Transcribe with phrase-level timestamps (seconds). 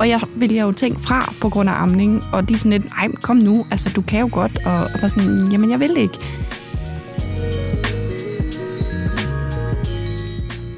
[0.00, 2.92] Og jeg vil jo tænke fra på grund af amning, og de er sådan lidt,
[2.98, 5.96] ej, kom nu, altså du kan jo godt, og, og bare sådan, jamen jeg vil
[5.96, 6.18] ikke.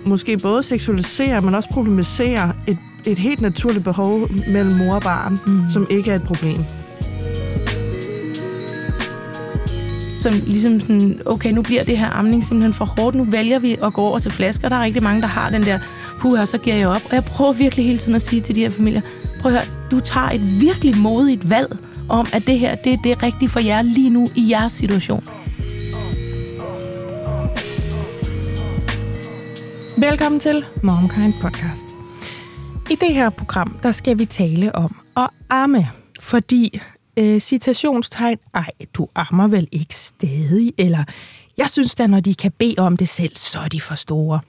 [0.07, 5.39] Måske både seksualisere, men også problematisere et, et helt naturligt behov mellem mor og barn,
[5.47, 5.63] mm.
[5.73, 6.65] som ikke er et problem.
[10.21, 13.77] som ligesom sådan, okay, nu bliver det her amning simpelthen for hårdt, nu vælger vi
[13.83, 14.69] at gå over til flasker.
[14.69, 15.79] Der er rigtig mange, der har den der,
[16.21, 17.03] puha, så giver jeg op.
[17.05, 19.01] Og jeg prøver virkelig hele tiden at sige til de her familier,
[19.41, 21.77] prøv at høre, du tager et virkelig modigt valg
[22.09, 25.25] om, at det her, det er det rigtige for jer lige nu i jeres situation.
[29.97, 31.85] Velkommen til MomKind Podcast.
[32.91, 35.89] I det her program, der skal vi tale om at amme,
[36.21, 36.81] fordi
[37.17, 41.05] øh, citationstegn, ej, du ammer vel ikke stadig, eller
[41.59, 44.41] jeg synes da, når de kan bede om det selv, så er de for store.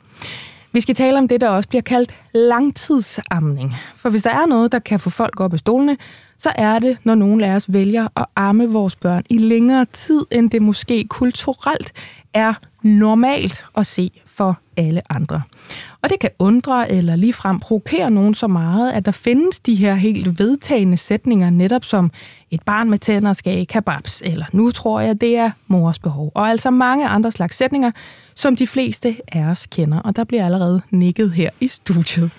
[0.73, 3.75] Vi skal tale om det, der også bliver kaldt langtidsamning.
[3.95, 5.97] For hvis der er noget, der kan få folk op af stolene,
[6.37, 10.25] så er det, når nogen af os vælger at amme vores børn i længere tid,
[10.31, 11.91] end det måske kulturelt
[12.33, 15.41] er normalt at se for alle andre.
[16.01, 19.95] Og det kan undre eller ligefrem provokere nogen så meget, at der findes de her
[19.95, 22.11] helt vedtagende sætninger, netop som
[22.51, 25.99] et barn med tænder skal ikke have babs, eller nu tror jeg, det er mors
[25.99, 26.31] behov.
[26.35, 27.91] Og altså mange andre slags sætninger,
[28.35, 32.31] som de fleste af os kender, og der bliver allerede nikket her i studiet.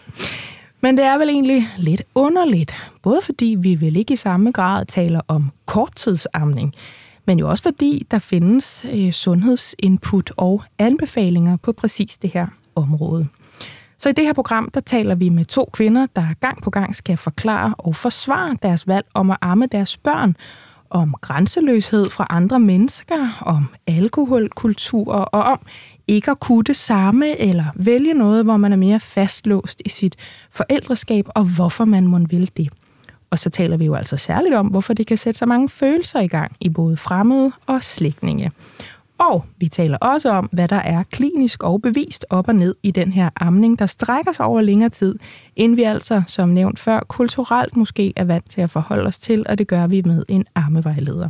[0.80, 4.86] Men det er vel egentlig lidt underligt, både fordi vi vel ikke i samme grad
[4.86, 6.74] taler om korttidsamning,
[7.26, 13.28] men jo også fordi der findes øh, sundhedsinput og anbefalinger på præcis det her område.
[13.98, 16.94] Så i det her program, der taler vi med to kvinder, der gang på gang
[16.94, 20.36] skal forklare og forsvare deres valg om at amme deres børn,
[20.90, 25.60] om grænseløshed fra andre mennesker, om alkoholkultur og om
[26.08, 30.16] ikke at kunne det samme eller vælge noget, hvor man er mere fastlåst i sit
[30.50, 32.68] forældreskab og hvorfor man må vil det.
[33.32, 36.20] Og så taler vi jo altså særligt om, hvorfor det kan sætte så mange følelser
[36.20, 38.52] i gang i både fremmede og slægtninge.
[39.18, 42.90] Og vi taler også om, hvad der er klinisk og bevist op og ned i
[42.90, 45.18] den her amning, der strækker sig over længere tid,
[45.56, 49.46] end vi altså, som nævnt før, kulturelt måske er vant til at forholde os til,
[49.48, 51.28] og det gør vi med en ammevejleder.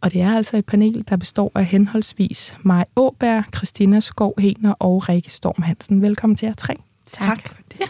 [0.00, 4.72] Og det er altså et panel, der består af henholdsvis Maj Åberg, Christina Skov Hener
[4.72, 6.02] og Rikke Storm Hansen.
[6.02, 6.74] Velkommen til jer tre.
[7.06, 7.80] Tak, tak for det.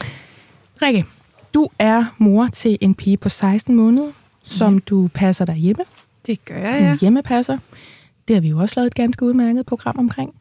[0.82, 1.04] Rikke,
[1.54, 4.10] du er mor til en pige på 16 måneder,
[4.42, 4.80] som ja.
[4.86, 5.84] du passer derhjemme.
[6.26, 6.92] Det gør jeg, ja.
[6.92, 7.58] En hjemmepasser.
[8.28, 10.34] Det har vi jo også lavet et ganske udmærket program omkring.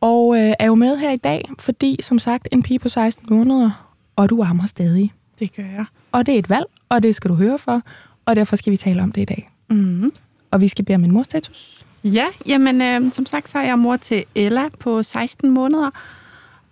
[0.00, 3.26] Og øh, er jo med her i dag, fordi som sagt, en pige på 16
[3.30, 5.12] måneder, og du ammer stadig.
[5.38, 5.84] Det gør jeg.
[6.12, 7.82] Og det er et valg, og det skal du høre for,
[8.26, 9.50] og derfor skal vi tale om det i dag.
[9.68, 10.12] Mm-hmm.
[10.50, 11.84] Og vi skal bede om en morstatus.
[12.04, 15.90] Ja, jamen øh, som sagt, så er jeg mor til Ella på 16 måneder,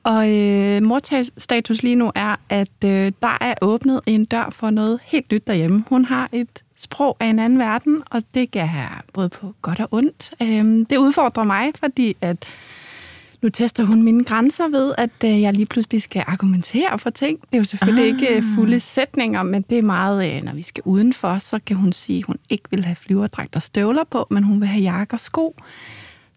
[0.05, 5.01] og øh, morstatus lige nu er, at øh, der er åbnet en dør for noget
[5.05, 5.85] helt nyt derhjemme.
[5.89, 9.81] Hun har et sprog af en anden verden, og det kan have både på godt
[9.81, 10.33] og ondt.
[10.43, 12.47] Øh, det udfordrer mig, fordi at
[13.43, 17.41] nu tester hun mine grænser ved, at øh, jeg lige pludselig skal argumentere for ting.
[17.41, 18.09] Det er jo selvfølgelig ah.
[18.09, 21.77] ikke øh, fulde sætninger, men det er meget, øh, når vi skal udenfor, så kan
[21.77, 24.83] hun sige, at hun ikke vil have flyverdragt og støvler på, men hun vil have
[24.83, 25.57] jakke og sko.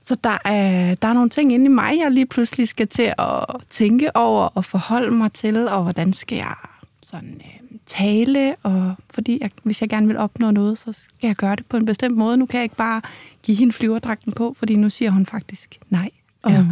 [0.06, 3.14] Så der er, der er nogle ting inde i mig, jeg lige pludselig skal til
[3.18, 6.56] at tænke over og forholde mig til, og hvordan skal jeg
[7.04, 11.36] sådan øh, tale, og fordi jeg, hvis jeg gerne vil opnå noget, så skal jeg
[11.36, 12.38] gøre det på en bestemt måde.
[12.38, 13.02] Nu kan jeg ikke bare
[13.44, 16.10] give hende flyverdragten på, fordi nu siger hun faktisk nej.
[16.42, 16.66] Og, ja,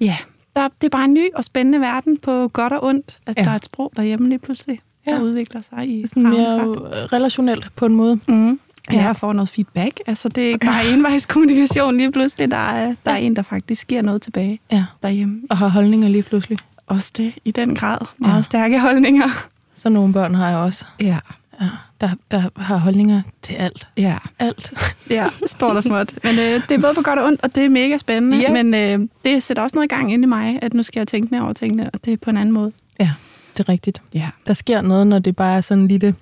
[0.00, 0.16] ja
[0.56, 3.44] der, det er bare en ny og spændende verden på godt og ondt, at ja.
[3.44, 5.20] der er et sprog derhjemme lige pludselig, der ja.
[5.20, 6.64] udvikler sig i Sådan mere
[7.06, 8.20] relationelt på en måde.
[8.28, 8.60] Mm.
[8.92, 10.00] Ja, jeg får noget feedback.
[10.06, 12.50] Altså, det er ikke bare envejskommunikation lige pludselig.
[12.50, 14.84] Der er, der er en, der faktisk giver noget tilbage ja.
[15.02, 15.42] derhjemme.
[15.50, 16.58] Og har holdninger lige pludselig.
[16.86, 17.98] Også det, i den grad.
[18.18, 18.42] Meget ja.
[18.42, 19.28] stærke holdninger.
[19.74, 20.84] Så nogle børn har jeg også.
[21.00, 21.18] Ja.
[21.60, 21.68] ja
[22.00, 23.88] der, der har holdninger til alt.
[23.96, 24.18] Ja.
[24.38, 24.72] Alt.
[25.10, 26.12] ja, stort og småt.
[26.24, 28.38] Men øh, det er både på godt og ondt, og det er mega spændende.
[28.38, 28.62] Ja.
[28.62, 31.08] Men øh, det sætter også noget i gang ind i mig, at nu skal jeg
[31.08, 32.72] tænke mere over tingene, og det er på en anden måde.
[33.00, 33.10] Ja,
[33.56, 34.02] det er rigtigt.
[34.14, 34.28] Ja.
[34.46, 36.14] Der sker noget, når det bare er sådan en lille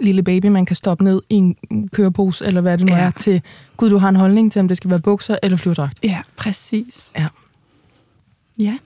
[0.00, 1.56] lille baby, man kan stoppe ned i en
[1.92, 2.98] kørepose, eller hvad det nu ja.
[2.98, 3.42] er, til,
[3.76, 5.98] gud, du har en holdning til, om det skal være bukser eller flyverdragt.
[6.02, 7.12] Ja, præcis.
[7.18, 7.26] Ja.
[8.58, 8.78] Ja.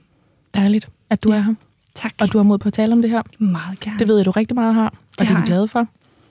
[0.55, 1.37] Dejligt, at du ja.
[1.37, 1.53] er her.
[1.95, 2.13] Tak.
[2.21, 3.21] Og du har mod på at tale om det her.
[3.39, 3.99] Meget gerne.
[3.99, 5.87] Det ved jeg, du rigtig meget har, og det, det er vi glade for,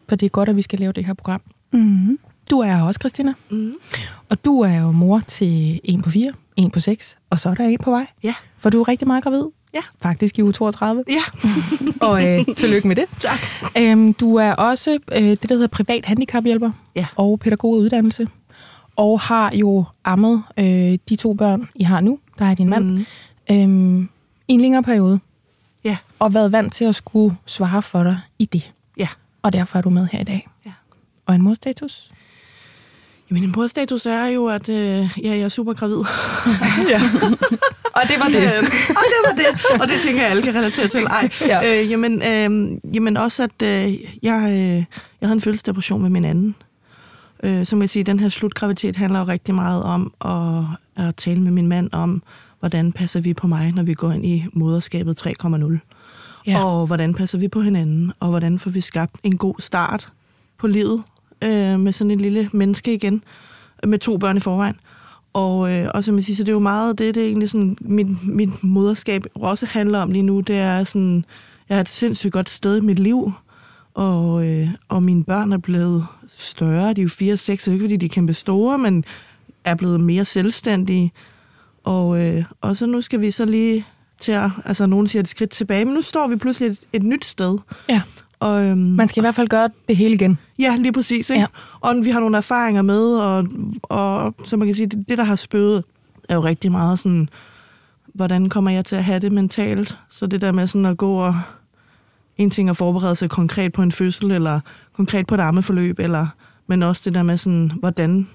[0.09, 1.41] for det er godt, at vi skal lave det her program.
[1.73, 2.19] Mm-hmm.
[2.51, 3.35] Du er også, Christina.
[3.51, 3.75] Mm-hmm.
[4.29, 7.55] Og du er jo mor til en på fire, en på seks, og så er
[7.55, 8.07] der en på vej.
[8.23, 8.35] Ja.
[8.57, 9.45] For du er rigtig meget gravid.
[9.77, 9.83] Ja.
[10.03, 11.05] Faktisk i uge 32.
[11.09, 11.23] Ja.
[12.09, 13.05] og øh, tillykke med det.
[13.21, 13.39] Tak.
[13.79, 17.07] Øhm, du er også øh, det, der hedder privat handicaphjælper ja.
[17.17, 18.29] og pædagoguddannelse.
[18.97, 22.85] Og har jo ammet øh, de to børn, I har nu, der er din mand,
[22.85, 23.07] mm.
[23.51, 24.09] øhm,
[24.49, 25.21] i en længere periode.
[25.85, 25.97] Ja.
[26.19, 28.73] Og været vant til at skulle svare for dig i det.
[28.97, 29.09] Ja.
[29.43, 30.49] Og derfor er du med her i dag.
[30.67, 30.73] Ja.
[31.27, 32.13] Og en morstatus?
[33.31, 34.77] Jamen, en brudstatus er jo, at øh,
[35.23, 35.97] ja, jeg er super gravid.
[36.93, 37.01] Ja.
[37.95, 38.53] og det var det.
[38.89, 39.81] og det var det.
[39.81, 41.01] Og det tænker jeg, alle kan relatere til.
[41.01, 41.31] Ej.
[41.41, 41.81] Ja.
[41.83, 44.85] Øh, jamen, øh, jamen også, at øh, jeg, øh,
[45.21, 46.55] jeg havde en fødselsdepression med min anden.
[47.43, 51.41] Øh, som jeg siger, den her slutgraviditet handler jo rigtig meget om at, at tale
[51.41, 52.23] med min mand om,
[52.61, 55.79] hvordan passer vi på mig, når vi går ind i moderskabet 3,0.
[56.47, 56.65] Ja.
[56.65, 60.09] Og hvordan passer vi på hinanden, og hvordan får vi skabt en god start
[60.59, 61.03] på livet
[61.43, 63.25] øh, med sådan en lille menneske igen,
[63.85, 64.77] øh, med to børn i forvejen.
[65.33, 67.51] Og, øh, og som jeg siger, så det er jo meget det, det er egentlig
[67.51, 71.25] sådan, mit, mit moderskab også handler om lige nu, det er sådan,
[71.69, 73.33] jeg er et sindssygt godt sted i mit liv,
[73.95, 77.71] og, øh, og mine børn er blevet større, de er jo 4 og 6, så
[77.71, 79.05] det er ikke fordi, de er kæmpe store, men
[79.65, 81.13] er blevet mere selvstændige.
[81.85, 83.85] Og, øh, og så nu skal vi så lige
[84.21, 87.03] til at, altså nogen siger et skridt tilbage, men nu står vi pludselig et, et
[87.03, 87.59] nyt sted.
[87.89, 88.03] Ja.
[88.41, 90.39] Og, øhm, Man skal i hvert fald gøre det hele igen.
[90.59, 91.31] Ja, lige præcis.
[91.31, 91.41] Ikke?
[91.41, 91.47] Ja.
[91.81, 93.47] Og vi har nogle erfaringer med, og,
[93.83, 95.85] og så man kan sige, det, det, der har spøget,
[96.29, 97.29] er jo rigtig meget sådan,
[98.15, 99.99] hvordan kommer jeg til at have det mentalt?
[100.09, 101.35] Så det der med sådan at gå og
[102.37, 104.61] en ting at forberede sig konkret på en fødsel, eller
[104.93, 106.27] konkret på et ammeforløb, eller,
[106.67, 108.29] men også det der med sådan, hvordan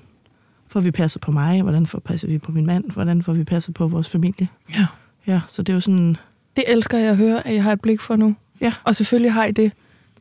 [0.67, 3.43] får vi passet på mig, hvordan får passer vi på min mand, hvordan får vi
[3.43, 4.47] passet på vores familie.
[4.75, 4.85] Ja.
[5.27, 6.17] Ja, så det er jo sådan,
[6.55, 8.35] Det elsker jeg at høre, at jeg har et blik for nu.
[8.61, 8.73] Ja.
[8.83, 9.71] Og selvfølgelig har I det.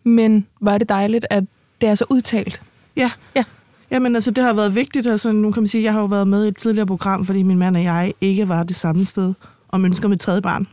[0.04, 1.44] Men var det dejligt, at
[1.80, 2.60] det er så udtalt.
[2.96, 3.10] Ja.
[3.36, 3.44] Ja.
[3.90, 5.06] Jamen, altså, det har været vigtigt.
[5.06, 7.42] Altså, nu kan man sige, jeg har jo været med i et tidligere program, fordi
[7.42, 9.34] min mand og jeg ikke var det samme sted
[9.68, 10.66] og ønsker med tredje barn.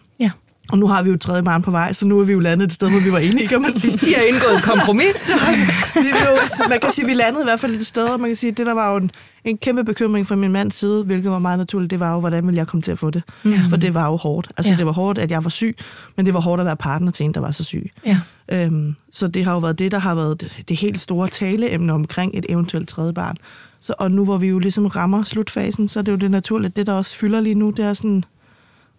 [0.72, 2.40] Og nu har vi jo et tredje barn på vej, så nu er vi jo
[2.40, 3.94] landet et sted, hvor vi var enige, kan man sige.
[4.10, 5.14] I har indgået et kompromis.
[5.96, 8.38] vi, jo, man kan sige, vi landede i hvert fald et sted, og man kan
[8.38, 9.12] sige, det der var jo en,
[9.44, 12.48] en kæmpe bekymring fra min mands side, hvilket var meget naturligt, det var jo, hvordan
[12.48, 13.24] ville jeg komme til at få det?
[13.46, 13.62] Ja.
[13.69, 14.52] For det var jo hårdt.
[14.58, 14.78] Altså, ja.
[14.78, 15.78] det var hårdt, at jeg var syg,
[16.16, 17.92] men det var hårdt at være partner til en, der var så syg.
[18.06, 18.19] Ja.
[18.52, 21.94] Øhm, så det har jo været det, der har været det, det helt store taleemne
[21.94, 23.36] omkring et eventuelt tredje barn.
[23.80, 26.75] Så, og nu hvor vi jo ligesom rammer slutfasen, så er det jo det naturligt.
[26.75, 28.24] Det, der også fylder lige nu, det er sådan,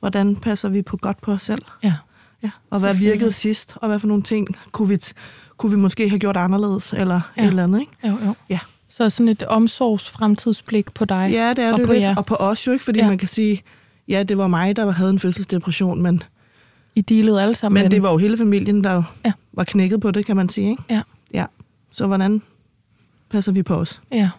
[0.00, 1.62] hvordan passer vi på godt på os selv?
[1.82, 1.94] Ja.
[2.42, 2.50] Ja.
[2.70, 4.98] Og hvad virkede sidst, og hvad for nogle ting kunne vi,
[5.56, 7.42] kunne vi måske have gjort anderledes, eller Ja.
[7.42, 7.92] et eller andet, ikke?
[8.08, 8.34] Jo, jo.
[8.48, 8.58] Ja.
[8.88, 11.28] Så sådan et omsorgsfremtidsblik på dig.
[11.32, 12.02] Ja, det er og det på lidt.
[12.02, 12.16] jer.
[12.16, 13.08] Og på os jo ikke, fordi Ja.
[13.08, 13.62] man kan sige,
[14.08, 16.22] ja, det var mig, der havde en fødselsdepression, men,
[16.94, 19.32] I dealede alle sammen men det var jo hele familien, der ja.
[19.52, 20.82] var knækket på det, kan man sige, ikke?
[20.90, 21.02] Ja.
[21.34, 21.44] Ja.
[21.90, 22.42] Så hvordan
[23.30, 24.02] passer vi på os?
[24.12, 24.30] Ja.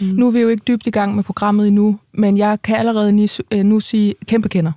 [0.00, 0.06] Mm.
[0.06, 3.12] Nu er vi jo ikke dybt i gang med programmet endnu, men jeg kan allerede
[3.12, 4.72] nu, øh, nu sige kæmpe kender,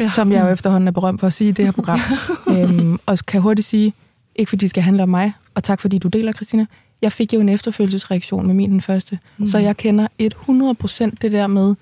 [0.00, 0.10] Ja.
[0.14, 2.00] som jeg jo efterhånden er berømt for at sige i det her program.
[2.56, 3.92] øhm, og kan hurtigt sige,
[4.36, 6.66] ikke fordi det skal handle om mig, og tak fordi du deler, Christina.
[7.02, 9.46] Jeg fik jo en efterfølgelsesreaktion med min den første, mm.
[9.46, 11.74] så jeg kender 100% det der med,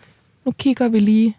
[0.45, 1.37] nu kigger vi lige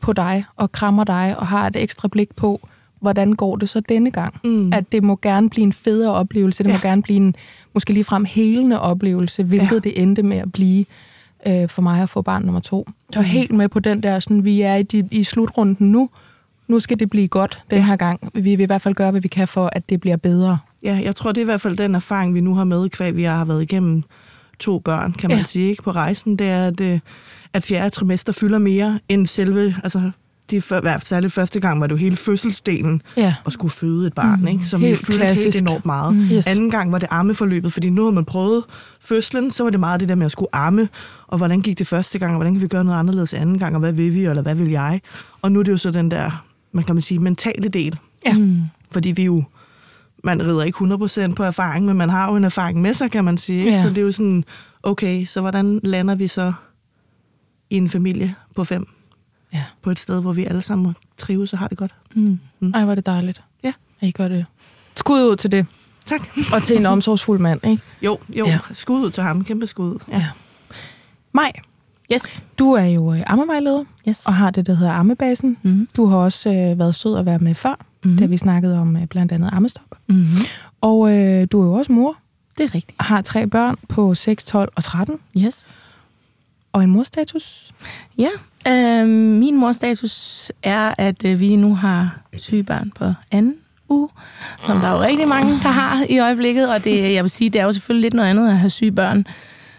[0.00, 2.68] på dig og krammer dig og har et ekstra blik på,
[3.02, 4.34] hvordan går det så denne gang?
[4.44, 4.72] Mm.
[4.72, 6.74] At det må gerne blive en federe oplevelse, det ja.
[6.74, 6.88] må Ja.
[6.88, 7.34] gerne blive en
[7.74, 9.74] måske ligefrem helende oplevelse, hvilket ja.
[9.74, 9.78] Ja.
[9.78, 10.84] det endte med at blive
[11.46, 12.88] øh, for mig at få barn nummer to.
[13.12, 13.24] Så Mm.
[13.24, 16.10] helt med på den der, sådan, vi er i, de, i slutrunden nu,
[16.68, 18.20] nu skal det blive godt den her gang.
[18.34, 20.58] Vi vil i hvert fald gøre, hvad vi kan for, at det bliver bedre.
[20.82, 23.16] Ja, jeg tror, det er i hvert fald den erfaring, vi nu har med, kvæg
[23.16, 24.02] vi har været igennem
[24.58, 25.40] to børn, kan man Ja.
[25.40, 25.44] ja.
[25.44, 26.36] sige, ikke, på rejsen.
[26.36, 26.98] Det er, at, øh,
[27.52, 30.10] at fjerde trimester fylder mere end selve, altså
[30.50, 33.34] de før, i hvert fald særligt første gang var det jo hele fødselsdelen Ja.
[33.46, 35.44] at skulle føde et barn, Mm, ikke, som helt fyldte klassisk.
[35.44, 36.14] helt enormt meget.
[36.14, 36.20] Mm.
[36.22, 36.46] Yes.
[36.46, 38.64] Anden gang var det ammeforløbet, fordi nu havde man prøvet
[39.00, 40.88] fødslen, så var det meget det der med at skulle amme,
[41.26, 43.74] og hvordan gik det første gang, og hvordan kan vi gøre noget anderledes anden gang,
[43.74, 45.00] og hvad vil vi, eller hvad vil jeg?
[45.42, 48.38] Og nu er det jo så den der, man kan man sige, mentale del, Ja.
[48.38, 48.60] Mm.
[48.92, 49.42] fordi vi jo,
[50.24, 50.76] man rider ikke
[51.30, 53.58] 100% på erfaring, men man har jo en erfaring med sig, kan man sige.
[53.58, 53.70] Ikke?
[53.70, 53.82] Ja.
[53.82, 54.44] Så det er jo sådan,
[54.82, 56.52] okay, så hvordan lander vi så
[57.70, 58.86] i en familie på fem?
[59.54, 59.64] Ja.
[59.82, 61.94] På et sted, hvor vi alle sammen trives og har det godt.
[62.14, 62.38] Mm.
[62.74, 63.42] Ej, var det dejligt.
[63.64, 63.72] Ja.
[64.00, 64.46] At I gør det.
[64.96, 65.66] Skud ud til det.
[66.04, 66.20] Tak.
[66.52, 67.82] Og til en omsorgsfuld mand, ikke?
[68.02, 68.46] Jo, jo.
[68.46, 68.58] Ja.
[68.72, 69.44] Skud ud til ham.
[69.44, 69.98] Kæmpe skud.
[70.08, 70.16] Ja.
[70.18, 70.26] Ja.
[71.32, 71.52] Maj,
[72.12, 72.42] Yes.
[72.58, 74.26] du er jo øh, ammevejleder Yes.
[74.26, 75.56] og har det, der hedder Ammebasen.
[75.62, 75.88] Mm.
[75.96, 78.10] Du har også øh, været sød at være med før, Mm.
[78.10, 78.16] mm.
[78.16, 79.98] da vi snakkede om øh, blandt andet ammestop.
[80.06, 80.26] Mm.
[80.80, 82.16] Og øh, du er jo også mor,
[82.58, 83.02] Det er rigtigt.
[83.02, 85.74] har tre børn på 6, 12 og 13, Yes.
[86.72, 87.72] Og en morstatus.
[88.18, 88.28] Ja,
[88.68, 93.54] øh, min mors status er, at øh, vi nu har syge børn på anden
[93.88, 94.08] uge,
[94.60, 96.68] som der er jo rigtig mange, der har i øjeblikket.
[96.74, 98.92] Og det, jeg vil sige, det er jo selvfølgelig lidt noget andet at have syge
[98.92, 99.26] børn,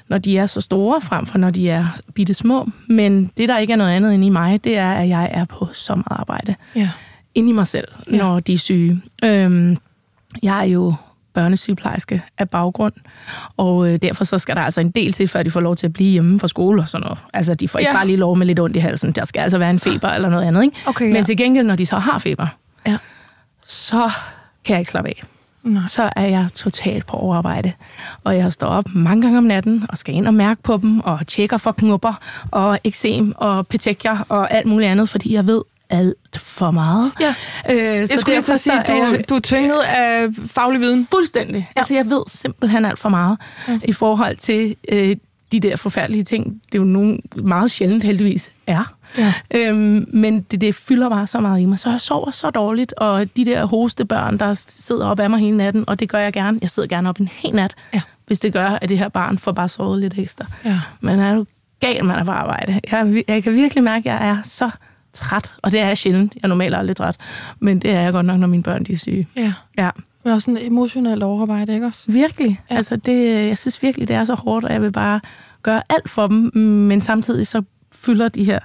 [0.07, 2.69] når de er så store, frem for når de er bitte små.
[2.88, 5.45] Men det, der ikke er noget andet end i mig, det er, at jeg er
[5.45, 6.89] på så meget arbejde Ja.
[7.35, 8.17] inde i mig selv, Ja.
[8.17, 9.01] når de er syge.
[9.23, 9.77] Øhm,
[10.43, 10.93] jeg er jo
[11.34, 12.94] børnesygeplejerske af baggrund,
[13.58, 15.86] og øh, derfor så skal der altså en del til, før de får lov til
[15.86, 17.20] at blive hjemme fra skole og sådan noget.
[17.34, 17.98] Altså, de får ikke Ja.
[17.98, 19.12] bare lige lov med lidt ondt i halsen.
[19.12, 20.78] Der skal altså være en feber eller noget andet, ikke?
[20.88, 21.24] Okay, Men ja.
[21.24, 22.48] til gengæld, når de så har feber,
[22.88, 22.98] Ja.
[23.66, 24.10] så
[24.66, 25.24] kan jeg ikke slappe af.
[25.63, 25.82] Nej.
[25.88, 27.72] Så er jeg totalt på overarbejde.
[28.24, 31.00] Og jeg står op mange gange om natten og skal ind og mærke på dem,
[31.00, 32.13] og tjekker for knupper,
[32.52, 35.62] og eksem, og petekier, og alt muligt andet, fordi jeg ved
[35.93, 37.12] alt for meget.
[37.21, 37.35] Ja.
[37.69, 41.07] Øh, Jeg skulle lige så sige, er jeg- du, du er tynget af faglig viden.
[41.12, 41.69] Fuldstændig.
[41.75, 41.79] Ja.
[41.81, 43.79] Altså, jeg ved simpelthen alt for meget ja.
[43.83, 45.15] i forhold til øh,
[45.51, 46.62] de der forfærdelige ting.
[46.71, 48.93] Det er jo nogle meget sjældent heldigvis er.
[49.17, 49.33] Ja.
[49.51, 51.79] Øhm, men det, det fylder bare så meget i mig.
[51.79, 55.57] Så jeg sover så dårligt, og de der hostebørn, der sidder op af mig hele
[55.57, 56.59] natten, og det gør jeg gerne.
[56.62, 58.01] Jeg sidder gerne op en hel nat, Ja.
[58.27, 60.45] hvis det gør, at det her barn får bare sovet lidt ekstra.
[60.65, 60.79] Ja.
[61.01, 61.45] Men er du
[61.79, 62.79] gal, man er på arbejde.
[62.91, 64.69] Jeg, jeg kan virkelig mærke, at jeg er så
[65.13, 65.55] træt.
[65.62, 66.36] Og det er jeg sjældent.
[66.36, 67.17] Jeg er normalt aldrig træt.
[67.60, 69.27] Men det er jeg godt nok, når mine børn de er syge.
[69.38, 69.53] Ja.
[69.77, 69.89] Ja.
[70.24, 72.12] Det er også sådan emotionelt overarbejde, ikke også?
[72.12, 72.50] Virkelig.
[72.50, 72.74] Ja.
[72.74, 72.75] Ja.
[72.75, 75.20] Altså det, jeg synes virkelig, det er så hårdt, og jeg vil bare
[75.63, 78.60] gøre alt for dem, men samtidig så fylder de her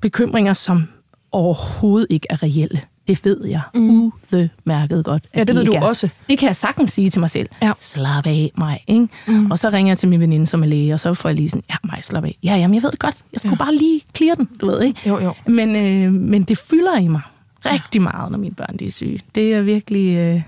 [0.00, 0.88] bekymringer, som
[1.32, 2.80] overhovedet ikke er reelle.
[3.08, 3.90] Det ved jeg mm.
[4.32, 5.24] udmærket godt.
[5.34, 5.80] Ja, det de ved du er.
[5.86, 6.08] også.
[6.28, 7.48] Det kan jeg sagtens sige til mig selv.
[7.62, 7.72] Ja.
[7.78, 9.08] Slap af mig, ikke?
[9.28, 9.50] Mm.
[9.50, 11.48] Og så ringer jeg til min veninde, som er læge, og så får jeg lige
[11.48, 12.36] sådan, ja, mig, slap af.
[12.42, 13.16] Ja, jamen, jeg ved det godt.
[13.32, 13.64] Jeg skulle Ja.
[13.64, 13.64] ja.
[13.64, 15.00] bare lige clear den, du ved, ikke?
[15.08, 15.32] Jo, jo.
[15.46, 17.20] Men, øh, men det fylder i mig
[17.66, 19.20] rigtig meget, når mine børn de er syge.
[19.34, 20.16] Det er virkelig...
[20.16, 20.42] Øh,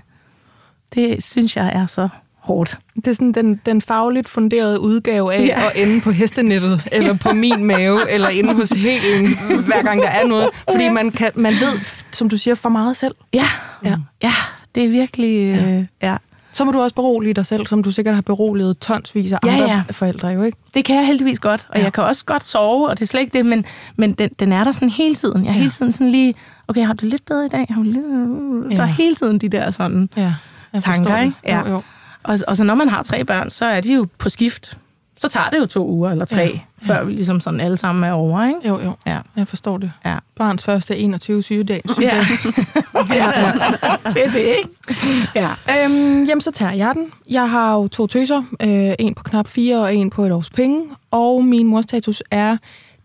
[0.95, 2.09] det synes jeg er så
[2.53, 2.77] hårdt.
[2.95, 5.61] Det er sådan den, den fagligt funderede udgave af Ja.
[5.65, 9.27] at ende på hestenettet, eller på min mave, eller inde hos helen,
[9.65, 10.49] hver gang der er noget.
[10.71, 11.79] Fordi man, kan, man ved,
[12.11, 13.15] som du siger, for meget selv.
[13.33, 13.45] Ja,
[13.85, 13.89] Ja.
[13.89, 14.33] ja, ja
[14.75, 15.59] det er virkelig...
[15.59, 16.15] Øh, ja.
[16.53, 19.51] Så må du også berolige dig selv, som du sikkert har beroliget tonsvis af Ja,
[19.53, 19.81] andre ja.
[19.91, 20.57] forældre, jo ikke?
[20.75, 21.79] Det kan jeg heldigvis godt, og Ja.
[21.79, 21.83] ja.
[21.85, 23.65] jeg kan også godt sove, og det er slet ikke det, men,
[23.95, 25.43] men den, den er der sådan hele tiden.
[25.45, 25.55] Jeg er Ja.
[25.55, 25.59] ja.
[25.59, 26.33] hele tiden sådan lige,
[26.67, 27.65] okay, har du lidt bedre i dag?
[27.69, 28.75] Har du lidt...
[28.75, 28.85] Så Ja.
[28.85, 30.33] hele tiden de der sådan Ja,
[30.83, 31.35] tanker, ikke?
[31.45, 31.59] Ja.
[31.59, 31.81] Jo, jo.
[32.29, 34.77] Og, og så når man har tre børn, så er de jo på skift.
[35.19, 36.47] Så tager det jo to uger eller tre, Ja.
[36.47, 36.59] ja.
[36.81, 38.59] før vi ligesom sådan alle sammen er over, ikke?
[38.67, 38.91] jo, jo.
[39.05, 39.19] Ja.
[39.35, 39.91] Jeg forstår det.
[40.05, 40.17] Ja.
[40.35, 41.81] Barns første 21 sygedag.
[42.01, 42.15] Ja.
[42.15, 43.51] ja.
[44.13, 44.69] det er det, ikke?
[45.35, 45.49] Ja.
[45.85, 47.11] Øhm, jamen, så tager jeg den.
[47.29, 48.43] Jeg har jo to tøser.
[48.61, 50.83] Øh, en på knap fire og en på et års penge.
[51.11, 52.57] Og min morstatus er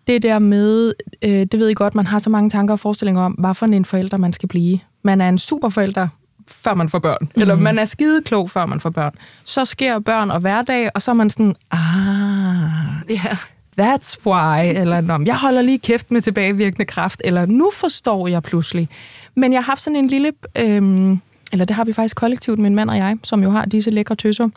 [0.06, 3.22] det der med, øh, det ved I godt, man har så mange tanker og forestillinger
[3.22, 4.78] om, hvad for en forælder man skal blive.
[5.02, 6.08] Man er en superforælder,
[6.48, 7.18] før man får børn.
[7.20, 7.40] Mm.
[7.42, 9.12] Eller man er skideklog, før man får børn.
[9.44, 13.36] Så sker børn og hverdag, og så er man sådan, ah, Ja.
[13.80, 18.42] That's why, eller Nå, jeg holder lige kæft med tilbagevirkende kraft, eller nu forstår jeg
[18.42, 18.88] pludselig.
[19.36, 21.20] Men jeg har haft sådan en lille, øhm,
[21.52, 24.14] eller det har vi faktisk kollektivt, min mand og jeg, som jo har disse lækre
[24.14, 24.48] tøser,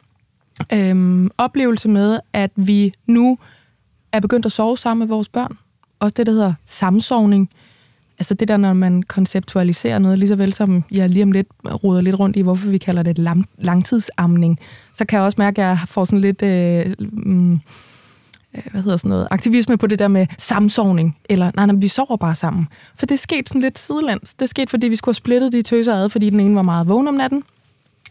[0.73, 3.37] øhm, oplevelse med, at vi nu
[4.11, 5.57] er begyndt at sove sammen med vores børn.
[5.99, 7.49] Også det, der hedder samsovning.
[8.19, 11.47] Altså det der, når man konceptualiserer noget, lige så vel som jeg lige om lidt
[11.83, 14.59] ruder lidt rundt i, hvorfor vi kalder det lam- langtidsamning,
[14.93, 16.41] så kan jeg også mærke, at jeg får sådan lidt...
[16.41, 21.65] Øh, mm, øh, hvad hedder sådan noget, aktivisme på det der med samsovning, eller nej,
[21.65, 22.67] nej, vi sover bare sammen.
[22.95, 24.33] For det skete sådan lidt sidelands.
[24.33, 26.87] Det skete, fordi vi skulle have splittet de tøser ad, fordi den ene var meget
[26.87, 27.43] vågen om natten,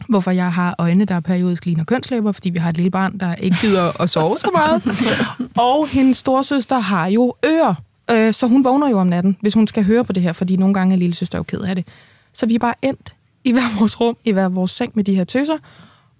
[0.09, 3.35] hvorfor jeg har øjne, der periodisk ligner kønslæber, fordi vi har et lille barn, der
[3.35, 4.83] ikke gider at sove så meget.
[5.73, 7.75] Og hendes storsøster har jo ører,
[8.11, 10.55] øh, så hun vågner jo om natten, hvis hun skal høre på det her, fordi
[10.55, 11.87] nogle gange er lille søster jo ked af det.
[12.33, 15.15] Så vi er bare endt i hver vores rum, i hver vores seng med de
[15.15, 15.57] her tøser,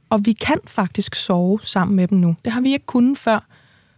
[0.10, 2.36] og vi kan faktisk sove sammen med dem nu.
[2.46, 3.46] Det har vi ikke kunnet før.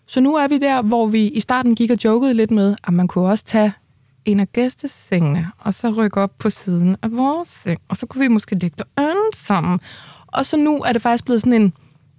[0.08, 2.93] Så nu er vi der, hvor vi i starten gik og jokede lidt med, at
[2.93, 3.74] man kunne også tage
[4.25, 8.22] en af gæstesengene, og så rykke op på siden af vores seng, og så kunne
[8.22, 9.79] vi måske ligge der sammen.
[10.27, 11.74] Og så nu er det faktisk blevet sådan en,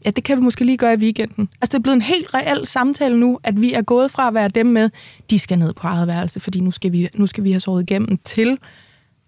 [0.04, 1.48] ja, det kan vi måske lige gøre i weekenden.
[1.54, 4.34] Altså det er blevet en helt reel samtale nu, at vi er gået fra at
[4.34, 4.90] være dem med,
[5.30, 7.82] de skal ned på eget værelse, fordi nu skal vi, nu skal vi have sovet
[7.82, 8.58] igennem, til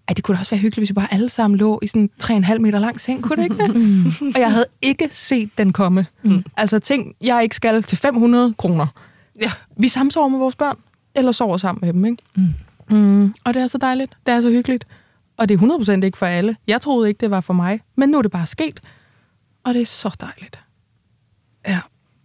[0.07, 2.09] at det kunne da også være hyggeligt, hvis vi bare alle sammen lå i sådan
[2.23, 4.35] 3,5 meter lang seng, kunne det ikke det?
[4.35, 6.05] Og jeg havde ikke set den komme.
[6.23, 6.43] Mm.
[6.57, 8.87] Altså ting, jeg ikke skal til 500 kroner.
[9.41, 9.51] Ja.
[9.77, 10.77] Vi samsover med vores børn,
[11.15, 12.23] eller sover sammen med dem, ikke?
[12.35, 12.97] Mm.
[12.97, 13.33] Mm.
[13.43, 14.87] Og det er så dejligt, det er så hyggeligt.
[15.37, 16.55] Og det er 100% ikke for alle.
[16.67, 18.79] Jeg troede ikke, det var for mig, men nu er det bare sket.
[19.63, 20.59] Og det er så dejligt.
[21.67, 21.79] Ja.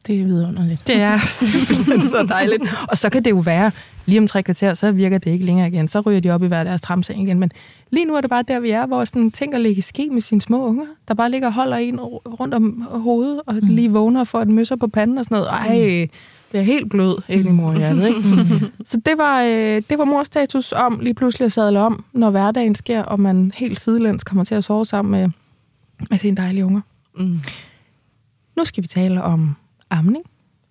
[0.07, 0.87] Det er vidunderligt.
[0.87, 2.63] Det er simpelthen så dejligt.
[2.89, 3.71] Og så kan det jo være,
[4.07, 5.89] lige om tre kvarter, så virker det ikke længere igen.
[5.89, 7.39] Så ryger de op i hver deres tramseng igen.
[7.39, 7.51] Men
[7.91, 10.21] lige nu er det bare der, vi er, hvor sådan ting at ligge ske med
[10.21, 13.61] sine små unger, der bare ligger og holder en rundt om hovedet, og mm.
[13.63, 15.49] lige vågner og får et møsser på panden og sådan noget.
[15.49, 16.09] Ej,
[16.53, 18.21] det er helt blød ind i morhjertet, ikke?
[18.85, 22.75] Så det var, øh, det var morstatus om lige pludselig at sadle om, når hverdagen
[22.75, 25.29] sker, og man helt sidelæns kommer til at sove sammen med,
[26.11, 26.81] med sine dejlige unger.
[27.19, 27.41] Mm.
[28.57, 29.57] Nu skal vi tale om
[29.91, 30.25] amning,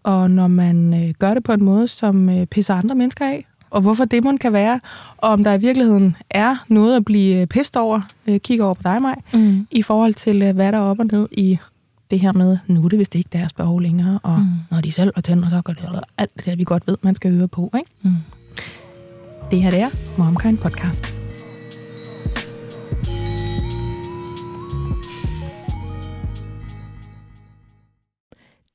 [0.03, 3.45] og når man øh, gør det på en måde, som øh, pisser andre mennesker af,
[3.69, 4.79] og hvorfor det man kan være,
[5.17, 8.73] og om der i virkeligheden er noget at blive øh, pist over, øh, kigger over
[8.73, 9.67] på dig, Maj, Mm.
[9.71, 11.57] i forhold til, øh, hvad der er op og ned i
[12.11, 14.45] det her med, nu er det vist ikke deres behov længere, og mm.
[14.71, 17.15] Når de selv har tænder, så gør det alt det der, vi godt ved, man
[17.15, 17.71] skal høre på.
[17.77, 17.91] Ikke?
[18.01, 18.11] Mm.
[19.51, 21.26] Det her det er Momkind Podcast.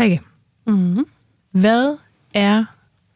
[0.00, 0.20] Rikke,
[0.66, 1.06] Mm-hmm.
[1.50, 1.96] hvad
[2.34, 2.64] er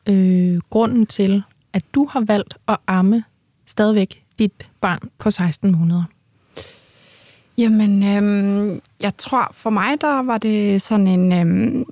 [0.08, 1.42] øh, grunden til,
[1.72, 3.24] at du har valgt at amme
[3.66, 6.04] stadigvæk dit barn på 16 måneder?
[7.58, 11.32] Jamen, øhm, jeg tror for mig, der var det sådan en...
[11.32, 11.84] Øhm,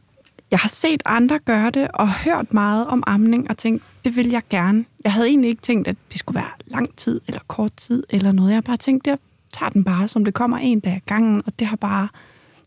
[0.50, 4.28] jeg har set andre gøre det og hørt meget om amning og tænkt, det vil
[4.30, 4.84] jeg gerne.
[5.04, 8.32] Jeg havde egentlig ikke tænkt, at det skulle være lang tid eller kort tid eller
[8.32, 8.50] noget.
[8.50, 9.18] Jeg har bare tænkt, jeg
[9.52, 12.08] tager den bare, som det kommer en dag ad gangen, og det har bare,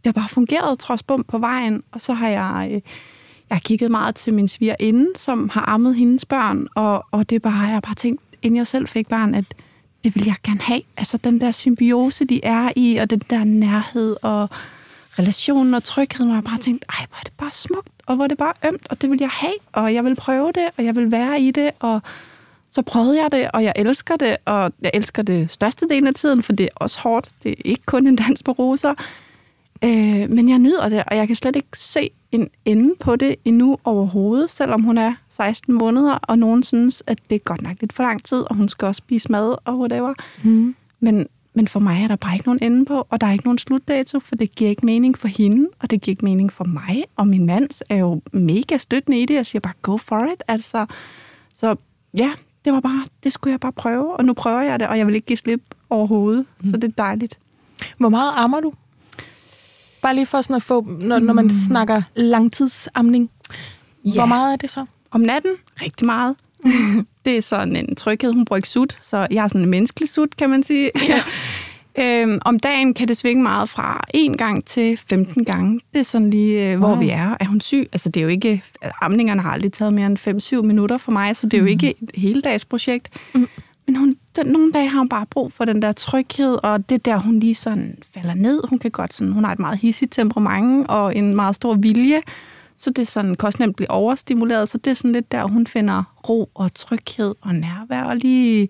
[0.04, 1.84] det har bare fungeret trods bum på vejen.
[1.92, 2.82] Og så har jeg, øh,
[3.50, 7.36] jeg har kigget meget til min svigerinde, som har ammet hendes børn, og, og det
[7.36, 9.46] er bare, jeg har bare tænkt, inden jeg selv fik barn, at
[10.04, 10.82] det vil jeg gerne have.
[10.98, 14.50] Altså den der symbiose, de er i, og den der nærhed og
[15.20, 18.24] relationen og trygheden, hvor jeg bare tænkt, ej, hvor er det bare smukt, og hvor
[18.24, 20.86] er det bare ømt, og det vil jeg have, og jeg vil prøve det, og
[20.86, 22.02] jeg vil være i det, og
[22.72, 26.14] så prøvede jeg det, og jeg elsker det, og jeg elsker det største del af
[26.14, 27.30] tiden, for det er også hårdt.
[27.44, 28.94] Det er ikke kun en dans på roser.
[29.84, 33.36] Øh, men jeg nyder det, og jeg kan slet ikke se en ende på det
[33.46, 37.78] endnu overhovedet, selvom hun er 16 måneder, og nogen synes, at det er godt nok
[37.80, 40.14] lidt for lang tid, og hun skal også spise mad og whatever.
[40.44, 40.76] Mm.
[41.00, 43.46] Men, men for mig er der bare ikke nogen ende på, og der er ikke
[43.46, 46.64] nogen slutdato, for det giver ikke mening for hende, og det giver ikke mening for
[46.64, 50.26] mig, og min mand er jo mega støttende i det, og siger bare, go for
[50.34, 50.86] it, altså.
[51.56, 51.76] Så
[52.18, 52.32] ja,
[52.66, 55.08] det var bare, det skulle jeg bare prøve, og nu prøver jeg det, og jeg
[55.08, 56.72] vil ikke give slip overhovedet, mm.
[56.72, 57.40] så det er dejligt.
[57.98, 58.74] Hvor meget ammer du?
[60.02, 63.30] Bare lige for sådan at få, når, når man snakker langtidsamning.
[64.06, 64.12] Ja.
[64.14, 64.86] Hvor meget er det så?
[65.12, 66.36] Om natten, rigtig meget.
[67.26, 68.34] det er sådan en tryghed.
[68.34, 70.92] Hun bruger ikke sut, så jeg har sådan en menneskelig sut, kan man sige.
[71.08, 71.22] Ja.
[72.24, 75.80] øhm, om dagen kan det svinge meget fra en gang til 15 gange.
[75.94, 77.00] Det er sådan lige, øh, hvor Wow.
[77.00, 77.36] vi er.
[77.40, 77.90] Er hun syg?
[77.92, 78.64] Altså, det er jo ikke...
[79.02, 81.90] Amningerne har aldrig taget mere end 5-7 minutter for mig, så det er jo ikke
[82.02, 83.10] et heldagsprojekt.
[83.34, 83.48] Mm.
[83.88, 87.06] Men hun, den, nogle dage har hun bare brug for den der tryghed, og det
[87.06, 88.62] der, hun lige sådan falder ned.
[88.70, 92.22] Hun kan godt sådan, hun har et meget hissigt temperament og en meget stor vilje.
[92.78, 94.70] Så det er sådan, kan også nemt blive overstimuleret.
[94.70, 98.70] Så det er sådan lidt der, hun finder ro og tryghed og nærvær, og lige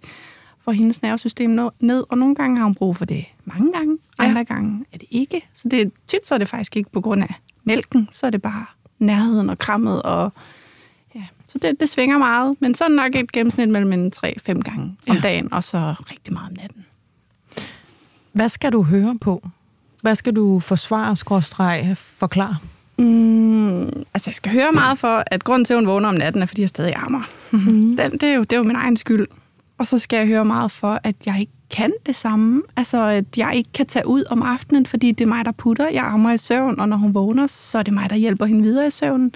[0.63, 2.03] får hendes nervesystem ned.
[2.09, 4.23] Og nogle gange har hun brug for det mange gange, Ja.
[4.23, 5.49] andre gange er det ikke.
[5.53, 8.41] Så det tit så er det faktisk ikke på grund af mælken, så er det
[8.41, 8.65] bare
[8.99, 10.01] nærheden og krammet.
[10.01, 10.29] Og, ja.
[11.51, 15.15] Så det, det svinger meget, men så nok et gennemsnit mellem en 3-5 gange om
[15.15, 15.21] Ja.
[15.21, 16.85] dagen, og så rigtig meget om natten.
[18.31, 19.47] Hvad skal du høre på?
[20.01, 22.57] Hvad skal du forsvare, skråstreg, forklare?
[22.97, 26.41] Mm, altså, jeg skal høre meget for, at grunden til, at hun vågner om natten,
[26.41, 27.21] er, fordi jeg stadig ammer.
[27.51, 27.97] Mm.
[27.97, 29.27] Den, det, er jo, det er jo min egen skyld.
[29.77, 32.61] Og så skal jeg høre meget for, at jeg ikke kan det samme.
[32.75, 35.89] Altså, at jeg ikke kan tage ud om aftenen, fordi det er mig, der putter.
[35.89, 38.61] Jeg ammer i søvn, og når hun vågner, så er det mig, der hjælper hende
[38.63, 39.31] videre i søvnen.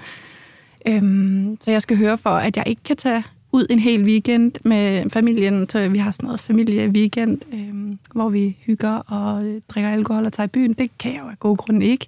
[0.88, 4.52] Øhm, så jeg skal høre for, at jeg ikke kan tage ud en hel weekend
[4.64, 5.68] med familien.
[5.68, 10.32] Så vi har sådan noget familie-weekend, øhm, hvor vi hygger og øh, drikker alkohol og
[10.32, 10.72] tager i byen.
[10.72, 12.06] Det kan jeg jo af gode grunde ikke.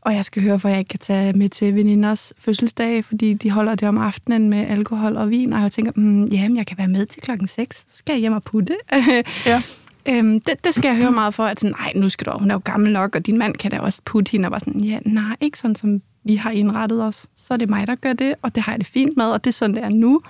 [0.00, 3.50] Og jeg skal høre, for jeg ikke kan tage med til veninders fødselsdag, fordi de
[3.50, 6.78] holder det om aftenen med alkohol og vin, og jeg tænker, mm, jamen, jeg kan
[6.78, 8.76] være med til klokken 6, så skal jeg hjem og putte.
[9.46, 9.62] Ja.
[10.08, 12.50] øhm, det, det skal jeg høre meget for, at sådan, nej, nu skal du, hun
[12.50, 14.80] er jo gammel nok, og din mand kan da også putte hende, og var sådan,
[14.80, 17.26] ja, nej, ikke sådan, som vi har indrettet os.
[17.36, 19.44] Så er det mig, der gør det, og det har jeg det fint med, og
[19.44, 20.20] det er sådan, det er nu.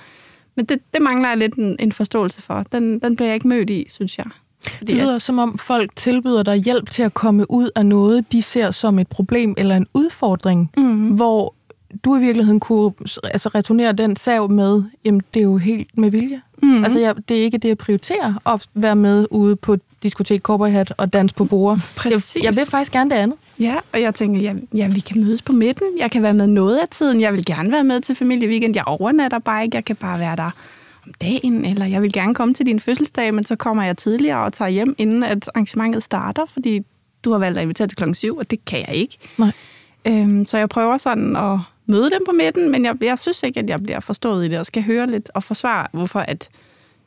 [0.56, 2.62] Men det, det mangler jeg lidt en, en forståelse for.
[2.72, 4.26] Den, den bliver jeg ikke mødt i, synes jeg.
[4.66, 8.32] Fordi Det lyder som om folk tilbyder dig hjælp til at komme ud af noget,
[8.32, 11.08] de ser som et problem eller en udfordring, Mhm.
[11.08, 11.54] hvor
[12.04, 12.92] du i virkeligheden kunne
[13.24, 16.40] altså, returnere den sav med, jamen det er jo helt med vilje.
[16.62, 16.84] Mhm.
[16.84, 20.94] Altså jeg, det er ikke det, jeg prioriterer at være med ude på diskotek Cowboyhat
[20.96, 21.78] og dans på bord.
[21.96, 22.36] Præcis.
[22.36, 23.36] Jeg, jeg vil faktisk gerne det andet.
[23.60, 25.86] Ja, og jeg tænker, ja, ja, vi kan mødes på midten.
[25.98, 27.20] Jeg kan være med noget af tiden.
[27.20, 28.76] Jeg vil gerne være med til familieweekend.
[28.76, 29.76] Jeg overnatter bare ikke.
[29.76, 30.50] Jeg kan bare være der
[31.06, 34.44] om dagen, eller jeg vil gerne komme til din fødselsdag, men så kommer jeg tidligere
[34.44, 36.80] og tager hjem, inden at arrangementet starter, fordi
[37.24, 39.16] du har valgt at invitere til klokken 7, og det kan jeg ikke.
[39.38, 39.52] Nej.
[40.06, 41.58] Øhm, så jeg prøver sådan at
[41.92, 44.58] møde dem på midten, men jeg, jeg synes ikke, at jeg bliver forstået i det,
[44.58, 46.48] og skal høre lidt og forsvare, hvorfor at,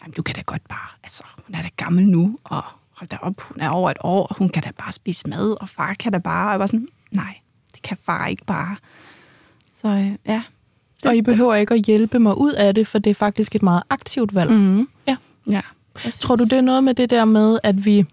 [0.01, 3.17] jamen, du kan da godt bare, altså, hun er da gammel nu, og hold da
[3.21, 6.11] op, hun er over et år, hun kan da bare spise mad, og far kan
[6.11, 7.33] da bare, og jeg var sådan, nej,
[7.73, 8.75] det kan far ikke bare.
[9.73, 10.41] Så øh, ja.
[10.97, 13.55] Det, Og I behøver ikke at hjælpe mig ud af det, for det er faktisk
[13.55, 14.51] et meget aktivt valg.
[14.51, 14.89] Mm-hmm.
[15.07, 15.17] Ja.
[15.49, 15.61] Ja.
[16.11, 18.05] Tror du, det er noget med det der med, at vi,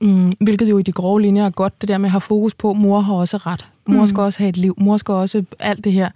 [0.00, 2.54] mm, hvilket jo i de grove linjer er godt, det der med at have fokus
[2.54, 3.66] på, mor har også ret.
[3.88, 4.06] Mor Mm.
[4.06, 4.74] skal også have et liv.
[4.78, 6.08] Mor skal også alt det her.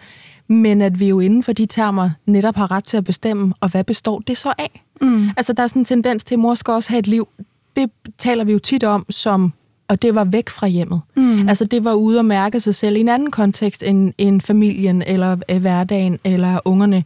[0.48, 3.68] Men at vi jo inden for de termer netop har ret til at bestemme, og
[3.70, 4.84] hvad består det så af?
[5.00, 5.28] Mm.
[5.36, 7.28] Altså, der er sådan en tendens til, at mor skal også have et liv.
[7.76, 9.52] Det taler vi jo tit om som,
[9.88, 11.00] og det var væk fra hjemmet.
[11.16, 11.48] Mm.
[11.48, 15.02] Altså, det var ude at mærke sig selv i en anden kontekst end, end familien,
[15.06, 17.04] eller øh, hverdagen, eller ungerne.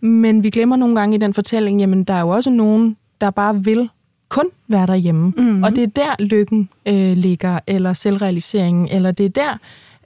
[0.00, 3.30] Men vi glemmer nogle gange i den fortælling, jamen, der er jo også nogen, der
[3.30, 3.88] bare vil
[4.28, 5.32] kun være derhjemme.
[5.36, 5.62] Mhm.
[5.62, 9.58] Og det er der, lykken øh, ligger, eller selvrealiseringen, eller det er der,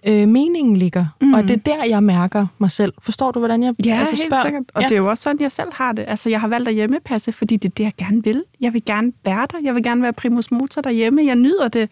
[0.07, 1.07] øh, meningen ligger.
[1.21, 1.35] Mhm.
[1.35, 2.93] Og det er der, jeg mærker mig selv.
[3.03, 4.43] Forstår du, hvordan jeg Ja, altså, helt spørger?
[4.43, 4.63] sikkert.
[4.75, 4.85] Og ja.
[4.85, 4.89] ja.
[4.89, 6.05] det er jo også sådan, jeg selv har det.
[6.09, 8.45] Altså, jeg har valgt at hjemmepasse, fordi det er det, jeg gerne vil.
[8.61, 9.59] Jeg vil gerne være der.
[9.65, 11.25] Jeg vil gerne være primus motor derhjemme.
[11.27, 11.91] Jeg nyder det.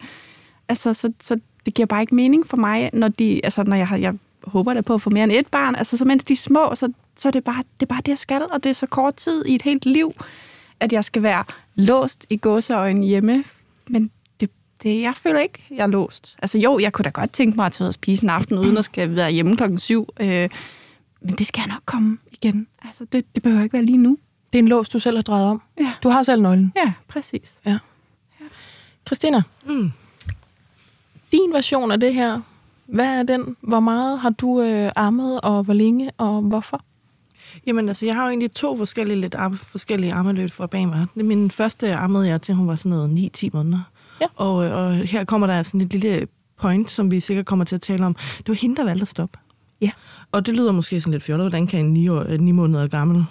[0.69, 3.87] Altså, så, så det giver bare ikke mening for mig, når de, altså, når jeg
[3.87, 5.75] har, jeg håber da på at få mere end et barn.
[5.75, 8.07] Altså, så mens de er små, så, så er det bare, det er bare det,
[8.07, 10.11] jeg skal, og det er så kort tid i et helt liv,
[10.79, 11.43] at jeg skal være
[11.75, 13.43] låst i gåseøjne hjemme.
[13.87, 14.11] Men
[14.83, 16.35] det, jeg føler ikke, jeg er låst.
[16.41, 18.57] Altså jo, jeg kunne da godt tænke mig at tage ud og spise en aften,
[18.57, 20.07] uden at skal være hjemme klokken syv.
[20.19, 20.49] Øh,
[21.21, 22.67] men det skal nok komme igen.
[22.85, 24.17] Altså, det, det behøver ikke være lige nu.
[24.53, 25.61] Det er en lås, du selv har drejet om.
[25.79, 26.73] Ja, Du har selv nøglen.
[26.75, 27.53] ja præcis.
[29.07, 29.91] Christina, Mm.
[31.31, 32.41] din version af det her,
[32.85, 33.55] hvad er den?
[33.61, 36.81] Hvor meget har du øh, ammet, og hvor længe, og hvorfor?
[37.65, 41.05] Jamen altså, jeg har jo egentlig to forskellige, lidt arm, forskellige armeløb fra bag mig.
[41.15, 43.81] Det- Min første ammede jeg til, hun var sådan noget 9-10 måneder.
[44.21, 44.25] Ja.
[44.35, 46.27] Og, øh, og her kommer der sådan et lille
[46.61, 48.15] point, som vi sikkert kommer til at tale om.
[48.37, 49.39] Det var hende, der valgte at stoppe.
[49.81, 49.91] Ja.
[50.31, 53.17] Og det lyder måske sådan lidt fjollet, hvordan kan en 9, år, 9 måneder gammel
[53.17, 53.25] Det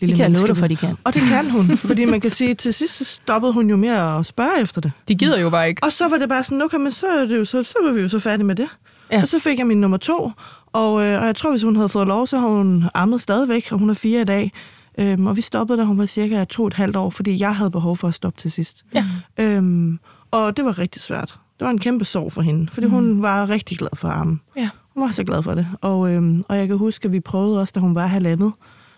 [0.00, 0.96] lille kan jeg love menneske dig for, de kan.
[1.04, 3.76] Og det kan hun, fordi man kan sige, at til sidst så stoppede hun jo
[3.76, 4.92] mere at spørge efter det.
[5.08, 5.84] De gider jo bare ikke.
[5.84, 7.92] Og så var det bare sådan, okay, men så, er det jo så, så var
[7.92, 8.68] vi jo så færdige med det.
[9.10, 9.16] Ja.
[9.16, 9.22] Ja.
[9.22, 10.30] Og så fik jeg min nummer to,
[10.72, 13.68] og, øh, og jeg tror, hvis hun havde fået lov, så har hun ammet stadigvæk,
[13.72, 14.52] og hun er fire i dag.
[14.98, 17.56] Øhm, og vi stoppede, da hun var cirka to og et halvt år, fordi jeg
[17.56, 18.84] havde behov for at stoppe til sidst.
[18.94, 19.04] Ja.
[19.38, 19.98] Øhm,
[20.30, 21.38] og det var rigtig svært.
[21.58, 22.92] Det var en kæmpe sorg for hende, fordi mm.
[22.92, 24.38] hun var rigtig glad for amme.
[24.56, 24.68] Ja.
[24.94, 25.66] Hun var så glad for det.
[25.80, 28.52] Og, øhm, og jeg kan huske, at vi prøvede også, da hun var halvandet,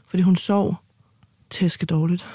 [0.07, 0.77] fordi hun sov
[1.51, 2.29] tæske dårligt.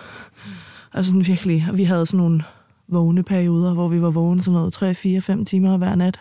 [0.93, 2.43] Altså sådan virkelig, og vi havde sådan nogle
[2.87, 6.19] vågne perioder, hvor vi var vågne sådan noget 3, 4, 5 timer hver nat.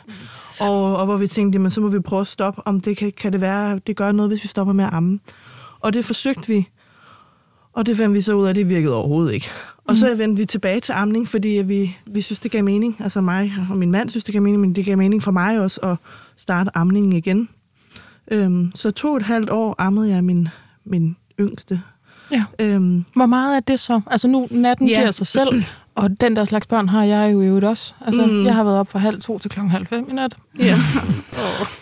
[0.60, 3.12] Og, og hvor vi tænkte, jamen, så må vi prøve at stoppe, om det kan,
[3.12, 5.20] kan det være, det gør noget, hvis vi stopper med at amme.
[5.80, 6.68] Og det forsøgte vi,
[7.72, 9.46] og det fandt vi så ud af, at det virkede overhovedet ikke.
[9.84, 12.96] Og så vendte vi tilbage til amning, fordi vi, vi synes, det gav mening.
[13.00, 15.60] Altså mig og min mand synes, det gav mening, men det gav mening for mig
[15.60, 15.96] også at
[16.36, 17.48] starte amningen igen.
[18.30, 20.48] Øhm, så to og et halvt år ammede jeg min,
[20.84, 21.80] min yngste.
[22.32, 22.44] Ja.
[22.58, 24.00] Øhm, Hvor meget er det så?
[24.06, 24.98] Altså nu, natten Ja.
[24.98, 25.62] giver sig selv,
[25.94, 27.94] og den der slags børn har jeg jo i øvrigt også.
[28.06, 28.44] Altså, mm.
[28.44, 30.36] Jeg har været op fra halv to til klokken halv fem i nat.
[30.58, 30.76] ja.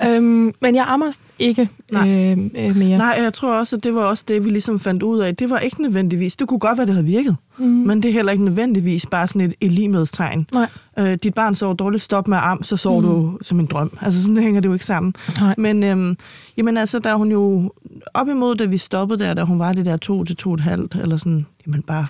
[0.07, 2.09] Øhm, men jeg ammer ikke Nej.
[2.09, 2.99] øh, øh, mere.
[2.99, 5.37] Nej, jeg tror også, at det var også det, vi ligesom fandt ud af.
[5.37, 6.37] Det var ikke nødvendigvis.
[6.37, 7.37] Det kunne godt være, det havde virket.
[7.59, 7.67] Mm.
[7.67, 10.47] Men det er heller ikke nødvendigvis bare sådan et elimedstegn.
[10.53, 10.69] Nej.
[10.99, 13.07] Øh, dit barn sover dårligt, stop med am, så sover mm.
[13.07, 13.99] du som en drøm.
[14.01, 15.15] Altså sådan hænger det jo ikke sammen.
[15.41, 15.55] Nej.
[15.59, 16.17] Men øhm,
[16.57, 17.73] jamen altså, der er hun jo
[18.15, 20.55] op imod, da vi stoppede der, da hun var det der to til to og
[20.55, 22.07] et halvt, eller sådan, jamen bare,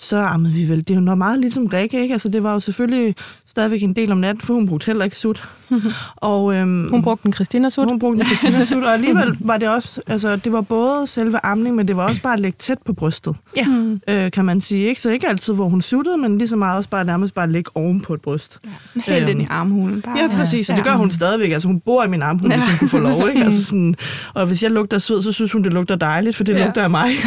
[0.00, 0.78] så ammede vi vel.
[0.78, 2.12] Det er jo noget meget ligesom Rikke, ikke?
[2.12, 3.14] Altså det var jo selvfølgelig
[3.46, 5.48] stadigvæk en del om natten, for hun brugte heller ikke sut.
[6.16, 7.88] og, øhm, Hun brugte en Christina sut.
[7.88, 11.46] hun brugte en Christina sut, og alligevel var det også, altså det var både selve
[11.46, 13.66] amning, men det var også bare at lægge tæt på brystet, Ja.
[14.08, 14.86] Øh, kan man sige.
[14.88, 15.00] Ikke?
[15.00, 17.50] Så ikke altid, hvor hun suttede, men lige så meget også bare nærmest bare at
[17.50, 18.58] lægge oven på et bryst.
[18.86, 20.02] Sådan helt Øhm, ind i armhulen.
[20.02, 20.18] Bare.
[20.18, 20.88] Ja, præcis, og det Ja.
[20.90, 21.50] gør hun stadigvæk.
[21.52, 23.28] Altså, hun bor i min armhul, hvis hun kunne få lov.
[23.28, 23.44] Ikke?
[23.48, 23.94] Altså, sådan,
[24.34, 26.58] og hvis jeg lugter sved, så synes hun, det lugter dejligt, for det Ja.
[26.58, 26.64] ja.
[26.64, 27.10] lugter af mig.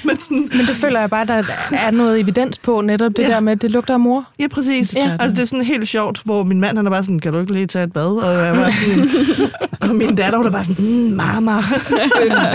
[0.04, 3.28] Men sådan, Men det føler jeg bare, der er noget evidens på, netop det Ja.
[3.28, 4.24] der med, at det lugter af mor.
[4.38, 4.94] ja, præcis.
[4.94, 5.16] Ja.
[5.20, 7.40] Altså, det er sådan helt sjovt, hvor min mand, han er bare sådan, kan du
[7.40, 8.06] ikke lige tage et bad?
[8.16, 9.08] Og jeg var sådan,
[9.90, 11.52] og min datter, hun er bare sådan, mm, mama.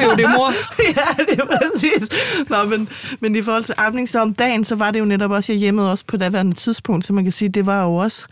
[0.04, 0.54] jo, det er mor.
[0.98, 2.10] ja, det er præcis.
[2.50, 5.32] Nå, men, men i forhold til amning så om dagen, så var det jo netop
[5.32, 8.26] også, jeg hjemmede også på daværende tidspunkt, så man kan sige, det var jo også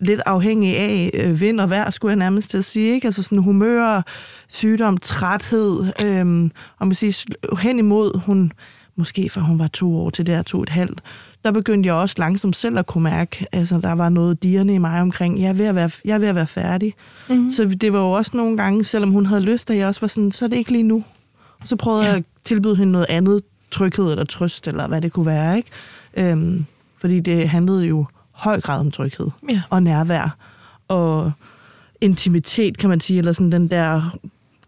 [0.00, 2.94] lidt afhængig af øh, vind og vejr, skulle jeg nærmest til at sige.
[2.94, 3.06] Ikke?
[3.06, 4.02] Altså sådan humør,
[4.48, 8.52] sygdom, træthed, øhm, og man siger, hen imod hun,
[8.96, 11.00] måske fra hun var to år til der to et halvt,
[11.44, 14.78] der begyndte jeg også langsomt selv at kunne mærke, altså der var noget dirrende i
[14.78, 16.94] mig omkring, jeg er ved at være, jeg er ved at være færdig.
[17.28, 17.50] Mm-hmm.
[17.50, 20.08] Så det var jo også nogle gange, selvom hun havde lyst, at jeg også var
[20.08, 21.04] sådan, så er det ikke lige nu.
[21.60, 22.08] Og så prøvede ja.
[22.08, 25.56] jeg at tilbyde hende noget andet, tryghed eller trøst, eller hvad det kunne være.
[25.56, 25.70] Ikke?
[26.16, 26.64] Øhm,
[26.96, 29.62] fordi det handlede jo høj grad om tryghed Ja.
[29.70, 30.36] og nærvær.
[30.88, 31.32] og
[32.00, 34.16] intimitet, kan man sige, eller sådan den der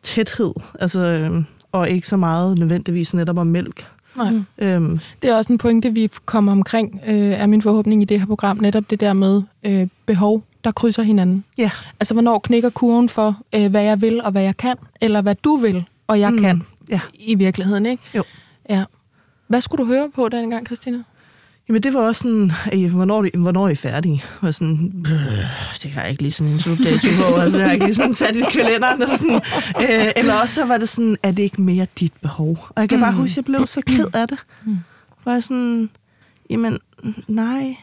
[0.03, 3.87] tæthed, altså, øh, og ikke så meget nødvendigvis netop om mælk.
[4.17, 4.33] Nej.
[4.59, 8.19] Øhm, Det er også en pointe, vi kommer omkring, øh, er min forhåbning i det
[8.21, 11.45] her program, netop det der med øh, behov, der krydser hinanden.
[11.59, 15.23] ja, Altså, hvornår knækker kurven for, øh, hvad jeg vil og hvad jeg kan, eller
[15.23, 16.37] hvad du vil og jeg Mm.
[16.37, 16.43] mm.
[16.43, 17.01] kan ja.
[17.15, 18.03] i virkeligheden, ikke?
[18.15, 18.23] Jo.
[18.71, 18.85] Ja.
[19.49, 20.99] Hvad skulle du høre på dengang, Christina?
[21.69, 24.25] Jamen det var også sådan, øh, hvornår, er I- hvornår er I færdige?
[24.41, 25.39] Og sådan, øh,
[25.83, 27.95] det har jeg ikke lige sådan en slutdato på, altså det har jeg ikke lige
[27.95, 29.03] sådan sat i kalenderen.
[29.03, 29.41] Eller, sådan.
[29.83, 32.59] Øh, eller også så var det sådan, er det ikke mere dit behov?
[32.69, 34.39] Og jeg kan bare huske, at jeg blev så ked af det.
[35.25, 35.91] Var jeg sådan,
[36.51, 36.79] jamen
[37.29, 37.77] nej.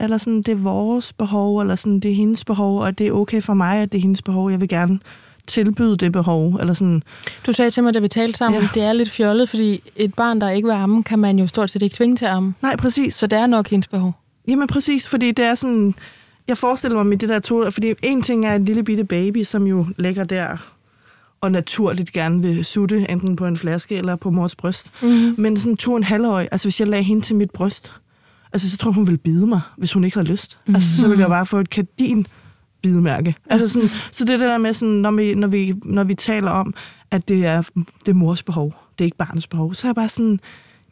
[0.00, 3.12] Eller sådan, det er vores behov, eller sådan, det er hendes behov, og det er
[3.12, 4.50] okay for mig, at det er hendes behov.
[4.50, 4.98] Jeg vil gerne
[5.46, 6.54] tilbyde det behov.
[6.60, 7.02] Eller sådan,
[7.46, 8.68] Du sagde til mig, da vi talte sammen, Ja.
[8.74, 11.70] det er lidt fjollet, fordi et barn, der ikke vil amme, kan man jo stort
[11.70, 12.54] set ikke tvinge til at amme.
[12.62, 13.14] nej, præcis.
[13.14, 14.12] Så det er nok hendes behov.
[14.48, 15.94] Jamen præcis, fordi det er sådan...
[16.48, 17.70] Jeg forestiller mig med det der to...
[17.70, 20.56] Fordi en ting er en lille bitte baby, som jo ligger der
[21.40, 24.90] og naturligt gerne vil sutte, enten på en flaske eller på mors bryst.
[25.02, 25.34] Mm-hmm.
[25.38, 27.92] Men sådan to og en halvårig, altså hvis jeg lagde hende til mit bryst,
[28.52, 30.58] altså så tror jeg, hun ville bide mig, hvis hun ikke havde lyst.
[30.60, 30.74] Mm-hmm.
[30.74, 32.26] Altså så ville jeg bare få et kardin
[32.86, 33.34] bidemærke.
[33.50, 36.50] Altså sådan, så det er der med, sådan, når, vi, når, vi, når vi taler
[36.50, 36.74] om,
[37.10, 39.94] at det er, det er mors behov, det er ikke barnets behov, så er jeg
[39.94, 40.40] bare sådan,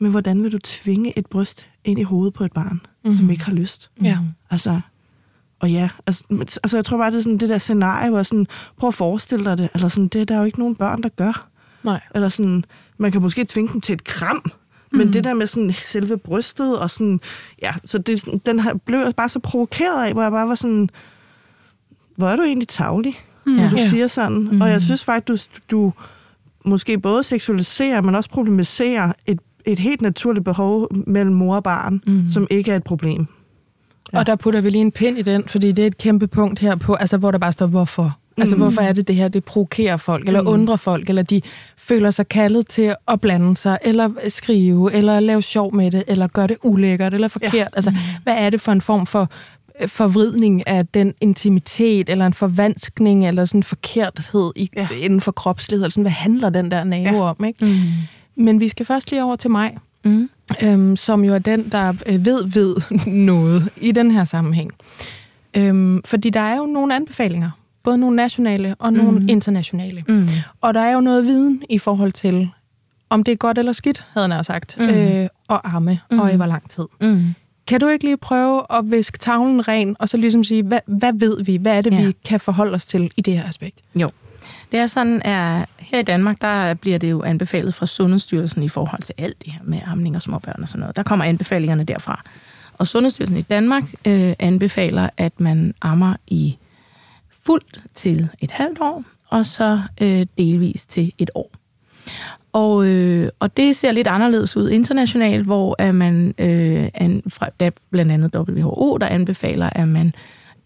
[0.00, 3.18] men hvordan vil du tvinge et bryst ind i hovedet på et barn, mm-hmm.
[3.18, 3.90] som ikke har lyst?
[4.02, 4.18] Ja.
[4.50, 4.80] Altså,
[5.60, 6.24] og ja, altså,
[6.62, 9.44] altså jeg tror bare, det er sådan det der scenarie, hvor sådan, prøv at forestille
[9.44, 11.48] dig det, eller sådan, det er der jo ikke nogen børn, der gør.
[11.82, 12.00] Nej.
[12.14, 12.64] Eller sådan,
[12.98, 14.44] man kan måske tvinge dem til et kram,
[14.92, 17.20] men det der med sådan selve brystet, og sådan,
[17.62, 20.48] ja, så det, er den her blev jeg bare så provokeret af, hvor jeg bare
[20.48, 20.88] var sådan,
[22.16, 23.14] hvor er du egentlig tavlig,
[23.46, 23.52] mm.
[23.52, 23.88] når du Ja.
[23.88, 24.48] siger sådan.
[24.52, 24.60] Mm.
[24.60, 25.92] Og jeg synes faktisk, du, du
[26.64, 32.00] måske både seksualiserer, men også problematiserer et, et helt naturligt behov mellem mor og barn,
[32.06, 32.24] mm.
[32.32, 33.26] som ikke er et problem.
[34.12, 34.18] Ja.
[34.18, 36.58] Og der putter vi lige en pind i den, fordi det er et kæmpe punkt
[36.58, 38.16] her på, altså hvor der bare står, hvorfor.
[38.36, 38.62] Altså, Mm.
[38.62, 40.48] hvorfor er det det her, det provokerer folk, eller Mm.
[40.48, 41.40] undrer folk, eller de
[41.78, 46.26] føler sig kaldet til at blande sig, eller skrive, eller lave sjov med det, eller
[46.26, 47.54] gøre det ulækkert, eller forkert.
[47.54, 47.64] Ja.
[47.72, 49.28] Altså, hvad er det for en form for
[49.86, 54.88] forvridning af den intimitet, eller en forvanskning, eller sådan en forkerthed i, ja.
[55.02, 57.20] Inden for kropslighed, eller sådan, hvad handler den der nave ja.
[57.22, 57.64] Om, ikke?
[57.64, 57.78] Mm.
[58.44, 60.28] Men vi skal først lige over til mig, Mm.
[60.64, 62.76] øhm, som jo er den, der øh, ved ved
[63.30, 64.70] noget i den her sammenhæng.
[65.56, 67.50] Øhm, fordi der er jo nogle anbefalinger,
[67.82, 69.28] både nogle nationale og nogle Mhm.
[69.28, 70.04] internationale.
[70.08, 70.26] Mm.
[70.60, 72.50] Og der er jo noget viden i forhold til,
[73.10, 74.88] om det er godt eller skidt, havde nær sagt, Mhm.
[74.88, 76.20] øh, at amme, Mhm.
[76.20, 76.84] og i hvor lang tid.
[77.00, 77.34] Mm.
[77.66, 81.12] Kan du ikke lige prøve at viske tavlen ren, og så ligesom sige, hvad, hvad
[81.12, 81.56] ved vi?
[81.56, 82.06] Hvad er det, Ja.
[82.06, 83.80] vi kan forholde os til i det her aspekt?
[83.94, 84.10] Jo.
[84.72, 88.68] Det er sådan, at her i Danmark, der bliver det jo anbefalet fra Sundhedsstyrelsen i
[88.68, 90.96] forhold til alt det her med amning og småbørn og sådan noget.
[90.96, 92.22] Der kommer anbefalingerne derfra.
[92.78, 96.56] Og Sundhedsstyrelsen i Danmark øh, anbefaler, at man ammer i
[97.44, 101.50] fuldt til et halvt år, og så øh, delvis til et år.
[102.54, 107.48] Og, øh, og det ser lidt anderledes ud internationalt, hvor at man, øh, an, fra,
[107.60, 110.14] der, blandt andet WHO, der anbefaler, at man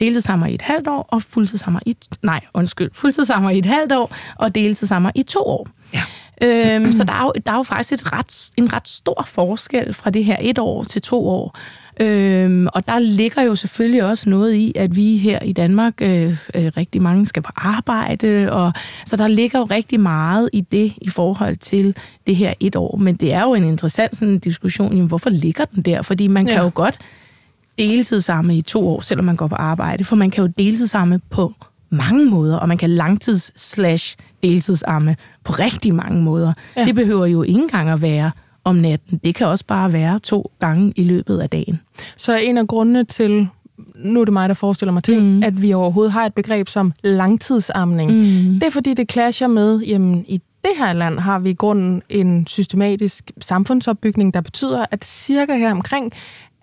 [0.01, 1.96] deltidsammer i et halvt år, og fuldtidsammer i...
[2.22, 2.90] Nej, undskyld.
[2.94, 5.68] Fuldtidsammer i et halvt år, og deltidsammer i to år.
[5.94, 6.03] Ja.
[6.42, 9.94] Øhm, så der er, jo, der er jo faktisk et ret, en ret stor forskel
[9.94, 11.59] fra det her et år til to år.
[12.00, 16.32] Øhm, og der ligger jo selvfølgelig også noget i, at vi her i Danmark, øh,
[16.54, 18.72] øh, rigtig mange skal på arbejde, og
[19.06, 22.96] så der ligger jo rigtig meget i det i forhold til det her et år.
[22.96, 26.02] Men det er jo en interessant sådan, diskussion, jamen, hvorfor ligger den der?
[26.02, 26.62] Fordi man kan Ja.
[26.62, 26.98] jo godt
[27.78, 31.54] deltidsamme i to år, selvom man går på arbejde, for man kan jo deltidsamme på
[31.90, 36.52] mange måder, og man kan langtids slash deltidsamme på rigtig mange måder.
[36.76, 36.84] Ja.
[36.84, 38.30] Det behøver jo ikke engang at være
[38.68, 39.20] om natten.
[39.24, 41.81] Det kan også bare være to gange i løbet af dagen.
[42.16, 43.48] Så en af grundene til,
[43.94, 45.42] nu er det mig, der forestiller mig til, Mm.
[45.42, 48.54] at vi overhovedet har et begreb som langtidsamning, Mm.
[48.54, 52.02] det er fordi, det clasher med, jamen i det her land har vi i grunden
[52.09, 56.12] en systematisk samfundsopbygning, der betyder, at cirka her omkring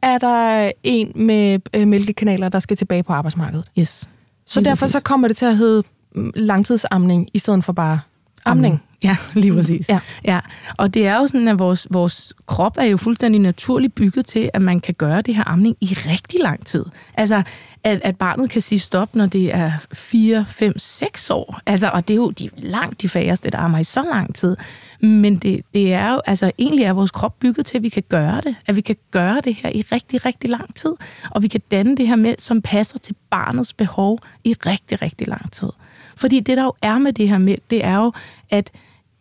[0.02, 3.66] er der en med øh, mælkekanaler, der skal tilbage på arbejdsmarkedet.
[3.80, 4.10] Yes.
[4.46, 5.84] Så derfor så kommer det til at hedde
[6.16, 8.00] mm, langtidsamning, i stedet for bare
[8.46, 8.82] amning.
[9.06, 9.90] Ja, lige præcis.
[9.90, 10.00] Ja.
[10.24, 10.40] ja.
[10.78, 14.50] Og det er jo sådan, at vores, vores krop er jo fuldstændig naturligt bygget til,
[14.54, 16.86] at man kan gøre det her amning i rigtig lang tid.
[17.14, 17.44] Altså,
[17.84, 21.60] at, at barnet kan sige stop, når det er 4, 5, 6 år.
[21.66, 24.58] Altså, og det er jo de, langt de færreste, der ammer i så lang tid.
[25.00, 28.04] Men det, det er jo, altså egentlig er vores krop bygget til, at vi kan
[28.10, 28.56] gøre det.
[28.68, 30.94] At vi kan gøre det her i rigtig, rigtig lang tid.
[31.32, 35.28] Og vi kan danne det her mælk, som passer til barnets behov i rigtig, rigtig
[35.28, 35.70] lang tid.
[36.16, 38.14] Fordi det, der jo er med det her mælk, det er jo,
[38.50, 38.72] at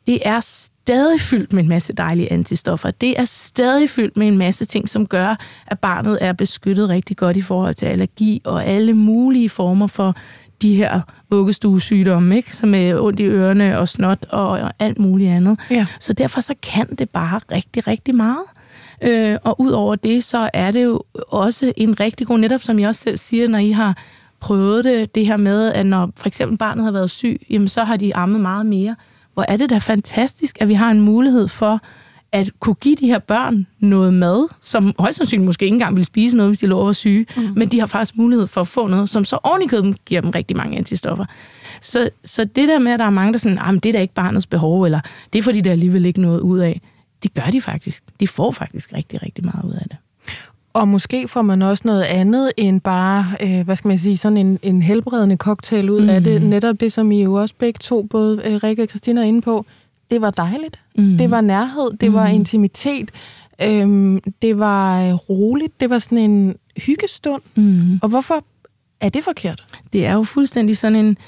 [0.07, 2.91] det er stadig fyldt med en masse dejlige antistoffer.
[2.91, 5.37] Det er stadig fyldt med en masse ting, som gør,
[5.67, 10.17] at barnet er beskyttet rigtig godt i forhold til allergi og alle mulige former for
[10.63, 12.53] de her vuggestuesygdomme, ikke?
[12.53, 15.61] som er ondt i ørerne og snot og alt muligt andet.
[15.71, 15.87] Ja.
[16.01, 18.45] Så derfor så kan det bare rigtig, rigtig meget.
[19.03, 22.89] Øh, og udover det, så er det jo også en rigtig god, netop som jeg
[22.89, 23.97] også selv siger, når I har
[24.41, 27.85] prøvet det, det her med, at når for eksempel barnet har været syg, jamen så
[27.85, 28.97] har de ammet meget mere.
[29.35, 31.81] Hvor er det da fantastisk, at vi har en mulighed for
[32.33, 36.05] at kunne give de her børn noget mad, som højst sandsynligt måske ikke engang vil
[36.05, 37.43] spise noget, hvis de lå over syge, mm.
[37.57, 40.21] men de har faktisk mulighed for at få noget, som så oven i køben giver
[40.21, 41.25] dem rigtig mange antistoffer.
[41.81, 44.15] Så, så det der med, at der er mange, der sådan, det er da ikke
[44.15, 45.01] barnets behov, eller
[45.33, 46.81] det er fordi, der alligevel ikke noget ud af,
[47.23, 48.05] det gør de faktisk.
[48.21, 49.97] De får faktisk rigtig, rigtig meget ud af det.
[50.75, 54.37] Og måske får man også noget andet end bare, øh, hvad skal man sige, sådan
[54.37, 56.09] en, en helbredende cocktail ud mm.
[56.09, 56.43] af det.
[56.43, 59.43] Netop det, som I jo også begge to, både øh, Rikke og Christina er inde
[59.43, 59.67] på,
[60.11, 60.81] det var dejligt.
[60.99, 61.19] Mm.
[61.19, 62.15] Det var nærhed, det mm.
[62.15, 63.11] var intimitet,
[63.63, 66.57] øhm, det var øh, roligt, det var sådan en
[66.87, 67.43] hyggestund.
[67.55, 67.99] Mm.
[68.03, 68.45] Og hvorfor
[69.01, 69.65] er det forkert?
[69.93, 71.19] Det er jo fuldstændig sådan en...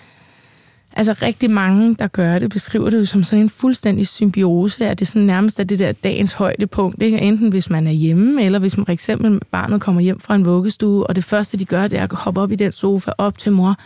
[0.97, 4.99] Altså rigtig mange, der gør det, beskriver det jo som sådan en fuldstændig symbiose, at
[4.99, 7.03] det sådan nærmest er det der dagens højdepunkt.
[7.03, 7.19] Ikke?
[7.19, 10.45] Enten hvis man er hjemme, eller hvis man for eksempel barnet kommer hjem fra en
[10.45, 13.39] vuggestue, og det første, de gør, det er at hoppe op i den sofa, op
[13.39, 13.77] til mor,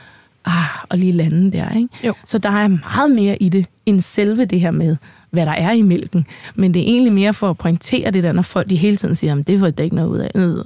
[0.45, 1.77] ah, og lige lande der.
[1.77, 1.89] Ikke?
[2.07, 2.15] Jo.
[2.25, 4.97] Så der er meget mere i det, end selve det her med,
[5.31, 6.27] hvad der er i mælken.
[6.55, 9.15] Men det er egentlig mere for at pointere det der, når folk de hele tiden
[9.15, 10.65] siger, at det får det ikke noget ud af.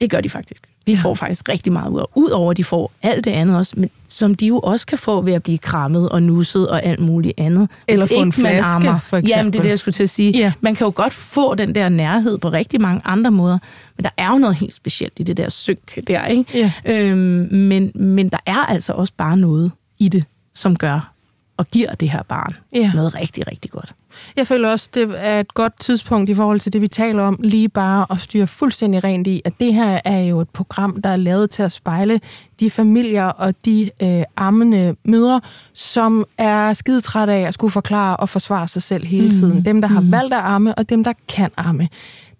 [0.00, 0.73] Det gør de faktisk.
[0.86, 2.04] De får faktisk rigtig meget ud af.
[2.14, 5.20] Udover at de får alt det andet også, men som de jo også kan få
[5.20, 7.68] ved at blive krammet og nusset og alt muligt andet.
[7.88, 8.98] Eller få en flaske, ammer.
[8.98, 9.30] for eksempel.
[9.38, 10.30] Jamen, det er det, jeg skulle til at sige.
[10.30, 10.52] Ja.
[10.60, 13.58] Man kan jo godt få den der nærhed på rigtig mange andre måder,
[13.96, 16.44] men der er jo noget helt specielt i det der synk der, ikke?
[16.54, 16.72] Ja.
[16.84, 21.10] Øhm, men, men der er altså også bare noget i det, som gør
[21.56, 22.92] og giver det her barn Ja.
[22.94, 23.94] noget rigtig, rigtig godt.
[24.36, 27.38] Jeg føler også, det er et godt tidspunkt i forhold til det, vi taler om,
[27.42, 31.10] lige bare at styre fuldstændig rent i, at det her er jo et program, der
[31.10, 32.20] er lavet til at spejle
[32.60, 35.40] de familier og de øh, ammende mødre,
[35.72, 39.64] som er skide trætte af at skulle forklare og forsvare sig selv hele tiden.
[39.64, 41.88] Dem, der har valgt at amme, og dem, der kan amme.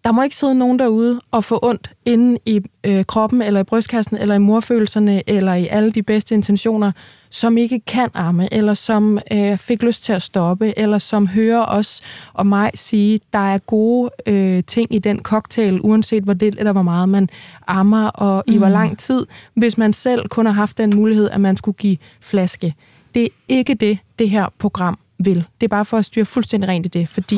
[0.04, 3.64] Der må ikke sidde nogen derude og få ondt inde i øh, kroppen, eller i
[3.64, 6.92] brystkassen, eller i morfølelserne, eller i alle de bedste intentioner,
[7.30, 11.64] som ikke kan amme, eller som øh, fik lyst til at stoppe, eller som hører
[11.66, 12.00] os
[12.32, 16.72] og mig sige, der er gode øh, ting i den cocktail, uanset hvor lidt eller
[16.72, 17.28] hvor meget man
[17.66, 21.40] ammer, og i hvor lang tid, hvis man selv kun har haft den mulighed, at
[21.40, 22.74] man skulle give flaske.
[23.14, 25.44] Det er ikke det, det her program vil.
[25.60, 27.36] Det er bare for at styre fuldstændig rent i det, fordi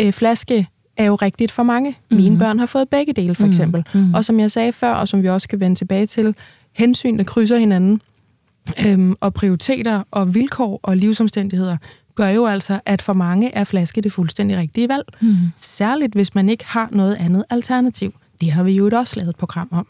[0.00, 1.90] øh, flaske er jo rigtigt for mange.
[1.90, 2.16] Mm-hmm.
[2.24, 3.84] Mine børn har fået begge dele, for eksempel.
[3.94, 4.14] Mm-hmm.
[4.14, 6.34] Og som jeg sagde før, og som vi også skal vende tilbage til,
[6.72, 8.00] hensyn, der krydser hinanden,
[8.86, 11.76] øhm, og prioriteter og vilkår og livsomstændigheder,
[12.14, 15.04] gør jo altså, at for mange er flaske det fuldstændig rigtige valg.
[15.20, 15.36] Mm.
[15.56, 18.14] Særligt, hvis man ikke har noget andet alternativ.
[18.40, 19.86] Det har vi jo også lavet et program om.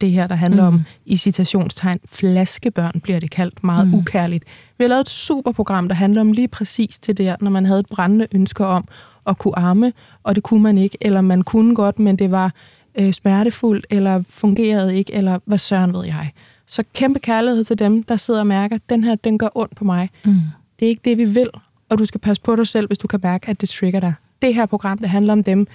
[0.00, 0.76] Det her, der handler mm.
[0.76, 3.94] om, i citationstegn, flaskebørn bliver det kaldt meget mm.
[3.94, 4.44] ukærligt.
[4.78, 7.66] Vi har lavet et super program, der handler om lige præcis til det, når man
[7.66, 8.88] havde et brændende ønske om
[9.26, 9.92] at kunne arme,
[10.26, 12.52] og det kunne man ikke, eller man kunne godt, men det var
[12.98, 16.32] øh, smertefuldt, eller fungerede ikke, eller hvad søren ved jeg.
[16.66, 19.84] Så kæmpe kærlighed til dem, der sidder og mærker, den her, den gør ondt på
[19.84, 20.10] mig.
[20.24, 20.32] Mm.
[20.80, 21.50] Det er ikke det, vi vil,
[21.88, 24.14] og du skal passe på dig selv, hvis du kan mærke, at det trigger dig.
[24.42, 25.66] Det her program, det handler om dem,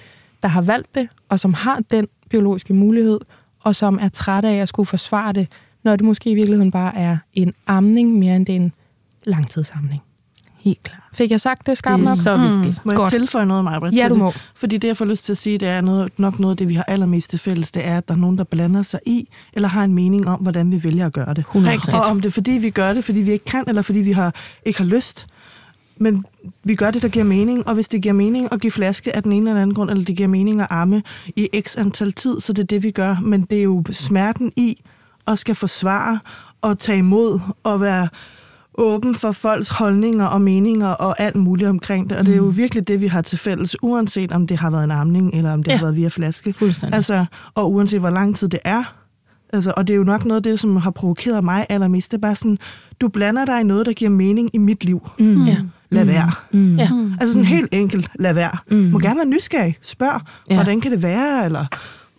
[0.42, 3.20] der har valgt det, og som har den biologiske mulighed,
[3.60, 5.48] og som er trætte af at skulle forsvare det,
[5.84, 8.72] når det måske i virkeligheden bare er en amning, mere end det er en
[9.24, 10.02] langtidsamning.
[10.64, 11.00] Helt klart.
[11.14, 12.18] Fik jeg sagt det skarpt Det er nok?
[12.18, 12.86] så vigtigt.
[12.86, 13.10] Må jeg Godt.
[13.10, 13.90] tilføje noget, Maja?
[13.92, 14.32] Ja, du må.
[14.54, 16.68] Fordi det, jeg får lyst til at sige, det er noget, nok noget af det,
[16.68, 19.28] vi har allermest til fælles, det er, at der er nogen, der blander sig i,
[19.52, 21.44] eller har en mening om, hvordan vi vælger at gøre det.
[21.54, 21.96] 100%.
[21.96, 24.12] Og om det er, fordi vi gør det, fordi vi ikke kan, eller fordi vi
[24.12, 24.34] har,
[24.66, 25.26] ikke har lyst.
[25.96, 26.24] Men
[26.64, 29.22] vi gør det, der giver mening, og hvis det giver mening at give flaske af
[29.22, 31.02] den ene eller anden grund, eller det giver mening at amme
[31.36, 33.16] i x antal tid, så det er det, vi gør.
[33.22, 34.82] Men det er jo smerten i
[35.26, 36.20] at skal forsvare
[36.62, 38.08] og tage imod og være
[38.78, 42.18] åben for folks holdninger og meninger og alt muligt omkring det.
[42.18, 44.84] Og det er jo virkelig det, vi har til fælles, uanset om det har været
[44.84, 45.76] en amning, eller om det ja.
[45.76, 46.52] Har været via flaske.
[46.52, 46.94] Fuldstændig.
[46.96, 48.84] Altså, og uanset hvor lang tid det er.
[49.52, 52.10] Altså, og det er jo nok noget af det, som har provokeret mig allermest.
[52.10, 52.58] Det er bare sådan,
[53.00, 55.08] du blander dig i noget, der giver mening i mit liv.
[55.18, 55.44] Mm.
[55.44, 55.56] Ja.
[55.90, 56.30] Lad være.
[56.52, 56.76] Mm.
[56.76, 56.88] Ja.
[57.20, 58.56] Altså sådan helt enkelt, lad være.
[58.70, 58.76] Mm.
[58.76, 59.78] Må gerne være nysgerrig.
[59.82, 60.20] Spørg,
[60.50, 60.54] Ja.
[60.54, 61.64] hvordan kan det være, eller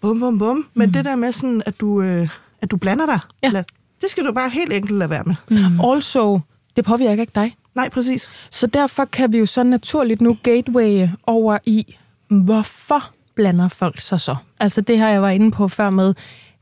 [0.01, 0.65] bum, bum, bum.
[0.73, 2.27] Men det der med sådan, at du, øh,
[2.61, 3.49] at du blander dig, Ja.
[3.49, 3.63] lad,
[4.03, 5.35] det skal du bare helt enkelt lade være med.
[5.49, 5.81] Mm.
[5.81, 6.39] Also,
[6.75, 7.55] det påvirker ikke dig.
[7.75, 8.29] Nej, præcis.
[8.49, 11.95] Så derfor kan vi jo så naturligt nu gateway over i,
[12.29, 14.35] hvorfor blander folk sig så?
[14.59, 16.13] Altså det her, jeg var inde på før med,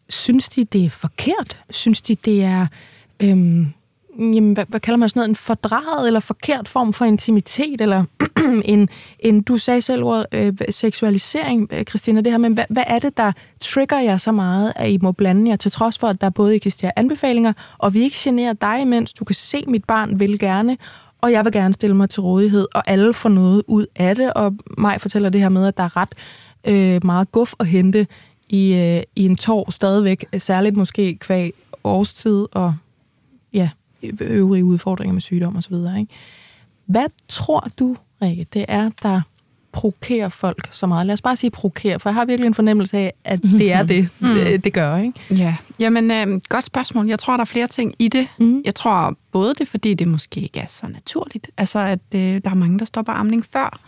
[0.09, 1.59] synes de, det er forkert?
[1.69, 2.67] Synes de, det er
[3.23, 3.73] øhm,
[4.19, 8.03] jamen, hvad, hvad kalder man sådan noget, en fordraget eller forkert form for intimitet, eller
[8.65, 8.89] en,
[9.19, 12.99] en, du sagde selv ordet øh, seksualisering, øh, Christina, det her, men hvad, hvad er
[12.99, 16.21] det, der trigger jer så meget, at I må blande jer, til trods for, at
[16.21, 20.19] der både eksisterer anbefalinger, og vi ikke generer dig, mens du kan se, mit barn
[20.19, 20.77] vil gerne,
[21.21, 24.33] og jeg vil gerne stille mig til rådighed, og alle får noget ud af det,
[24.33, 26.13] og mig fortæller det her med, at der er ret
[26.67, 28.07] øh, meget guf at hente
[28.49, 31.53] i, øh, i en tår stadigvæk, særligt måske kvæg
[31.83, 32.75] årstid og
[33.53, 33.69] ja,
[34.21, 35.73] øvrige udfordringer med sygdom osv.
[35.73, 36.07] Ikke?
[36.85, 39.21] Hvad tror du, Rikke, det er, der
[39.71, 41.07] provokerer folk så meget?
[41.07, 43.83] Lad os bare sige provokerer, for jeg har virkelig en fornemmelse af, at det er
[43.83, 44.27] det, mm.
[44.27, 44.97] det, det gør.
[44.97, 45.19] Ikke?
[45.29, 47.07] Ja, jamen øh, godt spørgsmål.
[47.07, 48.27] Jeg tror, der er flere ting i det.
[48.39, 48.61] Mm.
[48.65, 52.49] Jeg tror både det, fordi det måske ikke er så naturligt, altså at øh, der
[52.49, 53.79] er mange, der stopper amning før.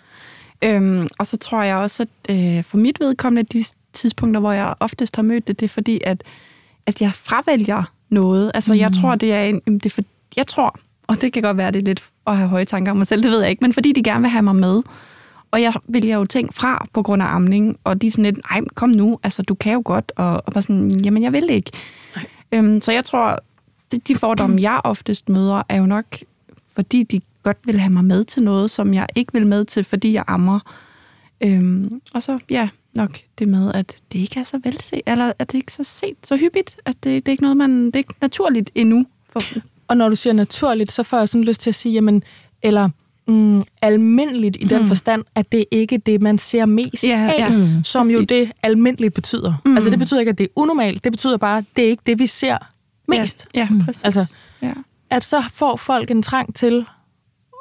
[0.63, 4.73] Øhm, og så tror jeg også, at øh, for mit vedkommende, de tidspunkter, hvor jeg
[4.79, 6.23] oftest har mødt det, det er fordi, at,
[6.85, 7.83] at jeg fravælger
[8.13, 8.51] noget.
[8.53, 8.79] Altså, mm.
[8.79, 9.61] jeg tror, det er en...
[9.65, 10.01] Det er for,
[10.37, 12.97] jeg tror, og det kan godt være, det er lidt at have høje tanker om
[12.97, 14.81] mig selv, det ved jeg ikke, men fordi de gerne vil have mig med.
[15.51, 18.39] Og jeg vælger jo ting fra på grund af amning, og de er sådan lidt,
[18.51, 21.49] nej, kom nu, altså, du kan jo godt, og, og bare sådan, jamen, jeg vil
[21.49, 21.71] ikke.
[22.51, 23.39] Øhm, så jeg tror,
[23.91, 26.05] de, de fordomme, jeg oftest møder, er jo nok,
[26.75, 29.83] fordi de godt vil have mig med til noget, som jeg ikke vil med til,
[29.83, 30.59] fordi jeg ammer.
[31.43, 35.51] Øhm, og så, ja, nok det med, at det ikke er så velset, eller at
[35.51, 37.95] det ikke er så set så hyppigt, at det, det er ikke noget, man, det
[37.95, 39.05] er ikke naturligt endnu.
[39.29, 39.41] For...
[39.87, 42.23] Og når du siger naturligt, så får jeg sådan lyst til at sige, jamen,
[42.61, 42.89] eller
[43.27, 44.87] mm, almindeligt i den mm.
[44.87, 48.15] forstand, at det ikke er det, man ser mest ja, af, ja, mm, som præcis.
[48.15, 49.53] jo det almindeligt betyder.
[49.65, 49.75] Mm.
[49.75, 52.03] Altså det betyder ikke, at det er unormalt, det betyder bare, at det er ikke
[52.05, 52.57] det, vi ser
[53.07, 53.47] mest.
[53.55, 54.03] Ja, ja præcis.
[54.03, 54.73] Altså, ja.
[55.09, 56.85] at så får folk en trang til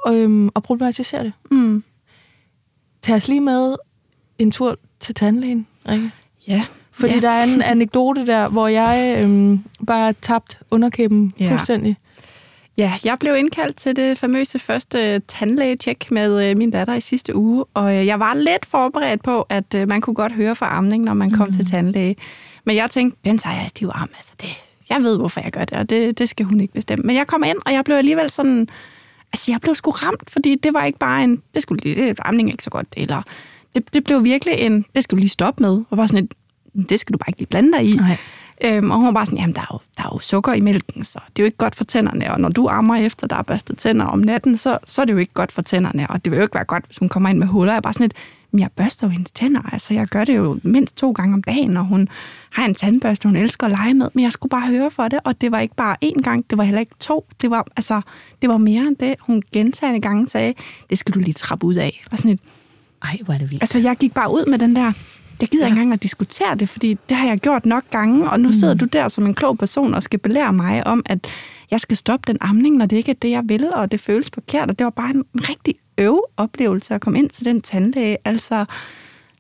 [0.09, 1.33] øhm, at problematisere det.
[1.51, 1.85] Mm.
[3.03, 3.77] Tag os lige med
[4.39, 6.11] en tur til tandlægen, Rikke.
[6.49, 6.65] Ja.
[6.93, 7.21] Fordi ja.
[7.21, 11.51] der er en anekdote der, hvor jeg øhm, bare tabt underkæben ja.
[11.51, 11.97] fuldstændig.
[12.77, 17.37] Ja, jeg blev indkaldt til det famøse første tandlægetjek med øh, min datter i sidste
[17.37, 20.67] uge, og øh, jeg var lidt forberedt på, at øh, man kunne godt høre for
[20.67, 21.53] amning, når man kom mm.
[21.53, 22.17] til tandlæge.
[22.65, 24.49] Men jeg tænkte, den tager jeg i stiv arm, altså det,
[24.91, 27.03] jeg ved, hvorfor jeg gør det, og det, det skal hun ikke bestemme.
[27.03, 28.69] Men jeg kom ind, og jeg blev alligevel sådan,
[29.33, 32.19] altså jeg blev sgu ramt, fordi det var ikke bare en, det skulle lige, det
[32.25, 33.23] amning er ikke så godt, eller
[33.75, 36.35] det, det blev virkelig en, det skal du lige stoppe med, og bare sådan et,
[36.89, 37.97] det skal du bare ikke lige blande dig i.
[37.97, 38.17] Nej.
[38.65, 40.61] Øhm, og hun var bare sådan, jamen der er, jo, der er jo sukker i
[40.61, 43.37] mælken, så det er jo ikke godt for tænderne, og når du ammer efter, der
[43.37, 46.25] er børstet tænder om natten, så, så er det jo ikke godt for tænderne, og
[46.25, 47.73] det vil jo ikke være godt, hvis hun kommer ind med huller.
[47.73, 48.15] Jeg er bare sådan lidt,
[48.51, 51.43] men jeg børster jo hendes tænder, altså jeg gør det jo mindst to gange om
[51.43, 52.09] dagen, og hun
[52.51, 55.21] har en tandbørste, hun elsker at lege med, men jeg skulle bare høre for det,
[55.25, 58.01] og det var ikke bare én gang, det var heller ikke to, det var, altså,
[58.43, 59.15] det var mere end det.
[59.21, 60.55] Hun gentagende gange sagde,
[60.91, 62.05] det skal du lige trappe ud af.
[62.11, 62.41] Og sådan et,
[63.05, 63.63] ej, hvor er det vildt.
[63.63, 64.93] Altså, jeg gik bare ud med den der,
[65.41, 65.67] jeg gider ja.
[65.67, 68.53] ikke engang at diskutere det, fordi det har jeg gjort nok gange, og nu mm.
[68.53, 71.27] sidder du der som en klog person og skal belære mig om, at
[71.71, 74.31] jeg skal stoppe den amning, når det ikke er det, jeg vil, og det føles
[74.35, 78.17] forkert, og det var bare en rigtig øv oplevelse at komme ind til den tandlæge.
[78.25, 78.65] Altså,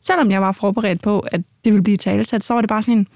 [0.06, 2.98] selvom jeg var forberedt på, at det ville blive talesat, så var det bare sådan
[2.98, 3.06] en,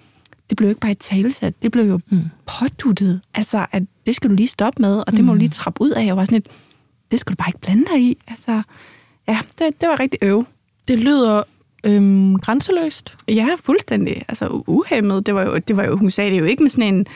[0.51, 2.23] det blev ikke bare et talesat, det blev jo mm.
[2.47, 3.21] påduttet.
[3.35, 5.39] Altså, at det skal du lige stoppe med, og det må mm.
[5.39, 6.11] du lige trappe ud af.
[6.11, 6.47] Og var sådan et,
[7.11, 8.19] det skal du bare ikke blande dig i.
[8.27, 8.63] Altså,
[9.29, 10.47] ja, det, det var rigtig øv.
[10.89, 11.43] Det lyder
[11.85, 13.17] øhm, grænseløst.
[13.29, 14.23] Ja, fuldstændig.
[14.29, 15.27] Altså uhemmet.
[15.27, 17.07] Det var, jo, det var jo, hun sagde det jo ikke med sådan en...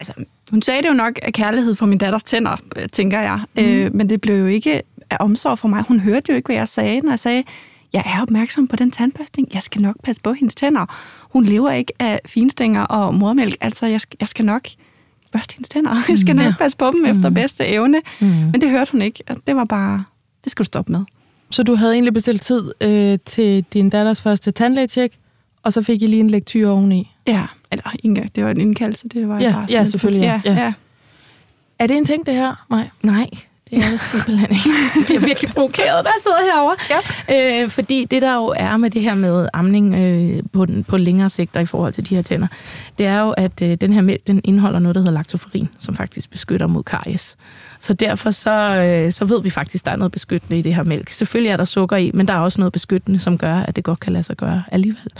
[0.00, 0.12] Altså,
[0.50, 3.40] hun sagde det jo nok af kærlighed for min datters tænder, øh, tænker jeg.
[3.56, 3.62] Mm.
[3.62, 5.82] Øh, men det blev jo ikke af omsorg for mig.
[5.88, 7.44] Hun hørte jo ikke, hvad jeg sagde, når jeg sagde,
[7.92, 9.48] jeg er opmærksom på den tandbørstning.
[9.54, 10.86] Jeg skal nok passe på hendes tænder.
[11.20, 13.56] Hun lever ikke af finstænger og mormælk.
[13.60, 14.68] Altså, jeg skal, jeg skal nok
[15.32, 15.90] børste hendes tænder.
[16.08, 16.54] Jeg skal nok ja.
[16.58, 17.06] passe på dem mm.
[17.06, 18.00] efter bedste evne.
[18.20, 18.26] Mm.
[18.26, 19.24] Men det hørte hun ikke.
[19.46, 20.04] Det var bare,
[20.44, 21.04] det skal du stoppe med.
[21.52, 25.18] Så du havde egentlig bestilt tid øh, til din datters første tandlægetjek,
[25.62, 27.10] og så fik I lige en lektyr oveni?
[27.26, 30.22] Ja, eller ikke det var en indkaldelse, det var ja, bare Ja, selvfølgelig.
[30.22, 30.54] Ja, ja.
[30.54, 30.72] ja.
[31.78, 32.66] Er det en ting, det her?
[32.70, 32.88] Nej.
[33.02, 33.30] Nej,
[33.72, 34.70] det er det simpelthen ikke.
[34.96, 36.76] Jeg bliver virkelig provokeret, der sidder herovre.
[37.28, 37.62] Ja.
[37.62, 40.96] Øh, fordi det, der jo er med det her med amning øh, på, den, på
[40.96, 42.46] længere sigt i forhold til de her tænder,
[42.98, 45.94] det er jo, at øh, den her mælk, den indeholder noget, der hedder laktoferin, som
[45.94, 47.36] faktisk beskytter mod karies.
[47.78, 50.74] Så derfor så, øh, så ved vi faktisk, at der er noget beskyttende i det
[50.74, 51.10] her mælk.
[51.10, 53.84] Selvfølgelig er der sukker i, men der er også noget beskyttende, som gør, at det
[53.84, 55.12] godt kan lade sig gøre alligevel.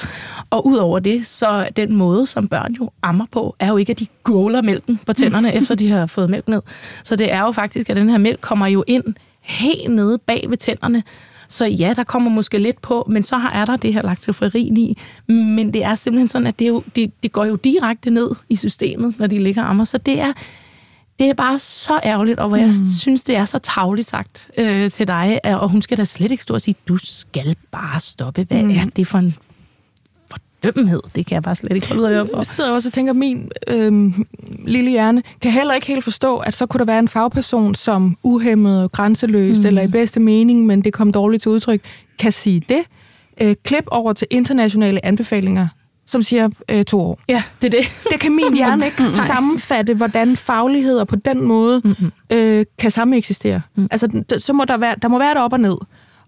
[0.50, 3.98] Og udover det, så den måde, som børn jo ammer på, er jo ikke, at
[3.98, 6.61] de gåler mælken på tænderne, efter de har fået mælk ned.
[7.05, 9.05] Så det er jo faktisk, at den her mælk kommer jo ind
[9.40, 11.03] helt nede bag ved tænderne,
[11.49, 14.99] så ja, der kommer måske lidt på, men så er der det her laktoferin i.
[15.28, 18.57] Men det er simpelthen sådan, at det, jo, det, det går jo direkte ned i
[18.57, 19.84] systemet, når de ligger og ammer.
[19.84, 20.32] Så det er,
[21.18, 22.62] det er bare så ærgerligt, og hvor mm.
[22.62, 26.30] jeg synes, det er så tavligt sagt øh, til dig, og hun skal da slet
[26.30, 28.47] ikke stå og sige, du skal bare stoppe.
[28.49, 28.70] Hvad mm.
[28.70, 29.36] er det for en
[30.64, 31.00] for fordømmenhed.
[31.14, 32.24] Det kan jeg bare slet ikke holde ud af.
[32.36, 34.12] Jeg sidder også og tænker, min øh,
[34.66, 38.16] lille hjerne kan heller ikke helt forstå, at så kunne der være en fagperson, som
[38.22, 39.66] uhemmet og grænseløst, mm.
[39.66, 41.80] eller i bedste mening, men det kom dårligt til udtryk,
[42.18, 42.80] kan sige det.
[43.42, 45.68] Øh, klip over til internationale anbefalinger,
[46.06, 47.20] som siger øh, to år.
[47.28, 47.92] Ja, det er det.
[48.12, 52.12] Det kan min hjerne ikke sammenfatte, hvordan fagligheder på den måde Mm-hmm.
[52.32, 53.60] øh, kan samme eksistere.
[53.76, 53.88] Mm.
[53.90, 55.76] Altså, så må der være, der må være det op og ned.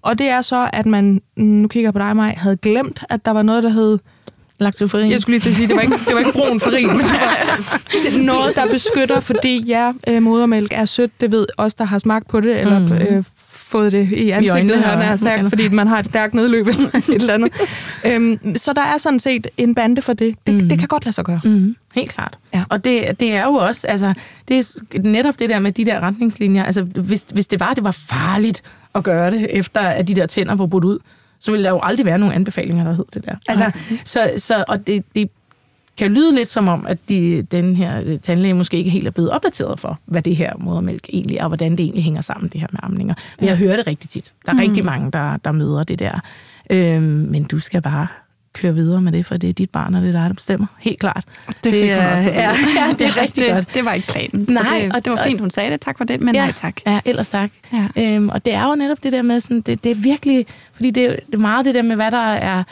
[0.02, 3.30] Og det er så, at man, nu kigger på dig, Maj, havde glemt, at der
[3.30, 3.98] var noget, der hed
[4.64, 5.10] Laktofarin.
[5.10, 6.98] jeg skulle lige til at sige, det var ikke, det var ikke brun farin, men
[7.00, 11.84] det var noget, der beskytter, fordi ja, øh, modermælk er sødt, det ved os, der
[11.84, 12.92] har smagt på det, eller Mm.
[12.92, 16.66] øh, fået det i ansigtet, og han er sagt, fordi man har et stærkt nedløb
[16.68, 17.52] eller et eller andet.
[18.06, 20.34] Øhm, så der er sådan set en bande for det.
[20.46, 20.68] Det, Mm.
[20.68, 21.40] det kan godt lade sig gøre.
[21.44, 22.38] Mm, helt klart.
[22.54, 22.64] Ja.
[22.68, 24.14] Og det, det er jo også, altså,
[24.48, 26.64] det er netop det der med de der retningslinjer.
[26.64, 28.62] Altså, hvis, hvis det var, det var farligt
[28.94, 30.98] at gøre det, efter at de der tænder var brudt ud,
[31.44, 33.36] så ville der jo aldrig være nogen anbefalinger, der hed det der.
[33.48, 33.72] Altså,
[34.04, 35.30] så, så, og det, det
[35.96, 39.10] kan lyde lidt som om, at de, den her øh, tandlæge måske ikke helt er
[39.10, 42.50] blevet opdateret for, hvad det her modermælk egentlig er, og hvordan det egentlig hænger sammen,
[42.50, 43.14] det her med amninger.
[43.40, 44.32] Men jeg hører det rigtig tit.
[44.46, 44.60] Der er mm.
[44.60, 46.20] rigtig mange, der, der møder det der.
[46.70, 48.06] Øhm, men du skal bare
[48.54, 50.66] køre videre med det, for det er dit barn, og det er dig, der bestemmer.
[50.78, 51.24] Helt klart.
[51.64, 52.30] Det fik er- hun også.
[52.44, 53.74] Ja, ja, det er rigtig det, godt.
[53.74, 54.46] Det var ikke planen.
[54.48, 55.80] Nej, så det, og- det var fint, hun sagde det.
[55.80, 56.76] Tak for det, men ja, nej tak.
[56.86, 57.50] Ja, ellers tak.
[57.72, 57.88] Ja.
[58.02, 60.90] Øhm, og det er jo netop det der med, sådan, det, det er virkelig, fordi
[60.90, 62.62] det, er- det er meget det der med, hvad der er,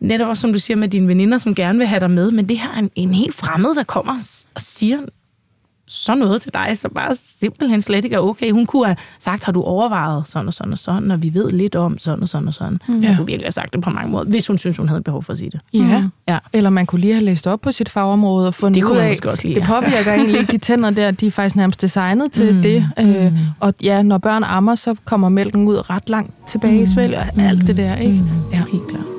[0.00, 2.48] netop også som du siger med dine veninder, som gerne vil have dig med, men
[2.48, 4.12] det her er en, en helt fremmed, der kommer
[4.54, 4.98] og siger
[5.88, 8.50] sådan noget til dig, så bare simpelthen slet ikke er okay.
[8.52, 11.50] Hun kunne have sagt, har du overvejet sådan og sådan og sådan, og vi ved
[11.50, 12.78] lidt om sådan og sådan og sådan.
[12.88, 12.94] Mm.
[12.94, 15.22] Hun kunne virkelig have sagt det på mange måder, hvis hun synes, hun havde behov
[15.22, 15.60] for at sige det.
[15.72, 16.04] Ja.
[16.28, 16.38] Ja.
[16.52, 19.02] Eller man kunne lige have læst op på sit fagområde og fundet Det kunne ud
[19.02, 19.66] af, måske også lige, det ja.
[19.66, 22.86] påvirker egentlig ikke de tænder der, de er faktisk nærmest designet til Mm, det.
[22.98, 23.38] Øh, mm.
[23.60, 27.42] og ja, når børn ammer, så kommer mælken ud ret langt tilbage i svælg og
[27.42, 28.22] alt det der, ikke?
[28.52, 29.17] Ja, helt klart.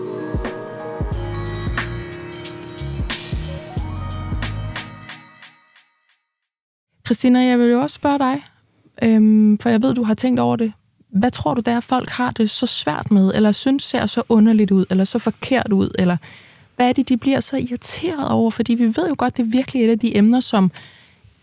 [7.10, 8.43] Christina, jeg vil jo også spørge dig,
[9.03, 10.74] øhm, for jeg ved, du har tænkt over det.
[11.10, 14.24] Hvad tror du, der er, folk har det så svært med, eller synes ser så
[14.30, 16.18] underligt ud, eller så forkert ud, eller
[16.76, 18.51] hvad er det, de bliver så irriteret over?
[18.51, 20.72] Fordi vi ved jo godt, det er virkelig et af de emner, som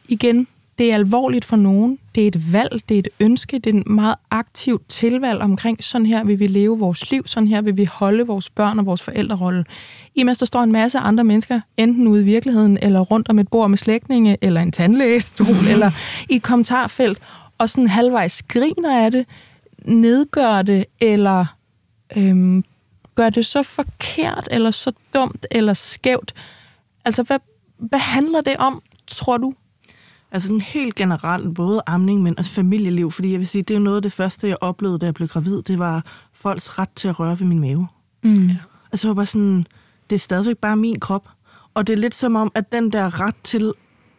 [0.08, 0.46] igen,
[0.78, 1.98] det er alvorligt for nogen.
[2.14, 5.84] Det er et valg, det er et ønske, det er et meget aktivt tilvalg omkring,
[5.84, 8.86] sådan her vil vi leve vores liv, sådan her vil vi holde vores børn og
[8.86, 9.64] vores forældrerolle.
[10.14, 13.48] Imens der står en masse andre mennesker, enten ude i virkeligheden, eller rundt om et
[13.48, 15.90] bord med slægtninge, eller en tandlægestol, eller
[16.30, 17.18] i et kommentarfelt,
[17.58, 19.26] og sådan halvvejs griner af det,
[19.84, 21.44] nedgør det, eller
[22.16, 22.64] øhm,
[23.14, 26.34] gør det så forkert, eller så dumt, eller skævt.
[27.04, 27.38] Altså, hvad,
[27.78, 29.52] hvad handler det om, tror du?
[30.32, 33.80] Altså sådan helt generelt, både amning, men også familieliv, fordi jeg vil sige, det er
[33.80, 37.08] noget af det første, jeg oplevede, da jeg blev gravid, det var folks ret til
[37.08, 37.88] at røre ved min mave.
[38.22, 38.50] Mm.
[38.92, 39.66] Altså jeg var bare sådan,
[40.10, 41.28] det er stadigvæk bare min krop.
[41.74, 43.72] Og det er lidt som om, at den der ret til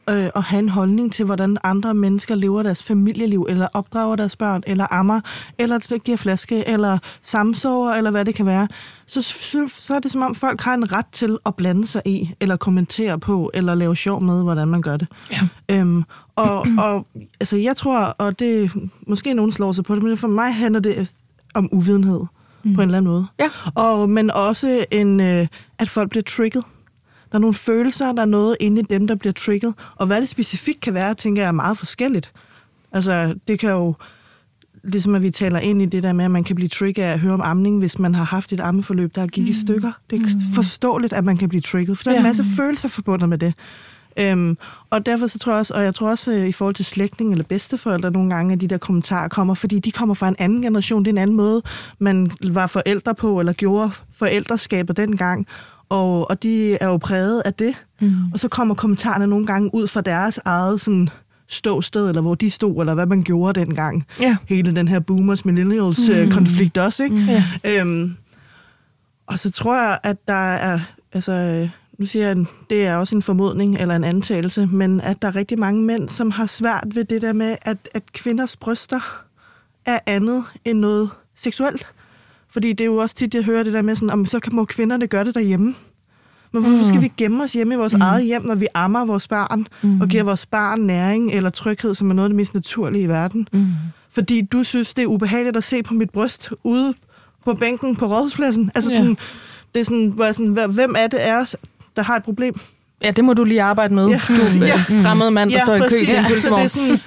[0.09, 4.35] øh, at have en holdning til, hvordan andre mennesker lever deres familieliv, eller opdrager deres
[4.35, 5.21] børn, eller ammer,
[5.57, 8.67] eller giver flaske, eller samsover, eller hvad det kan være,
[9.07, 12.01] så, så, så er det som om, folk har en ret til at blande sig
[12.05, 15.07] i, eller kommentere på, eller lave sjov med, hvordan man gør det.
[15.31, 15.39] Ja.
[15.69, 16.03] Øhm,
[16.35, 17.07] og, og
[17.39, 18.71] altså, jeg tror, og det
[19.07, 21.13] måske nogen slår sig på det, men for mig handler det
[21.53, 22.21] om uvidenhed
[22.63, 22.75] mm.
[22.75, 23.27] på en eller anden måde.
[23.39, 23.49] Ja.
[23.75, 25.47] Og, men også en, øh,
[25.79, 26.63] at folk bliver trigget.
[27.31, 29.73] Der er nogle følelser, der er noget inde i dem, der bliver trigget.
[29.95, 32.31] Og hvad det specifikt kan være, tænker jeg er meget forskelligt.
[32.91, 33.95] Altså, det kan jo,
[34.83, 37.13] ligesom at vi taler ind i det der med, at man kan blive trigget af
[37.13, 39.49] at høre om amning, hvis man har haft et ammeforløb, der gik mm.
[39.49, 39.91] i stykker.
[40.09, 43.29] Det er forståeligt, at man kan blive trigget, for der er en masse følelser forbundet
[43.29, 43.53] med det.
[44.19, 44.57] Øhm,
[44.89, 47.31] og derfor så tror jeg også, og jeg tror også øh, i forhold til slægtning
[47.31, 50.61] eller bedsteforældre, nogle gange, at de der kommentarer kommer, fordi de kommer fra en anden
[50.61, 51.05] generation.
[51.05, 51.61] Det er en anden måde,
[51.99, 55.47] man var forældre på, eller gjorde forældreskabet dengang.
[55.89, 57.73] Og, og de er jo præget af det.
[58.01, 58.13] Mm.
[58.33, 61.09] Og så kommer kommentarerne nogle gange ud fra deres eget sådan,
[61.47, 64.05] ståsted, eller hvor de stod, eller hvad man gjorde dengang.
[64.21, 64.37] Ja.
[64.47, 67.41] Hele den her boomers-millennials-konflikt også, ikke?
[67.63, 67.81] Ja.
[67.81, 68.15] Øhm,
[69.27, 70.79] og så tror jeg, at der er,
[71.13, 72.37] altså, øh, nu siger jeg,
[72.69, 76.09] det er også en formodning eller en antagelse, men at der er rigtig mange mænd,
[76.09, 79.23] som har svært ved det der med, at, at kvinders bryster
[79.85, 81.87] er andet end noget seksuelt.
[82.49, 84.55] Fordi det er jo også tit, jeg hører det der med sådan, om så kan,
[84.55, 85.75] må kvinderne gøre det derhjemme.
[86.51, 88.01] Men hvorfor skal vi gemme os hjemme i vores mm.
[88.01, 90.01] eget hjem, når vi ammer vores barn, mm.
[90.01, 93.07] og giver vores barn næring eller tryghed, som er noget af det mest naturlige i
[93.07, 93.47] verden?
[93.53, 93.67] Mm.
[94.09, 96.93] Fordi du synes, det er ubehageligt at se på mit bryst ude
[97.45, 98.71] på bænken på rådhuspladsen.
[98.75, 99.17] Altså sådan,
[99.75, 101.55] det er sådan, hvor jeg sådan, hvem er det af os,
[101.97, 102.59] der har et problem?
[103.03, 104.07] Ja, det må du lige arbejde med.
[104.07, 104.21] Ja.
[104.29, 104.73] Du er Ja.
[104.75, 106.99] fremmed mand, der står i kø til en så det er sådan,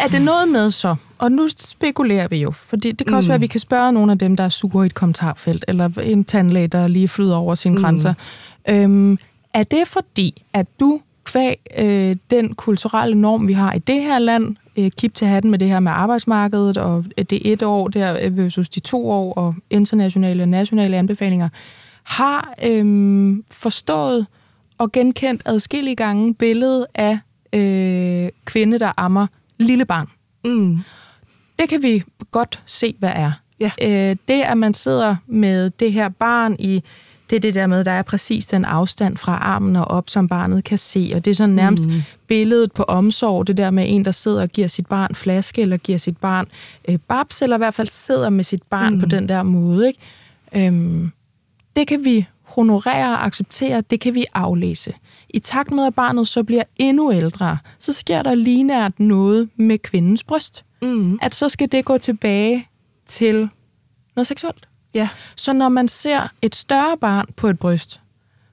[0.00, 3.28] Er det noget med så, og nu spekulerer vi jo, fordi det kan også Mm.
[3.28, 5.90] være, at vi kan spørge nogle af dem, der er sure i et kommentarfelt, eller
[6.04, 7.82] en tandlæge, der lige flyder over sine Mm.
[7.82, 8.14] grænser.
[8.68, 9.18] Øhm,
[9.54, 14.18] er det fordi, at du kvæg øh, den kulturelle norm, vi har i det her
[14.18, 18.30] land, øh, kip til hatten med det her med arbejdsmarkedet, og det et år der
[18.30, 21.48] versus de to år, og internationale og nationale anbefalinger,
[22.04, 24.26] har øh, forstået
[24.78, 27.18] og genkendt adskillige gange billedet af
[27.52, 29.26] øh, kvinde, der ammer
[29.58, 30.08] lille barn.
[30.44, 30.78] Mm.
[31.58, 33.32] Det kan vi godt se, hvad er.
[33.60, 33.70] Ja.
[33.82, 36.82] Øh, det, at man sidder med det her barn i,
[37.30, 40.28] det er det der med, der er præcis den afstand fra armen og op, som
[40.28, 41.12] barnet kan se.
[41.14, 42.02] Og det er sådan nærmest mm.
[42.26, 45.76] billedet på omsorg, det der med en, der sidder og giver sit barn flaske, eller
[45.76, 46.46] giver sit barn
[46.88, 49.00] øh, babs, eller i hvert fald sidder med sit barn mm.
[49.00, 49.86] på den der måde.
[49.88, 50.66] Ikke?
[50.66, 51.12] Øhm,
[51.76, 54.94] det kan vi honorere og acceptere, det kan vi aflæse.
[55.28, 59.78] I takt med, at barnet så bliver endnu ældre, så sker der lignært noget med
[59.78, 60.64] kvindens bryst.
[60.82, 61.18] Mm.
[61.22, 62.68] At så skal det gå tilbage
[63.06, 63.48] til
[64.16, 64.68] noget seksuelt.
[64.94, 65.08] Ja.
[65.36, 68.00] Så når man ser et større barn på et bryst,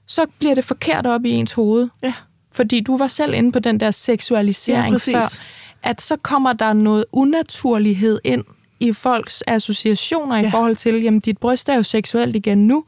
[0.06, 1.88] så bliver det forkert op i ens hoved.
[2.02, 2.14] Ja.
[2.54, 5.14] Fordi du var selv inde på den der seksualisering Ja, præcis.
[5.14, 5.38] før.
[5.82, 8.44] At så kommer der noget unaturlighed ind
[8.80, 10.48] i folks associationer ja.
[10.48, 12.84] i forhold til, jamen dit bryst er jo seksuelt igen nu,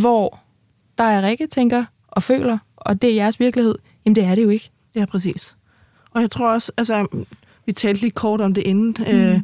[0.00, 0.38] hvor
[0.98, 3.74] der er Rikke tænker og føler, og det er jeres virkelighed,
[4.04, 4.70] jamen det er det jo ikke.
[4.94, 5.56] Ja, præcis.
[6.10, 7.24] Og jeg tror også, altså,
[7.66, 9.04] vi talte lige kort om det inden, mm.
[9.04, 9.40] øh,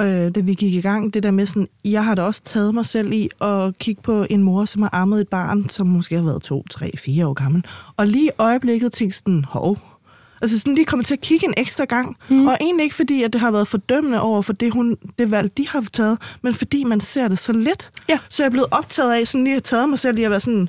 [0.00, 2.74] øh, da vi gik i gang, det der med sådan, jeg har da også taget
[2.74, 6.14] mig selv i at kigge på en mor, som har ammet et barn, som måske
[6.14, 7.64] har været to, tre, fire år gammel,
[7.96, 9.78] og lige i øjeblikket tænkte sådan, hov,
[10.42, 12.46] altså sådan lige kommet til at kigge en ekstra gang, mm.
[12.46, 15.56] og egentlig ikke fordi, at det har været fordømmende over for det, hun, det valg,
[15.58, 17.90] de har taget, men fordi man ser det så let.
[18.08, 18.18] Ja.
[18.28, 20.40] Så jeg er blevet optaget af, sådan lige at taget mig selv i at være
[20.40, 20.68] sådan,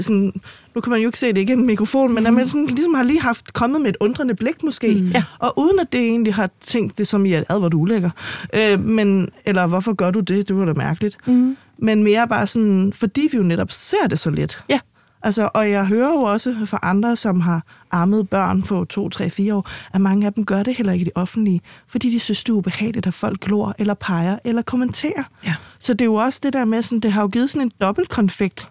[0.00, 0.32] sådan,
[0.74, 2.66] nu kan man jo ikke se det ikke i en mikrofon, men at man sådan,
[2.66, 5.08] ligesom har lige haft kommet med et undrende blik måske, mm.
[5.08, 5.24] Ja.
[5.38, 7.82] og uden at det egentlig har tænkt det som i, at ad, hvor du er
[7.82, 8.10] ulækker,
[8.54, 11.56] øh, men, eller hvorfor gør du det, det var da mærkeligt, Mm.
[11.78, 14.62] men mere bare sådan, fordi vi jo netop ser det så let.
[14.68, 14.78] Ja.
[15.24, 19.30] Altså, og jeg hører jo også fra andre, som har ammet børn på 2, 3,
[19.30, 22.20] 4 år, at mange af dem gør det heller ikke i det offentlige, fordi de
[22.20, 25.22] synes, det er ubehageligt, at folk glor, eller peger, eller kommenterer.
[25.46, 25.54] Ja.
[25.78, 27.72] Så det er jo også det der med, sådan, det har jo givet sådan en
[27.80, 28.70] dobbeltkonfekt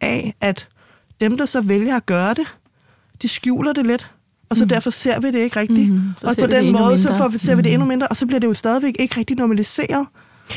[0.00, 0.68] af, at
[1.20, 2.56] dem, der så vælger at gøre det,
[3.22, 4.12] de skjuler det lidt,
[4.50, 4.68] og så mm.
[4.68, 5.92] derfor ser vi det ikke rigtigt.
[5.92, 6.02] Mm.
[6.18, 8.26] så Og på den måde, så får vi, ser vi det endnu mindre, og så
[8.26, 10.06] bliver det jo stadigvæk ikke rigtig normaliseret.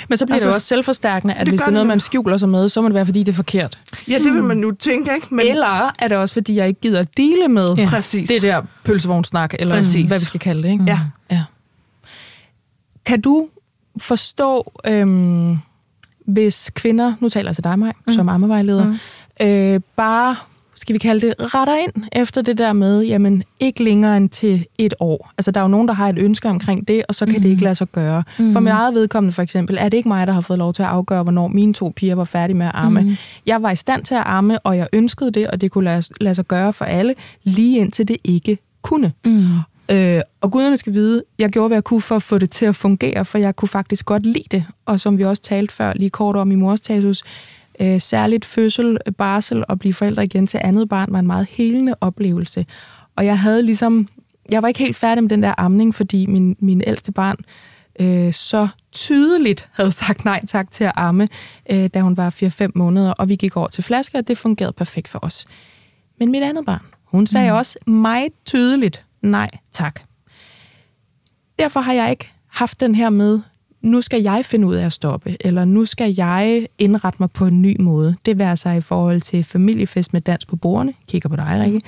[0.09, 1.87] Men så bliver altså, det Altså, jo også selvforstærkende, at det hvis det er noget,
[1.87, 3.77] man skjuler sig med, så må det være, fordi det er forkert.
[4.07, 5.27] Ja, det vil man jo tænke, ikke?
[5.31, 7.89] Men Eller er det også, fordi jeg ikke gider at dele med Ja.
[7.89, 8.29] præcis.
[8.29, 10.07] det der pølsevognsnak, eller Præcis.
[10.07, 10.71] hvad vi skal kalde det.
[10.71, 10.83] Ikke?
[10.87, 10.99] Ja.
[11.31, 11.43] ja.
[13.05, 13.47] Kan du
[13.97, 15.57] forstå, øhm,
[16.25, 18.13] hvis kvinder, nu taler jeg til dig, mig, mm.
[18.13, 19.45] som ammevejleder, mm.
[19.45, 20.35] øh, bare,
[20.77, 24.65] skal vi kalde det, retter ind efter det der med, jamen ikke længere end til
[24.77, 25.31] et år.
[25.37, 27.41] Altså der er jo nogen, der har et ønske omkring det, og så kan mm.
[27.41, 28.23] det ikke lade sig gøre.
[28.39, 28.53] Mm.
[28.53, 30.83] For mit eget vedkommende for eksempel, er det ikke mig, der har fået lov til
[30.83, 33.01] at afgøre, hvornår mine to piger var færdige med at amme.
[33.01, 33.15] Mm.
[33.45, 36.03] Jeg var i stand til at amme, og jeg ønskede det, og det kunne lade,
[36.21, 39.13] lade sig gøre for alle, lige indtil det ikke kunne.
[39.25, 39.43] Mm.
[39.91, 42.65] Øh, og guderne skal vide, jeg gjorde, hvad jeg kunne for at få det til
[42.65, 44.65] at fungere, for jeg kunne faktisk godt lide det.
[44.85, 47.23] Og som vi også talte før, lige kort om i mors tasus,
[47.81, 51.95] øh, særligt fødsel, barsel og blive forældre igen til andet barn var en meget helende
[52.01, 52.65] oplevelse.
[53.15, 54.07] Og jeg havde ligesom,
[54.49, 57.37] jeg var ikke helt færdig med den der amning, fordi min, min ældste barn
[57.99, 61.27] øh, så tydeligt havde sagt nej tak til at amme,
[61.71, 64.73] øh, da hun var 4-5 måneder, og vi gik over til flasker, og det fungerede
[64.73, 65.45] perfekt for os.
[66.19, 67.57] Men mit andet barn, hun sagde mm.
[67.57, 70.01] også meget tydeligt nej tak.
[71.59, 73.39] Derfor har jeg ikke haft den her med,
[73.87, 77.45] nu skal jeg finde ud af at stoppe, eller nu skal jeg indrette mig på
[77.45, 78.15] en ny måde.
[78.25, 81.81] Det vil sig i forhold til familiefest med dans på bordene, kigger på dig, Rikke,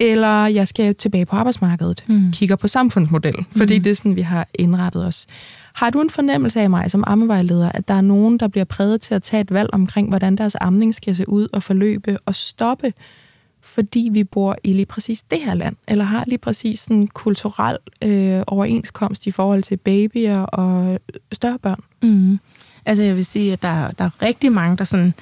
[0.00, 2.32] eller jeg skal tilbage på arbejdsmarkedet, mm.
[2.32, 3.82] kigger på samfundsmodel, fordi mm.
[3.82, 5.26] det er sådan, vi har indrettet os.
[5.72, 9.00] Har du en fornemmelse af mig som ammevejleder, at der er nogen, der bliver præget
[9.00, 12.34] til at tage et valg omkring, hvordan deres amning skal se ud og forløbe og
[12.34, 12.92] stoppe,
[13.62, 17.76] fordi vi bor i lige præcis det her land, eller har lige præcis en kulturel
[18.02, 21.00] øh, overenskomst i forhold til babyer og
[21.32, 21.80] større børn?
[22.02, 22.38] Mm.
[22.86, 25.14] Altså jeg vil sige, at der, der er rigtig mange, der sådan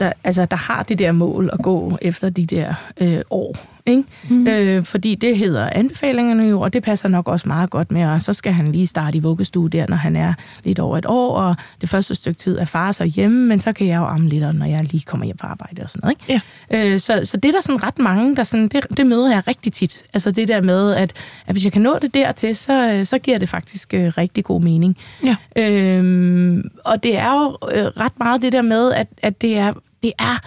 [0.00, 3.56] der, altså, der har det der mål at gå efter de der øh, år.
[3.90, 4.04] Ikke?
[4.28, 4.46] Mm.
[4.46, 8.20] Øh, fordi det hedder anbefalingerne jo, og det passer nok også meget godt med, og
[8.20, 10.34] så skal han lige starte i vuggestue der, når han er
[10.64, 13.72] lidt over et år, og det første stykke tid er far så hjemme, men så
[13.72, 16.16] kan jeg jo amme lidt, når jeg lige kommer hjem fra arbejde og sådan noget.
[16.28, 16.42] Ikke?
[16.70, 16.92] Ja.
[16.92, 19.48] Øh, så, så det er der sådan ret mange, der sådan, det, det møder jeg
[19.48, 20.02] rigtig tit.
[20.14, 21.12] Altså det der med, at,
[21.46, 24.60] at hvis jeg kan nå det dertil, så, så giver det faktisk øh, rigtig god
[24.60, 24.96] mening.
[25.24, 25.36] Ja.
[25.56, 29.72] Øhm, og det er jo øh, ret meget det der med, at, at det er
[30.02, 30.40] det er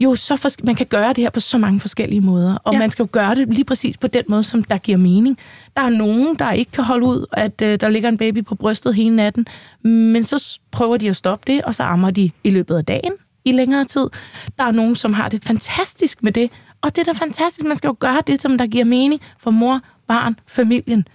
[0.00, 2.78] jo så fors- man kan gøre det her på så mange forskellige måder, og Ja.
[2.78, 5.38] man skal jo gøre det lige præcis på den måde, som der giver mening.
[5.76, 8.54] Der er nogen, der ikke kan holde ud, at øh, der ligger en baby på
[8.54, 9.46] brystet hele natten,
[9.82, 13.12] men så prøver de at stoppe det, og så ammer de i løbet af dagen
[13.44, 14.06] i længere tid.
[14.58, 16.50] Der er nogen, som har det fantastisk med det,
[16.82, 17.66] og det er da fantastisk.
[17.66, 21.06] Man skal jo gøre det, som der giver mening for mor, barn, familien.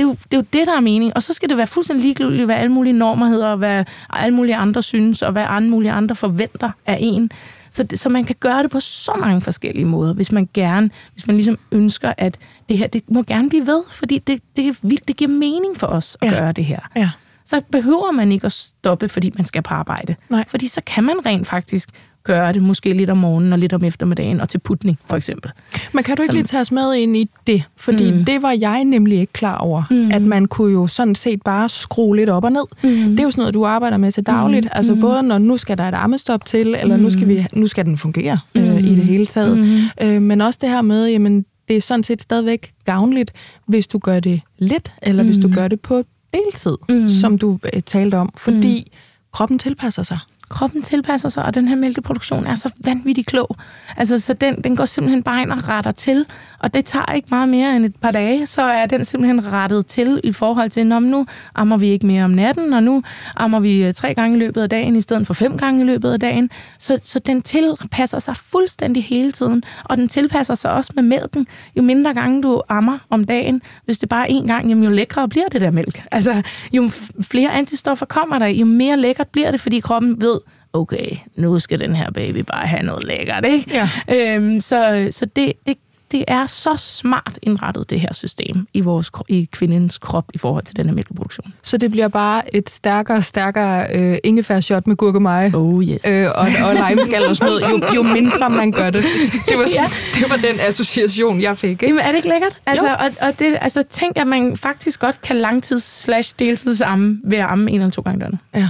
[0.00, 1.12] Det er, jo, det er jo det, der er mening.
[1.16, 4.34] Og så skal det være fuldstændig ligegyldigt, hvad alle mulige normer hedder, og hvad alle
[4.34, 7.30] mulige andre synes, og hvad alle mulige andre forventer af en.
[7.70, 10.90] Så, det, så man kan gøre det på så mange forskellige måder, hvis man gerne,
[11.12, 12.38] hvis man ligesom ønsker, at
[12.68, 14.78] det her, det må gerne blive ved, fordi det, det,
[15.08, 16.38] det giver mening for os at ja.
[16.38, 16.80] gøre det her.
[16.96, 17.10] Ja.
[17.44, 20.14] Så behøver man ikke at stoppe, fordi man skal på arbejde.
[20.28, 20.44] Nej.
[20.48, 21.88] Fordi så kan man rent faktisk
[22.24, 25.50] gøre det måske lidt om morgenen og lidt om eftermiddagen og til putning, for eksempel.
[25.92, 27.62] Men kan du ikke Som- lige tage os med ind i det?
[27.76, 28.16] Fordi mm.
[28.18, 28.24] Mm.
[28.24, 29.82] det var jeg nemlig ikke klar over.
[29.90, 29.96] Mm.
[29.96, 30.10] Mm.
[30.12, 32.64] At man kunne jo sådan set bare skrue lidt op og ned.
[32.82, 32.90] Mm.
[32.90, 34.64] Det er jo sådan noget, du arbejder med til dagligt.
[34.64, 34.70] Mm.
[34.72, 35.00] Altså Mm.
[35.00, 37.98] både når nu skal der et armestop til, eller nu, skal vi, nu skal den
[37.98, 38.60] fungere mm.
[38.60, 38.78] øh, Mm.
[38.78, 39.58] i det hele taget.
[39.58, 40.06] Mm.
[40.08, 43.32] Øh, men også det her med, jamen det er sådan set stadigvæk gavnligt,
[43.66, 45.28] hvis du gør det lidt, eller mm.
[45.28, 45.54] hvis du Mm.
[45.54, 46.02] gør det på
[46.32, 46.94] deltid, mm.
[46.94, 47.08] Mm.
[47.08, 48.30] som du øh, talte om.
[48.36, 48.96] Fordi mm.
[49.32, 50.18] kroppen tilpasser sig
[50.50, 53.56] kroppen tilpasser sig, og den her mælkeproduktion er så vanvittigt klog.
[53.96, 56.26] Altså, så den, den går simpelthen bare ind og retter til,
[56.58, 59.86] og det tager ikke meget mere end et par dage, så er den simpelthen rettet
[59.86, 63.02] til i forhold til, om nu ammer vi ikke mere om natten, og nu
[63.36, 65.84] ammer vi øh, tre gange i løbet af dagen, i stedet for fem gange i
[65.84, 66.50] løbet af dagen.
[66.78, 71.46] Så, så den tilpasser sig fuldstændig hele tiden, og den tilpasser sig også med mælken.
[71.76, 74.90] Jo mindre gange du ammer om dagen, hvis det bare er én gang, jamen, jo
[74.90, 76.02] lækrere bliver det der mælk.
[76.10, 76.42] Altså,
[76.72, 76.90] jo
[77.20, 80.39] flere antistoffer kommer der, jo mere lækkert bliver det, fordi kroppen ved,
[80.72, 83.70] okay, nu skal den her baby bare have noget lækkert, ikke?
[84.08, 84.34] Ja.
[84.36, 85.76] Øhm, så så det, det,
[86.12, 90.64] det er så smart indrettet, det her system i, vores, i kvindens krop i forhold
[90.64, 91.54] til den her mælkeproduktion.
[91.62, 95.52] Så det bliver bare et stærkere, stærkere øh, ingefærshot med gurkemeje.
[95.54, 96.00] Oh yes.
[96.08, 99.04] øh, og, og limeskal og sådan noget, jo, jo mindre man gør det.
[99.48, 99.84] Det var, Ja.
[100.14, 101.70] det var den association, jeg fik.
[101.70, 101.86] Ikke?
[101.86, 102.58] Jamen, er det ikke lækkert?
[102.66, 102.92] Altså, Jo.
[103.00, 107.38] og, og det, altså, tænk, at man faktisk godt kan langtids slash deltids amme ved
[107.38, 108.40] at amme en eller to gange døgnet.
[108.54, 108.68] Ja.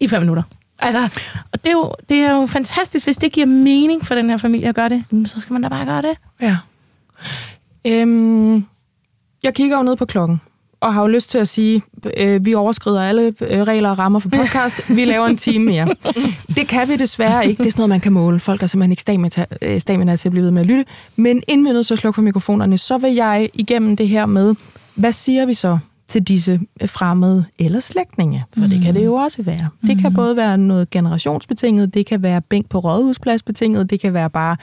[0.00, 0.42] I fem minutter.
[0.78, 1.20] Altså,
[1.52, 4.36] og det er, jo, det er jo fantastisk, hvis det giver mening for den her
[4.36, 6.16] familie at gøre det, jamen, så skal man da bare gøre det.
[6.40, 6.56] ja.
[7.86, 8.66] Øhm,
[9.42, 10.40] jeg kigger jo ned på klokken,
[10.80, 11.82] og har jo lyst til at sige,
[12.18, 14.96] øh, vi overskrider alle øh, regler og rammer for podcast.
[14.96, 15.94] Vi laver en time mere.
[16.56, 17.62] Det kan vi desværre ikke.
[17.62, 18.40] Det er sådan noget, man kan måle.
[18.40, 20.84] Folk er simpelthen ikke stamina, øh, stamina til at blive ved med at lytte.
[21.16, 24.08] Men inden vi er nødt til at slukke for mikrofonerne, så vil jeg igennem det
[24.08, 24.54] her med,
[24.94, 25.78] hvad siger vi så
[26.08, 28.44] til disse fremmede eller slægtninge?
[28.52, 28.70] For mm.
[28.70, 29.68] det kan det jo også være.
[29.86, 34.14] Det kan både være noget generationsbetinget, det kan være bænk på rådhusplads betinget, det kan
[34.14, 34.56] være bare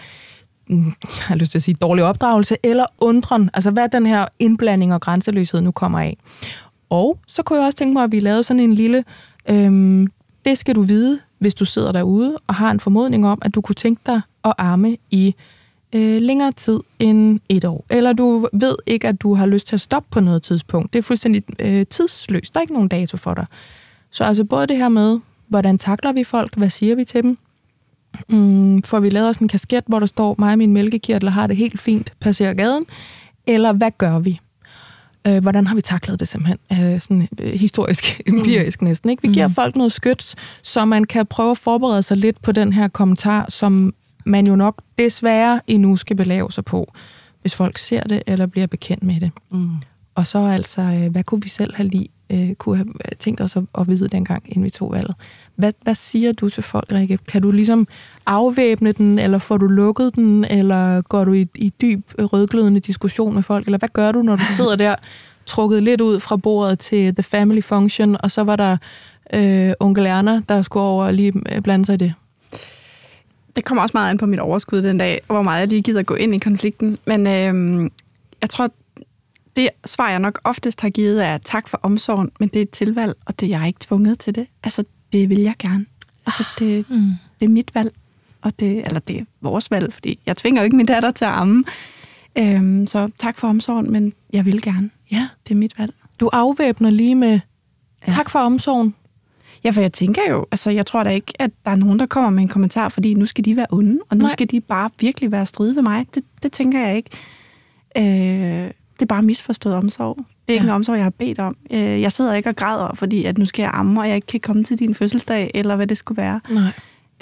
[0.70, 4.26] mm, jeg har lyst til at sige dårlig opdragelse, eller undren, altså hvad den her
[4.40, 6.18] indblanding og grænseløshed nu kommer af.
[6.90, 9.04] Og så kunne jeg også tænke mig, at vi lavede sådan en lille,
[9.50, 10.08] øhm,
[10.46, 13.62] det skal du vide, hvis du sidder derude og har en formodning om, at du
[13.62, 15.36] kunne tænke dig at arme i
[15.96, 17.86] øh, længere tid end et år.
[17.90, 20.94] Eller du ved ikke, at du har lyst til at stoppe på noget tidspunkt.
[20.94, 22.54] Det er fuldstændig øh, tidsløst.
[22.54, 23.46] Der er ikke nogen dato for dig.
[24.12, 27.38] Så altså både det her med, hvordan takler vi folk, hvad siger vi til dem,
[28.30, 31.48] mm, får vi lavet os en kasket, hvor der står, mig og min mælkekirtel har
[31.48, 32.86] det helt fint, passerer gaden,
[33.48, 34.40] eller hvad gør vi?
[35.28, 36.58] Øh, hvordan har vi taklet det simpelthen?
[36.94, 39.10] Øh, sådan øh, historisk, empirisk næsten.
[39.10, 39.22] Ikke?
[39.28, 39.54] Vi giver Mm.
[39.54, 43.46] folk noget skyts, så man kan prøve at forberede sig lidt på den her kommentar,
[43.50, 43.94] som
[44.26, 46.94] man jo nok desværre endnu skal belave sig på,
[47.42, 49.32] hvis folk ser det eller bliver bekendt med det.
[49.52, 49.70] Mm.
[50.16, 52.88] Og så altså, øh, hvad kunne vi selv have lige øh, kunne have
[53.20, 55.16] tænkt os at, at vide dengang, inden vi tog valget.
[55.56, 57.18] Hvad, hvad siger du til folk, Rikke?
[57.18, 57.88] Kan du ligesom
[58.26, 62.80] afvæbne den, eller får du lukket den, eller går du i, i dyb øh, rødglødende
[62.80, 64.96] diskussion med folk, eller hvad gør du, når du sidder der,
[65.46, 68.78] trukket lidt ud fra bordet til The Family Function, og så var der
[69.34, 72.14] øh, onkel Erna, der skulle over og lige øh, blande sig i det?
[73.56, 76.04] Det kommer også meget an på mit overskud den dag, hvor meget jeg lige gider
[76.04, 76.98] gå ind i konflikten.
[77.06, 77.92] Men øhm,
[78.42, 78.70] jeg tror,
[79.56, 82.70] det svar, jeg nok oftest har givet, er tak for omsorgen, men det er et
[82.70, 84.48] tilvalg, og det jeg er ikke tvunget til det.
[84.64, 84.84] Altså,
[85.14, 85.86] det vil jeg gerne.
[86.26, 87.12] Altså, det, Mm.
[87.40, 87.94] det er mit valg,
[88.42, 91.26] og det, eller det er vores valg, fordi jeg tvinger jo ikke min datter til
[91.26, 91.64] at amme.
[92.38, 94.90] Øhm, så tak for omsorgen, men jeg vil gerne.
[95.12, 95.28] Ja.
[95.48, 95.94] Det er mit valg.
[96.20, 97.40] Du afvæbner lige med,
[98.08, 98.12] Ja.
[98.12, 98.96] tak for omsorgen.
[99.64, 102.06] Ja, for jeg tænker jo, altså jeg tror da ikke, at der er nogen, der
[102.06, 104.32] kommer med en kommentar, fordi nu skal de være onde, og nu Nej.
[104.32, 106.06] Skal de bare virkelig være stride ved mig.
[106.16, 107.10] Det, det tænker jeg ikke.
[107.98, 108.04] Øh,
[108.94, 110.18] det er bare misforstået omsorg.
[110.18, 110.70] Det er ikke ja.
[110.72, 111.58] en omsorg, jeg har bedt om.
[111.72, 114.28] Øh, jeg sidder ikke og græder, fordi at nu skal jeg amme, og jeg ikke
[114.28, 116.40] kan komme til din fødselsdag, eller hvad det skulle være.
[116.50, 116.72] Nej.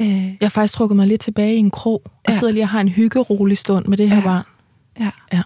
[0.02, 2.38] Øh, Jeg har faktisk trukket mig lidt tilbage i en krog, og Ja.
[2.38, 4.24] sidder lige og har en hyggerolig stund med det her Ja.
[4.24, 4.44] barn.
[5.00, 5.12] ja.
[5.34, 5.42] Ja.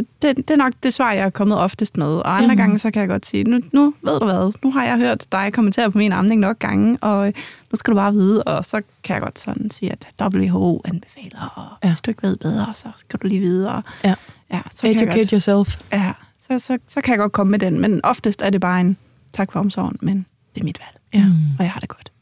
[0.00, 2.06] Så det, det er nok det svar, jeg er kommet oftest med.
[2.06, 2.56] Og andre Jamen.
[2.56, 5.26] gange, så kan jeg godt sige, nu, nu ved du hvad, nu har jeg hørt
[5.32, 7.32] dig kommentere på min amning nok gange, og øh,
[7.72, 11.52] nu skal du bare vide, og så kan jeg godt sådan sige, at WHO anbefaler,
[11.56, 11.88] og Ja.
[11.88, 13.82] hvis du ikke ved bedre, så skal du lige videre.
[14.04, 14.14] Ja.
[14.52, 15.76] ja så kan jeg Educate godt, yourself.
[15.92, 16.12] ja,
[16.50, 18.96] så, så, så kan jeg godt komme med den, men oftest er det bare en
[19.32, 21.28] tak for omsorgen, men det er mit valg, Ja.
[21.58, 22.12] og jeg har det godt.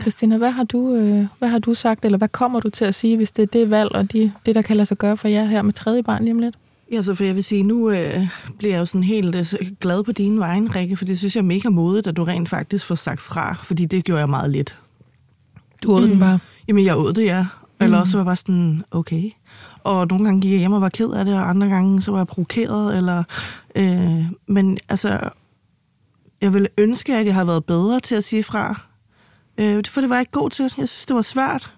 [0.00, 2.94] Christina, hvad har, du, øh, hvad har du sagt, eller hvad kommer du til at
[2.94, 5.28] sige, hvis det er det valg, og de, det, der kan lade sig gøre for
[5.28, 6.58] jer her med tredje barn lige om lidt?
[6.92, 8.26] Ja, så for jeg vil sige, nu øh,
[8.58, 11.42] bliver jeg jo sådan helt øh, glad på dine vegne, Rikke, for det synes jeg
[11.42, 14.50] er mega modigt, at du rent faktisk får sagt fra, fordi det gjorde jeg meget
[14.50, 14.78] lidt.
[15.82, 16.10] Du åd mm.
[16.10, 16.38] den bare.
[16.68, 17.46] Jamen, jeg åd det, ja.
[17.80, 19.30] Eller også var jeg bare sådan, okay.
[19.84, 22.10] Og nogle gange gik jeg hjem og var ked af det, og andre gange så
[22.10, 23.24] var jeg provokeret, eller...
[23.74, 25.20] Øh, men altså,
[26.40, 28.80] jeg ville ønske, at jeg havde været bedre til at sige fra.
[29.58, 30.62] Øh, for det var jeg ikke god til.
[30.62, 31.74] Jeg synes, det var svært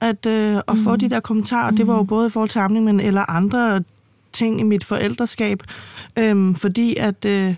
[0.00, 1.70] at, øh, at få de der kommentarer.
[1.70, 3.82] Det var jo både i forhold til amning, men eller andre
[4.32, 5.62] ting i mit forældreskab.
[6.16, 7.24] Øhm, fordi at...
[7.24, 7.54] Øh,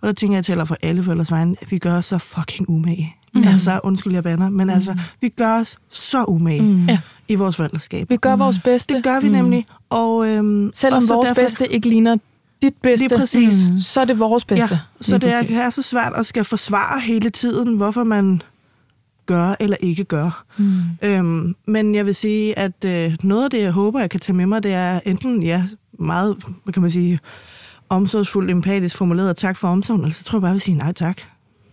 [0.00, 2.18] og der tænker jeg, jeg taler for alle forældres vegne, at vi gør os så
[2.18, 3.16] fucking umage.
[3.34, 3.44] Mm.
[3.44, 4.72] Altså, undskyld, jeg banner, men mm.
[4.72, 6.88] altså, vi gør os så umage mm.
[7.28, 8.10] I vores forældreskab.
[8.10, 8.94] Vi gør vores bedste.
[8.94, 9.66] Det gør vi nemlig.
[9.90, 12.16] Og, øhm, Selvom og vores derfor, bedste ikke ligner
[12.62, 13.68] dit bedste, Lige præcis.
[13.68, 13.78] Mm.
[13.78, 14.74] så er det vores bedste.
[14.74, 15.56] Ja, så Lige det er, præcis.
[15.56, 18.42] er så svært at skal forsvare hele tiden, hvorfor man
[19.26, 20.44] gør eller ikke gør.
[20.56, 20.80] Mm.
[21.02, 24.36] Øhm, men jeg vil sige, at øh, noget af det, jeg håber, jeg kan tage
[24.36, 25.62] med mig, det er enten ja,
[25.98, 27.18] meget, hvad kan man sige,
[27.88, 30.76] omsorgsfuldt, empatisk formuleret, og tak for omsorgen, eller så tror jeg bare, jeg vil sige
[30.76, 31.20] nej tak.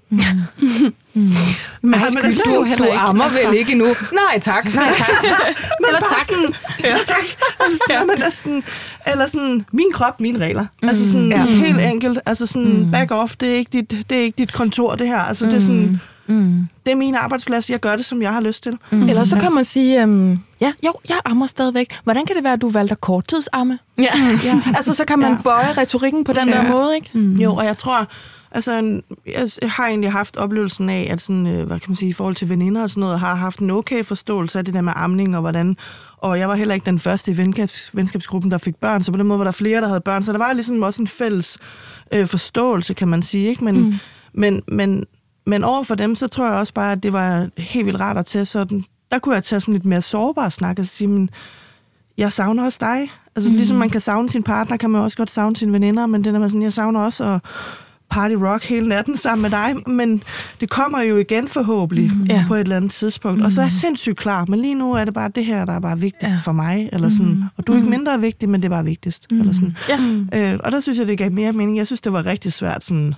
[0.13, 2.97] Men Ej, men altså, du, du du ikke.
[2.97, 3.85] ammer vel ikke endnu?
[4.13, 4.73] Nej tak.
[4.73, 5.09] Nej tak.
[5.79, 6.25] Men Eller tak.
[6.25, 7.23] Sådan, ja, tak.
[7.59, 8.15] Altså, sådan, ja.
[8.23, 8.63] men sådan,
[9.07, 10.65] eller sådan, min krop, mine regler.
[10.81, 10.89] Mm.
[10.89, 11.37] Altså sådan, Ja.
[11.37, 11.45] ja.
[11.45, 12.19] helt enkelt.
[12.25, 12.91] Altså sådan, mm.
[12.91, 15.19] back off, det er, ikke dit, det er ikke dit kontor, det her.
[15.19, 16.67] Altså, det er sådan, Mm.
[16.85, 18.77] det er min arbejdsplads, jeg gør det, som jeg har lyst til.
[18.91, 19.09] Mm.
[19.09, 21.95] Eller så kan man sige, øhm, ja, jo, jeg ammer stadigvæk.
[22.03, 23.79] Hvordan kan det være, at du valgte at korttidsamme?
[23.97, 24.03] Ja.
[24.45, 24.61] Ja.
[24.77, 25.37] altså, så kan man Ja.
[25.43, 26.53] bøje retorikken på den Ja.
[26.57, 27.09] der måde, ikke?
[27.13, 27.35] Mm.
[27.35, 28.07] Jo, og jeg tror,
[28.51, 29.01] altså,
[29.61, 32.35] jeg har egentlig haft oplevelsen af, at sådan, øh, hvad kan man sige, i forhold
[32.35, 35.35] til veninder og sådan noget, har haft en okay forståelse af det der med amning
[35.35, 35.77] og hvordan,
[36.17, 39.17] og jeg var heller ikke den første i venskabs, venskabsgruppen, der fik børn, så på
[39.17, 41.57] den måde var der flere, der havde børn, så der var ligesom også en fælles
[42.13, 43.63] øh, forståelse, kan man sige, ikke?
[43.63, 43.93] Men, mm.
[44.33, 45.03] men, men,
[45.45, 48.17] men over for dem, så tror jeg også bare, at det var helt vildt rart
[48.17, 51.29] at tage sådan, der kunne jeg tage sådan lidt mere sårbar snak og sige, men
[52.17, 53.11] jeg savner også dig.
[53.35, 53.55] Altså mm.
[53.57, 56.33] ligesom man kan savne sin partner, kan man også godt savne sine veninder, men det
[56.33, 57.41] der med sådan, jeg savner også at
[58.09, 60.23] party rock hele natten sammen med dig, men
[60.59, 62.23] det kommer jo igen forhåbentlig mm.
[62.23, 62.45] Ja.
[62.47, 63.39] på et eller andet tidspunkt.
[63.39, 63.45] Mm.
[63.45, 65.73] Og så er jeg sindssygt klar, men lige nu er det bare det her, der
[65.73, 66.37] er bare vigtigst Ja.
[66.37, 66.41] ja.
[66.43, 69.31] for mig, eller sådan, og du er ikke mindre vigtig, men det er bare vigtigst.
[69.31, 69.39] Mm.
[69.39, 69.77] Eller sådan.
[70.33, 70.53] Ja.
[70.53, 71.77] Øh, og der synes jeg, det gav mere mening.
[71.77, 73.13] Jeg synes, det var rigtig svært, sådan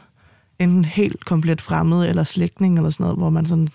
[0.59, 3.67] enten helt komplet fremmed, eller slægtning, eller sådan noget, hvor man sådan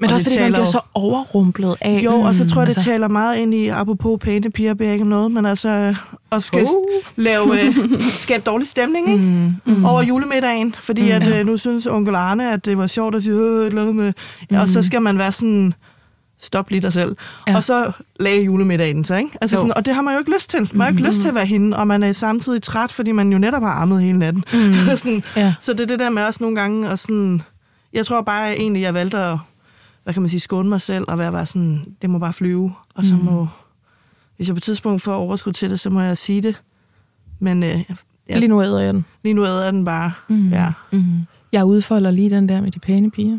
[0.00, 2.00] Men er Og også det fordi, man taler bliver jo- så overrumplet af...
[2.04, 4.92] jo, og så tror jeg, det altså- taler meget ind i, apropos pæne piger, beder
[4.92, 5.94] ikke noget, men altså
[6.32, 7.02] at skal Oh.
[7.16, 9.22] lave, øh, skabe dårlig stemning, ikke?
[9.66, 9.84] Mm, mm.
[9.84, 13.34] over julemiddagen, fordi at, øh, nu synes onkel Arne, at det var sjovt at sige,
[13.34, 14.12] øh, et eller andet med,
[14.50, 15.74] ja, og så skal man være sådan,
[16.42, 17.16] stop lige dig selv.
[17.48, 17.56] Ja.
[17.56, 19.38] Og så lagde julemiddagen sig, ikke?
[19.40, 19.60] Altså Jo.
[19.62, 19.70] Mm-hmm.
[19.70, 20.60] sådan, og det har man jo ikke lyst til.
[20.72, 23.32] Man har ikke lyst til at være hende, og man er samtidig træt, fordi man
[23.32, 24.44] jo netop har ammet hele natten.
[24.52, 24.74] Mm.
[24.96, 25.54] sådan, Ja.
[25.60, 27.42] Så det er det der med også nogle gange, og sådan,
[27.92, 29.38] jeg tror bare egentlig, jeg valgte at,
[30.04, 32.72] hvad kan man sige, skåne mig selv, og være bare sådan, det må bare flyve,
[32.94, 33.20] og så Mm.
[33.24, 33.46] må,
[34.36, 36.62] hvis jeg på et tidspunkt får overskud til det, så må jeg sige det.
[37.40, 37.80] Men øh,
[38.28, 39.04] ja, Lige nu æder jeg den.
[39.24, 40.12] Lige nu æder den bare.
[40.28, 40.48] Mm.
[40.48, 40.72] Ja.
[40.92, 41.04] Mm.
[41.52, 43.38] Jeg udfolder lige den der med de pæne piger.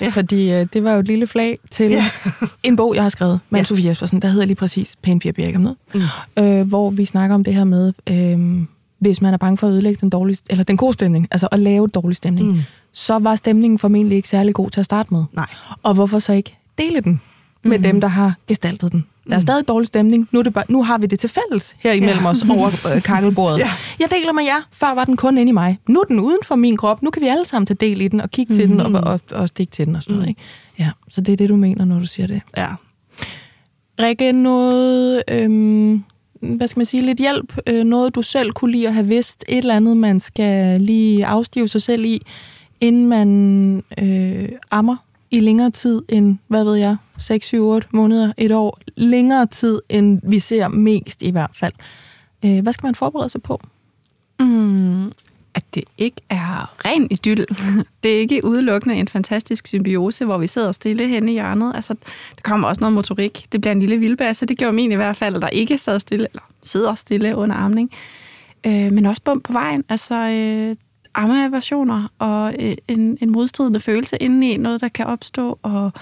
[0.00, 0.08] Ja.
[0.08, 2.04] Fordi øh, det var jo et lille flag til ja.
[2.64, 3.64] En bog, jeg har skrevet med ja.
[3.64, 5.76] Sofie Jespersen, der hedder lige præcis piger bliver ikke om noget.
[5.94, 6.02] Mm.
[6.38, 8.66] Øh, hvor vi snakker om det her med, øh,
[8.98, 11.60] hvis man er bange for at ødelægge den, dårlige, eller den gode stemning, altså at
[11.60, 12.52] lave dårlig stemning.
[12.52, 12.60] Mm.
[12.92, 15.24] så var stemningen formentlig ikke særlig god til at starte med.
[15.32, 15.46] Nej.
[15.82, 17.20] Og hvorfor så ikke dele den
[17.64, 17.82] med mm.
[17.82, 19.06] dem, der har gestaltet den?
[19.28, 20.28] Der er stadig dårlig stemning.
[20.32, 22.30] Nu, er det bare, nu har vi det til fælles her imellem ja.
[22.30, 23.58] os over øh, kakkelbordet.
[23.58, 23.70] ja.
[23.98, 24.68] Jeg deler med jer.
[24.72, 25.78] Før var den kun inde i mig.
[25.88, 27.02] Nu er den uden for min krop.
[27.02, 28.58] Nu kan vi alle sammen tage del i den og kigge mm.
[28.58, 30.28] til den og, og, og stikke til den og sådan noget.
[30.28, 30.40] Ikke?
[30.78, 32.40] Ja, så det er det, du mener, når du siger det.
[32.56, 32.68] Ja.
[34.00, 36.04] Rikke, noget, øhm,
[36.40, 39.44] hvad skal man sige, lidt hjælp, øh, noget du selv kunne lide at have vidst,
[39.48, 42.22] et eller andet, man skal lige afstive sig selv i,
[42.80, 44.96] inden man øh, ammer
[45.30, 49.80] i længere tid end, hvad ved jeg, 6, 7, 8 måneder, et år, længere tid
[49.88, 51.72] end vi ser mest i hvert fald.
[52.44, 53.60] Øh, hvad skal man forberede sig på?
[54.40, 55.12] Mm,
[55.54, 57.46] at det ikke er ren idyll.
[58.02, 61.72] Det er ikke udelukkende en fantastisk symbiose, hvor vi sidder stille henne i hjørnet.
[61.74, 61.94] Altså,
[62.36, 63.46] der kommer også noget motorik.
[63.52, 64.46] Det bliver en lille vildbasse.
[64.46, 67.90] Det gjorde min i hvert fald, der ikke sad stille, eller sidder stille under armning.
[68.66, 69.84] Øh, men også bump på vejen.
[69.88, 70.76] Altså, øh,
[71.14, 75.92] armeaversioner og øh, en, en modstridende følelse indeni, noget, der kan opstå, og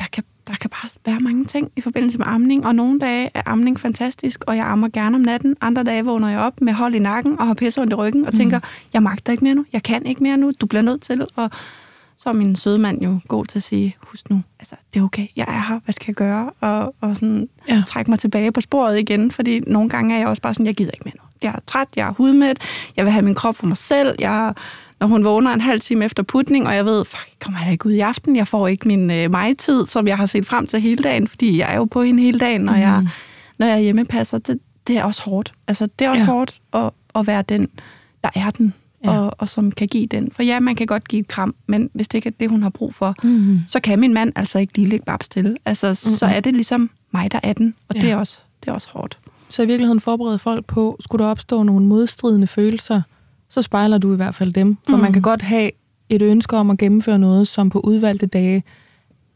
[0.00, 3.30] der kan der kan bare være mange ting i forbindelse med amning, og nogle dage
[3.34, 5.56] er amning fantastisk, og jeg ammer gerne om natten.
[5.60, 8.30] Andre dage vågner jeg op med hold i nakken og har pisse i ryggen og
[8.32, 8.38] mm.
[8.38, 8.60] tænker,
[8.92, 11.26] jeg magter ikke mere nu, jeg kan ikke mere nu, du bliver nødt til.
[11.36, 11.50] Og
[12.16, 15.04] så er min søde mand jo god til at sige, husk nu, altså, det er
[15.04, 16.50] okay, jeg er her, hvad skal jeg gøre?
[16.60, 17.82] Og, og sådan ja.
[17.86, 20.74] trække mig tilbage på sporet igen, fordi nogle gange er jeg også bare sådan, jeg
[20.74, 21.24] gider ikke mere nu.
[21.42, 22.58] Jeg er træt, jeg er hudmæt,
[22.96, 24.54] jeg vil have min krop for mig selv, jeg
[25.04, 27.86] når hun vågner en halv time efter putning, og jeg ved, fuck, kommer jeg ikke
[27.86, 28.36] ud i aften?
[28.36, 31.58] Jeg får ikke min øh, mig-tid, som jeg har set frem til hele dagen, fordi
[31.58, 32.80] jeg er jo på hende hele dagen, når, mm.
[32.80, 33.06] jeg,
[33.58, 34.38] når jeg er hjemmepasser.
[34.38, 35.52] Det, det er også hårdt.
[35.68, 36.30] Altså, det er også ja.
[36.32, 37.68] hårdt at, at være den,
[38.24, 38.74] der er den,
[39.04, 39.18] ja.
[39.18, 40.30] og, og som kan give den.
[40.32, 42.62] For ja, man kan godt give et kram, men hvis det ikke er det, hun
[42.62, 43.60] har brug for, mm.
[43.68, 45.56] så kan min mand altså ikke lige ligge bare stille.
[45.64, 45.94] Altså, mm.
[45.94, 48.00] så er det ligesom mig, der er den, og ja.
[48.00, 49.18] det, er også, det er også hårdt.
[49.48, 53.02] Så i virkeligheden forbereder folk på, skulle der opstå nogle modstridende følelser,
[53.54, 54.76] så spejler du i hvert fald dem.
[54.88, 55.02] For mm.
[55.02, 55.70] man kan godt have
[56.08, 58.62] et ønske om at gennemføre noget, som på udvalgte dage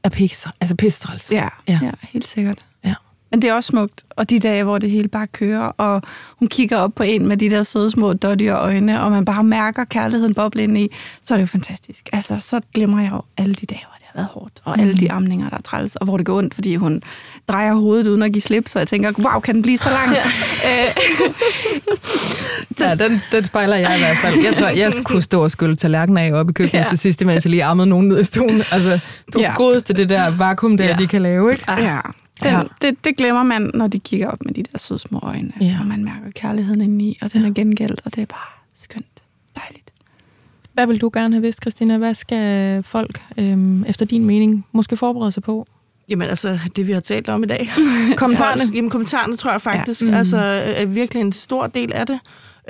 [0.05, 1.33] er pisse, altså pistræls.
[1.33, 1.79] Ja, ja.
[1.83, 2.67] ja, helt sikkert.
[2.85, 2.95] Ja.
[3.31, 6.03] Men det er også smukt, og de dage, hvor det hele bare kører, og
[6.39, 9.45] hun kigger op på en med de der søde små dottige øjne, og man bare
[9.45, 10.89] mærker kærligheden boble ind i,
[11.21, 12.09] så er det jo fantastisk.
[12.13, 15.17] Altså, så glemmer jeg jo alle de dage, været hårdt, og alle de mm.
[15.17, 17.03] amninger, der er træls, og hvor det går ondt, fordi hun
[17.49, 20.13] drejer hovedet uden at give slip, så jeg tænker, wow, kan den blive så lang?
[20.13, 20.25] Ja,
[20.69, 20.89] øh.
[22.81, 24.45] ja den, den spejler jeg i hvert fald.
[24.45, 26.87] Jeg tror, jeg skulle stå og skylle tallerkener af op i køkkenet ja.
[26.89, 28.57] til sidst, mens jeg lige ammede nogen ned i stuen.
[28.73, 29.55] Altså, du ja.
[29.55, 30.97] godeste det der vakuum der, ja.
[30.99, 31.73] de kan lave, ikke?
[31.73, 31.99] Ja.
[32.43, 32.63] Den, ja.
[32.83, 35.77] det, det glemmer man, når de kigger op med de der søde små øjne, ja.
[35.81, 38.49] og man mærker kærligheden indeni, og den er gengældt, og det er bare
[38.79, 39.18] skønt.
[40.79, 41.99] Hvad vil du gerne have vidst, Christina?
[41.99, 45.67] Hvad skal folk, øhm, efter din mening, måske forberede sig på?
[46.09, 47.71] Jamen altså, det vi har talt om i dag.
[48.17, 48.63] kommentarerne?
[48.75, 50.07] Jamen kommentarerne tror jeg faktisk ja.
[50.07, 50.15] mm.
[50.15, 50.37] altså,
[50.77, 52.21] er virkelig en stor del af det.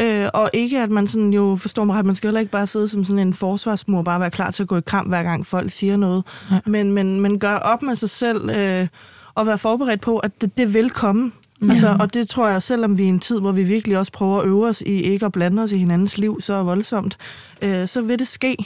[0.00, 2.66] Øh, og ikke, at man sådan jo forstår mig ret, man skal heller ikke bare
[2.66, 5.46] sidde som sådan en forsvarsmur, bare være klar til at gå i kamp, hver gang
[5.46, 6.24] folk siger noget.
[6.50, 6.60] Ja.
[6.66, 8.88] Men, men, men gør op med sig selv, øh,
[9.34, 11.32] og være forberedt på, at det, det vil komme.
[11.60, 11.70] Mm.
[11.70, 14.12] Altså, og det tror jeg, selvom vi er i en tid, hvor vi virkelig også
[14.12, 17.16] prøver at øve os i ikke at blande os i hinandens liv så voldsomt,
[17.62, 18.56] øh, så vil det ske.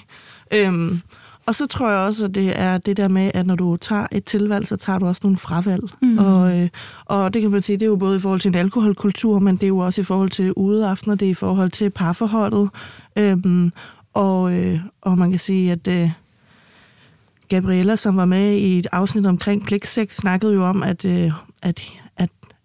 [0.55, 1.01] Øhm,
[1.47, 4.07] og så tror jeg også, at det er det der med, at når du tager
[4.13, 5.83] et tilvalg, så tager du også nogle fravalg.
[6.03, 6.19] Mm.
[6.19, 6.69] Og, øh,
[7.05, 9.57] og det kan man sige, det er jo både i forhold til en alkoholkultur, men
[9.57, 12.71] det er jo også i forhold til udeaftener, det er i forhold til parforholdet.
[13.19, 13.73] Øhm,
[14.15, 15.89] og, øh, og man kan sige, at...
[15.89, 16.11] Øh,
[17.49, 21.33] Gabriella, som var med i et afsnit omkring pligtsex, snakkede jo om, at, øh,
[21.63, 21.83] at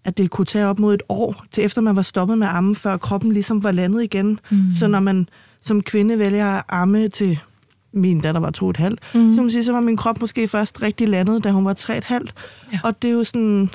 [0.07, 2.53] at det kunne tage op mod et år, til efter man var stoppet med at
[2.53, 4.39] amme, før kroppen ligesom var landet igen.
[4.49, 4.71] Mm.
[4.79, 5.27] Så når man
[5.61, 7.39] som kvinde vælger at amme til
[7.93, 9.33] min datter var to og et halvt, mm.
[9.33, 11.97] så, man sige, så var min krop måske først rigtig landet, da hun var tre
[11.97, 12.33] et halvt.
[12.73, 12.79] Ja.
[12.83, 13.69] Og det er jo sådan,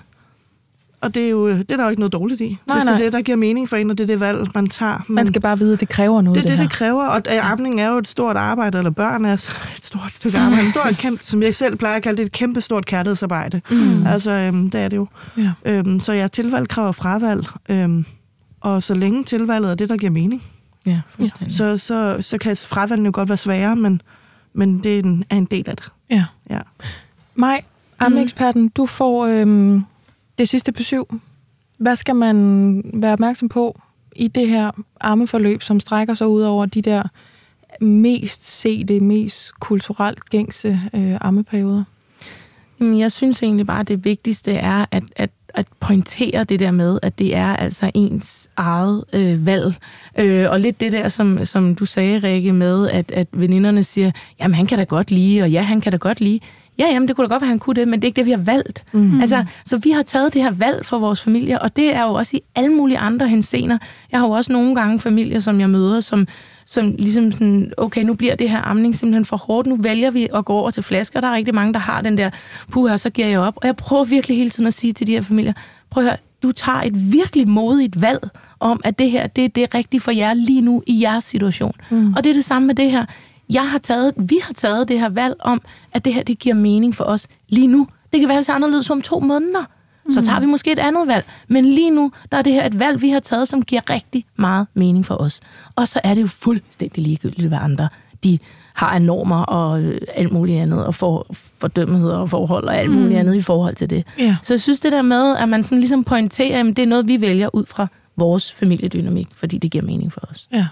[1.02, 2.58] og det er jo det er der jo ikke noget dårligt i.
[2.66, 4.48] Nej, hvis det er det, der giver mening for en, og det er det valg,
[4.54, 5.04] man tager.
[5.08, 7.04] Men man skal bare vide, at det kræver noget, det, det, det, det, det kræver,
[7.04, 9.40] og amning er jo et stort arbejde, eller børn er et
[9.82, 10.62] stort stykke arbejde.
[10.62, 13.60] Et stort, kæmpe, som jeg selv plejer at kalde det, et kæmpe stort kærlighedsarbejde.
[13.70, 14.06] Mm.
[14.06, 15.06] Altså, øhm, det er det jo.
[15.36, 15.50] Ja.
[15.64, 18.06] Øhm, så ja, tilvalg kræver fravalg, øhm,
[18.60, 20.42] og så længe tilvalget er det, der giver mening,
[20.86, 21.00] ja,
[21.48, 24.02] så, så, så kan fravalgene jo godt være svære, men,
[24.52, 25.88] men det er en, er en del af det.
[26.10, 26.24] Ja.
[26.50, 26.58] ja.
[27.34, 27.60] Maj,
[27.98, 29.84] ammeeksperten, du får øhm,
[30.38, 31.20] det sidste på syv
[31.82, 33.80] hvad skal man være opmærksom på
[34.16, 34.70] i det her
[35.00, 37.02] armeforløb, som strækker sig ud over de der
[37.80, 41.84] mest sete, mest kulturelt gængse øh, armeperioder?
[42.80, 46.70] Jamen, jeg synes egentlig bare, at det vigtigste er at, at, at pointere det der
[46.70, 49.74] med, at det er altså ens eget øh, valg.
[50.18, 54.10] Øh, og lidt det der, som, som du sagde, Rikke, med, at, at veninderne siger,
[54.40, 56.40] jamen han kan da godt lide, og ja, han kan da godt lide.
[56.78, 58.26] Ja, jamen, det kunne da godt være, han kunne det, men det er ikke det,
[58.26, 58.84] vi har valgt.
[58.92, 59.20] Mm.
[59.20, 62.14] Altså, så vi har taget det her valg for vores familie, og det er jo
[62.14, 63.78] også i alle mulige andre hensener.
[64.12, 66.26] Jeg har jo også nogle gange familier, som jeg møder, som,
[66.66, 70.28] som ligesom sådan, okay, nu bliver det her amning simpelthen for hårdt, nu vælger vi
[70.34, 71.20] at gå over til flasker.
[71.20, 72.30] Der er rigtig mange, der har den der,
[72.70, 73.56] puha, så giver jeg op.
[73.56, 75.52] Og jeg prøver virkelig hele tiden at sige til de her familier,
[75.90, 78.28] prøv at høre, du tager et virkelig modigt valg
[78.60, 81.74] om, at det her, det er det rigtige for jer lige nu i jeres situation.
[81.90, 82.14] Mm.
[82.16, 83.06] Og det er det samme med det her
[83.54, 86.54] jeg har taget, vi har taget det her valg om, at det her, det giver
[86.54, 87.88] mening for os lige nu.
[88.12, 89.64] Det kan være, ser anderledes om to måneder.
[90.08, 90.26] Så mm.
[90.26, 91.24] tager vi måske et andet valg.
[91.48, 94.24] Men lige nu, der er det her et valg, vi har taget, som giver rigtig
[94.36, 95.40] meget mening for os.
[95.76, 97.88] Og så er det jo fuldstændig ligegyldigt, hvad andre
[98.24, 98.38] de
[98.74, 101.26] har af normer og øh, alt muligt andet, og for,
[101.58, 103.16] fordømmelheder og forhold og alt muligt mm.
[103.16, 104.04] andet i forhold til det.
[104.20, 104.34] Yeah.
[104.42, 107.08] Så jeg synes det der med, at man sådan ligesom pointerer, at det er noget,
[107.08, 107.86] vi vælger ud fra
[108.16, 110.48] vores familiedynamik, fordi det giver mening for os.
[110.52, 110.66] Ja.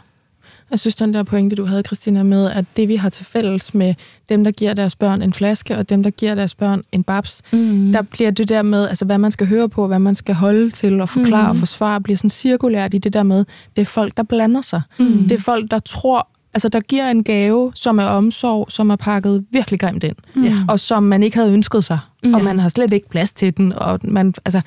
[0.70, 3.74] Jeg synes, den der pointe, du havde, Christina, med, at det, vi har til fælles
[3.74, 3.94] med
[4.28, 7.42] dem, der giver deres børn en flaske, og dem, der giver deres børn en babs,
[7.52, 7.92] mm.
[7.92, 10.70] der bliver det der med, altså hvad man skal høre på, hvad man skal holde
[10.70, 11.50] til og forklare mm.
[11.50, 13.44] og forsvare, bliver sådan cirkulært i det der med,
[13.76, 14.82] det er folk, der blander sig.
[14.98, 15.28] Mm.
[15.28, 18.96] Det er folk, der tror, Altså, der giver en gave, som er omsorg, som er
[18.96, 20.56] pakket virkelig grimt ind, Ja.
[20.68, 22.34] og som man ikke havde ønsket sig, Ja.
[22.34, 24.60] og man har slet ikke plads til den, og man, altså,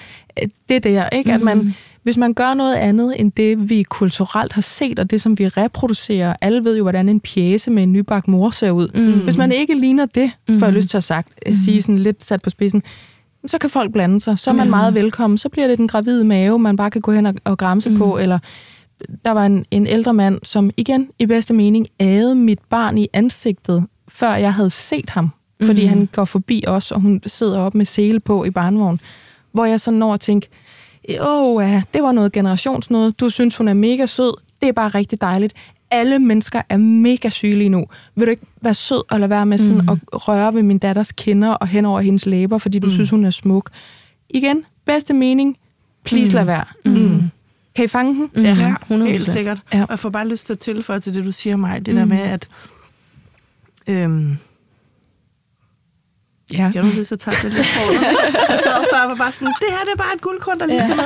[0.69, 1.33] det der, ikke?
[1.33, 5.21] At man, hvis man gør noget andet end det, vi kulturelt har set, og det,
[5.21, 8.87] som vi reproducerer, alle ved jo, hvordan en pjæse med en nybagt mor ser ud.
[8.95, 9.19] Mm.
[9.23, 11.55] Hvis man ikke ligner det, får jeg lyst til at sagt, mm.
[11.55, 12.83] sige sådan lidt sat på spidsen,
[13.47, 14.39] så kan folk blande sig.
[14.39, 15.37] Så er man meget velkommen.
[15.37, 17.97] Så bliver det den gravide mave, man bare kan gå hen og, og gramse mm.
[17.97, 18.39] på, eller
[19.25, 23.07] der var en, en ældre mand, som igen i bedste mening ægede mit barn i
[23.13, 25.29] ansigtet, før jeg havde set ham.
[25.63, 25.89] Fordi Mhm.
[25.89, 28.99] han går forbi os, og hun sidder op med sele på i barnevogn.
[29.51, 30.47] Hvor jeg sådan når at tænke,
[31.27, 33.19] åh, ja, det var noget generationsnået.
[33.19, 34.33] Du synes, hun er mega sød.
[34.61, 35.53] Det er bare rigtig dejligt.
[35.91, 37.85] Alle mennesker er mega syge lige nu.
[38.15, 39.89] Vil du ikke være sød og lade være med sådan Mhm.
[39.89, 42.93] at røre ved min datters kinder og hen over hendes læber, fordi du mm.
[42.93, 43.69] synes, hun er smuk?
[44.29, 45.57] Igen, bedste mening.
[46.03, 46.35] Please mm.
[46.35, 46.65] lad være.
[46.85, 47.21] Mm.
[47.75, 48.29] Kan I fange den?
[48.35, 48.41] Mm.
[48.43, 48.93] Ja, 100%.
[49.03, 49.59] helt sikkert.
[49.73, 49.81] Ja.
[49.81, 52.05] Og jeg får bare lyst til at tilføje til det, du siger mig, det der
[52.05, 52.47] med, at...
[53.87, 54.37] Øhm,
[56.53, 56.71] Ja.
[56.73, 57.91] jeg er nødt til at tage det lidt for
[58.53, 60.65] Jeg sad før og var bare sådan, det her det er bare et guldkorn, der
[60.65, 60.87] lige Ja.
[60.87, 61.05] skal med.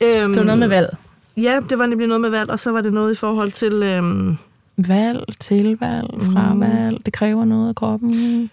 [0.00, 0.22] ja.
[0.22, 0.96] Øhm, Det var noget med valg.
[1.36, 3.72] Ja, det var nemlig noget med valg, og så var det noget i forhold til...
[3.72, 4.36] Øhm,
[4.76, 7.04] Valg, tilvalg, fravalg.
[7.06, 8.50] Det kræver noget af kroppen.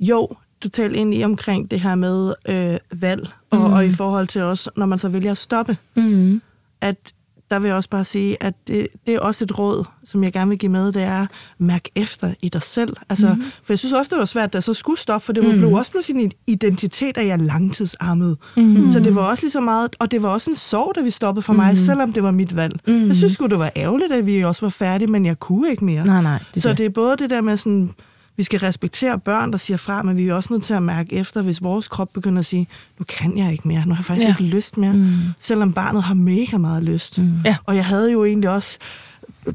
[0.00, 0.28] jo,
[0.62, 3.72] du talte egentlig omkring det her med øh, valg, og, mm.
[3.72, 6.42] og i forhold til også, når man så vælger at stoppe, Mm.
[6.80, 7.12] at
[7.50, 10.32] der vil jeg også bare sige, at det, det er også et råd, som jeg
[10.32, 11.26] gerne vil give med, det er,
[11.58, 12.96] mærk efter i dig selv.
[13.08, 13.42] Altså, mm.
[13.42, 15.52] For jeg synes også, det var svært, da jeg så skulle stoppe, for det var,
[15.52, 15.58] mm.
[15.58, 18.36] blev også pludselig en identitet, at jeg er langtidsarmet.
[18.56, 18.88] Mm.
[18.92, 21.10] Så det var også lige så meget, og det var også en sorg, da vi
[21.10, 22.80] stoppede for mig, selvom det var mit valg.
[22.86, 23.06] Mm.
[23.06, 25.84] Jeg synes sgu, det var ærgerligt, at vi også var færdige, men jeg kunne ikke
[25.84, 26.06] mere.
[26.06, 26.42] Nej, nej.
[26.54, 27.90] Det så det er både det der med sådan,
[28.36, 31.12] vi skal respektere børn, der siger fra, men vi er også nødt til at mærke
[31.16, 32.68] efter, hvis vores krop begynder at sige,
[32.98, 34.32] nu kan jeg ikke mere, nu har jeg faktisk Ja.
[34.38, 35.12] ikke lyst mere, mm.
[35.38, 37.18] selvom barnet har mega meget lyst.
[37.18, 37.32] Mm.
[37.44, 37.56] Ja.
[37.66, 38.78] Og jeg havde jo egentlig også,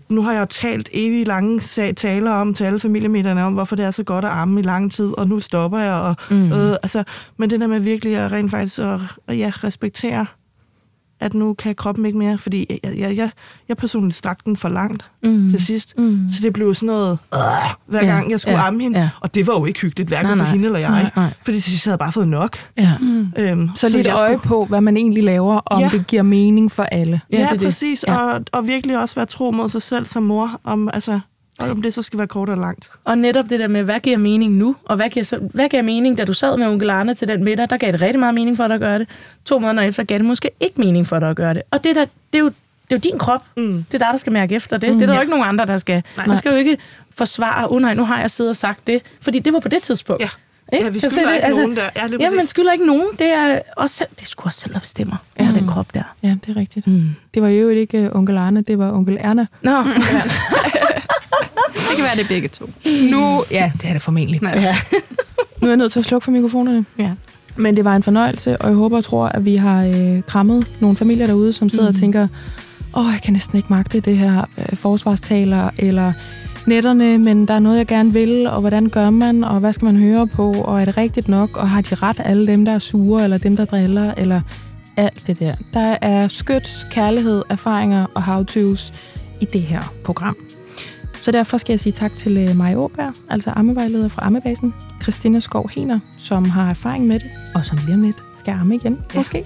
[0.10, 3.76] nu har jeg jo talt evig lange sag, taler om til alle familiemedierne om, hvorfor
[3.76, 5.94] det er så godt at amme i lang tid, og nu stopper jeg.
[5.94, 6.52] Og, mm.
[6.52, 7.04] øh, altså,
[7.38, 10.26] men det der med virkelig at rent faktisk at, at ja, respektere,
[11.20, 13.30] at nu kan kroppen ikke mere, fordi jeg, jeg, jeg,
[13.70, 15.50] jeg personligt strak den for langt mm.
[15.50, 15.94] til sidst.
[15.98, 16.20] Mm.
[16.32, 17.40] Så det blev sådan noget, øh,
[17.86, 19.00] hver Ja, gang jeg skulle ja, amme hende.
[19.00, 19.10] ja.
[19.22, 20.52] Og det var jo ikke hyggeligt, hverken Nej, for nej.
[20.52, 20.90] hende eller jeg.
[20.90, 21.34] Nej, nej.
[21.46, 22.58] Fordi til sidst havde jeg bare fået nok.
[22.78, 22.92] Ja.
[23.38, 25.90] Øhm, Så et jeg øje på, hvad man egentlig laver, og om Ja.
[25.92, 27.22] det giver mening for alle.
[27.32, 27.60] Ja, Ja, det.
[27.60, 28.06] præcis.
[28.08, 28.18] Ja.
[28.18, 31.20] Og, og virkelig også være tro mod sig selv som mor, om, altså,
[31.60, 32.90] og om det så skal være kort og langt.
[33.04, 34.76] Og netop det der med, hvad giver mening nu?
[34.86, 37.44] Og hvad giver, så, hvad giver mening, da du sad med onkel Arne til den
[37.44, 37.70] middag?
[37.70, 39.08] Der gav det rigtig meget mening for dig at gøre det.
[39.46, 41.62] To måneder efter gav det måske ikke mening for dig at gøre det.
[41.72, 42.56] Og det, der, det, er, jo, det
[42.92, 43.44] er jo din krop.
[43.58, 43.86] Mm.
[43.92, 44.90] Det er dig, der skal mærke efter det.
[44.90, 45.18] Mm, det er der ja.
[45.18, 46.04] jo ikke nogen andre, der skal.
[46.18, 46.26] Nej.
[46.26, 46.78] Der skal jo ikke
[47.16, 49.02] forsvare, oh nej, nu har jeg siddet og sagt det.
[49.22, 50.22] Fordi det var på det tidspunkt.
[50.22, 50.30] Ja.
[50.74, 50.86] Ikke?
[50.86, 51.90] Ja, vi Så skylder det- ikke nogen der.
[51.96, 53.08] Ja, Ja, man skylder ikke nogen.
[53.20, 55.16] Det er, også selv, det sgu også selv, der bestemmer.
[55.40, 56.04] Ja, den krop der.
[56.24, 56.88] Ja, det er rigtigt.
[56.88, 57.10] Mm.
[57.34, 59.46] Det var jo ikke uh, onkel Arne, det var onkel Erna.
[59.62, 59.72] Nå,
[61.74, 62.70] Det kan være, det er begge to.
[63.12, 64.42] Nu, ja, det er det formentlig.
[64.44, 64.76] ja.
[65.62, 66.86] Nu er jeg nødt til at slukke for mikrofonerne.
[67.00, 67.12] ja.
[67.58, 70.72] Men det var en fornøjelse, og jeg håber og tror, at vi har øh, krammet
[70.80, 71.96] nogle familier derude, som sidder mm.
[71.96, 72.28] og tænker,
[72.98, 76.14] åh, jeg kan næsten ikke magte det her øh, forsvarstaler, eller
[76.68, 79.86] netterne, men der er noget, jeg gerne vil, og hvordan gør man, og hvad skal
[79.86, 82.72] man høre på, og er det rigtigt nok, og har de ret alle dem, der
[82.72, 84.42] er sure, eller dem, der driller, eller
[84.98, 85.56] alt det der.
[85.74, 88.94] Der er skyts, kærlighed, erfaringer og how-tos
[89.42, 90.38] i det her program.
[91.22, 95.40] Så derfor skal jeg sige tak til øh, Maja Åberg, altså ammevejleder fra Ammebasen, Christina
[95.40, 99.00] Skov Hener, som har erfaring med det, og som lige om lidt skal amme igen,
[99.14, 99.20] ja.
[99.20, 99.46] måske.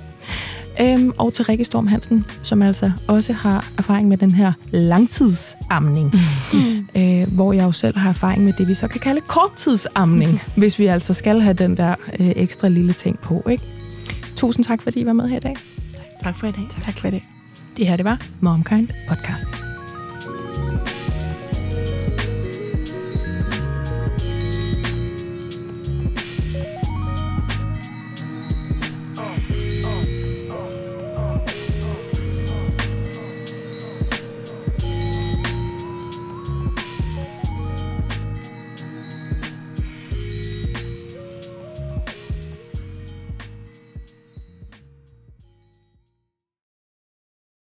[0.81, 6.13] Øhm, og til Rikke Storm Hansen, som altså også har erfaring med den her langtidsamning,
[6.97, 10.79] øh, hvor jeg jo selv har erfaring med det, vi så kan kalde korttidsamning, hvis
[10.79, 13.43] vi altså skal have den der øh, ekstra lille ting på.
[13.49, 13.63] Ikke?
[14.35, 15.55] Tusind tak, fordi I var med her i dag.
[16.23, 16.67] Tak for i dag.
[16.81, 17.23] Tak for i dag.
[17.77, 19.78] Det her, det var Momkind Podcast.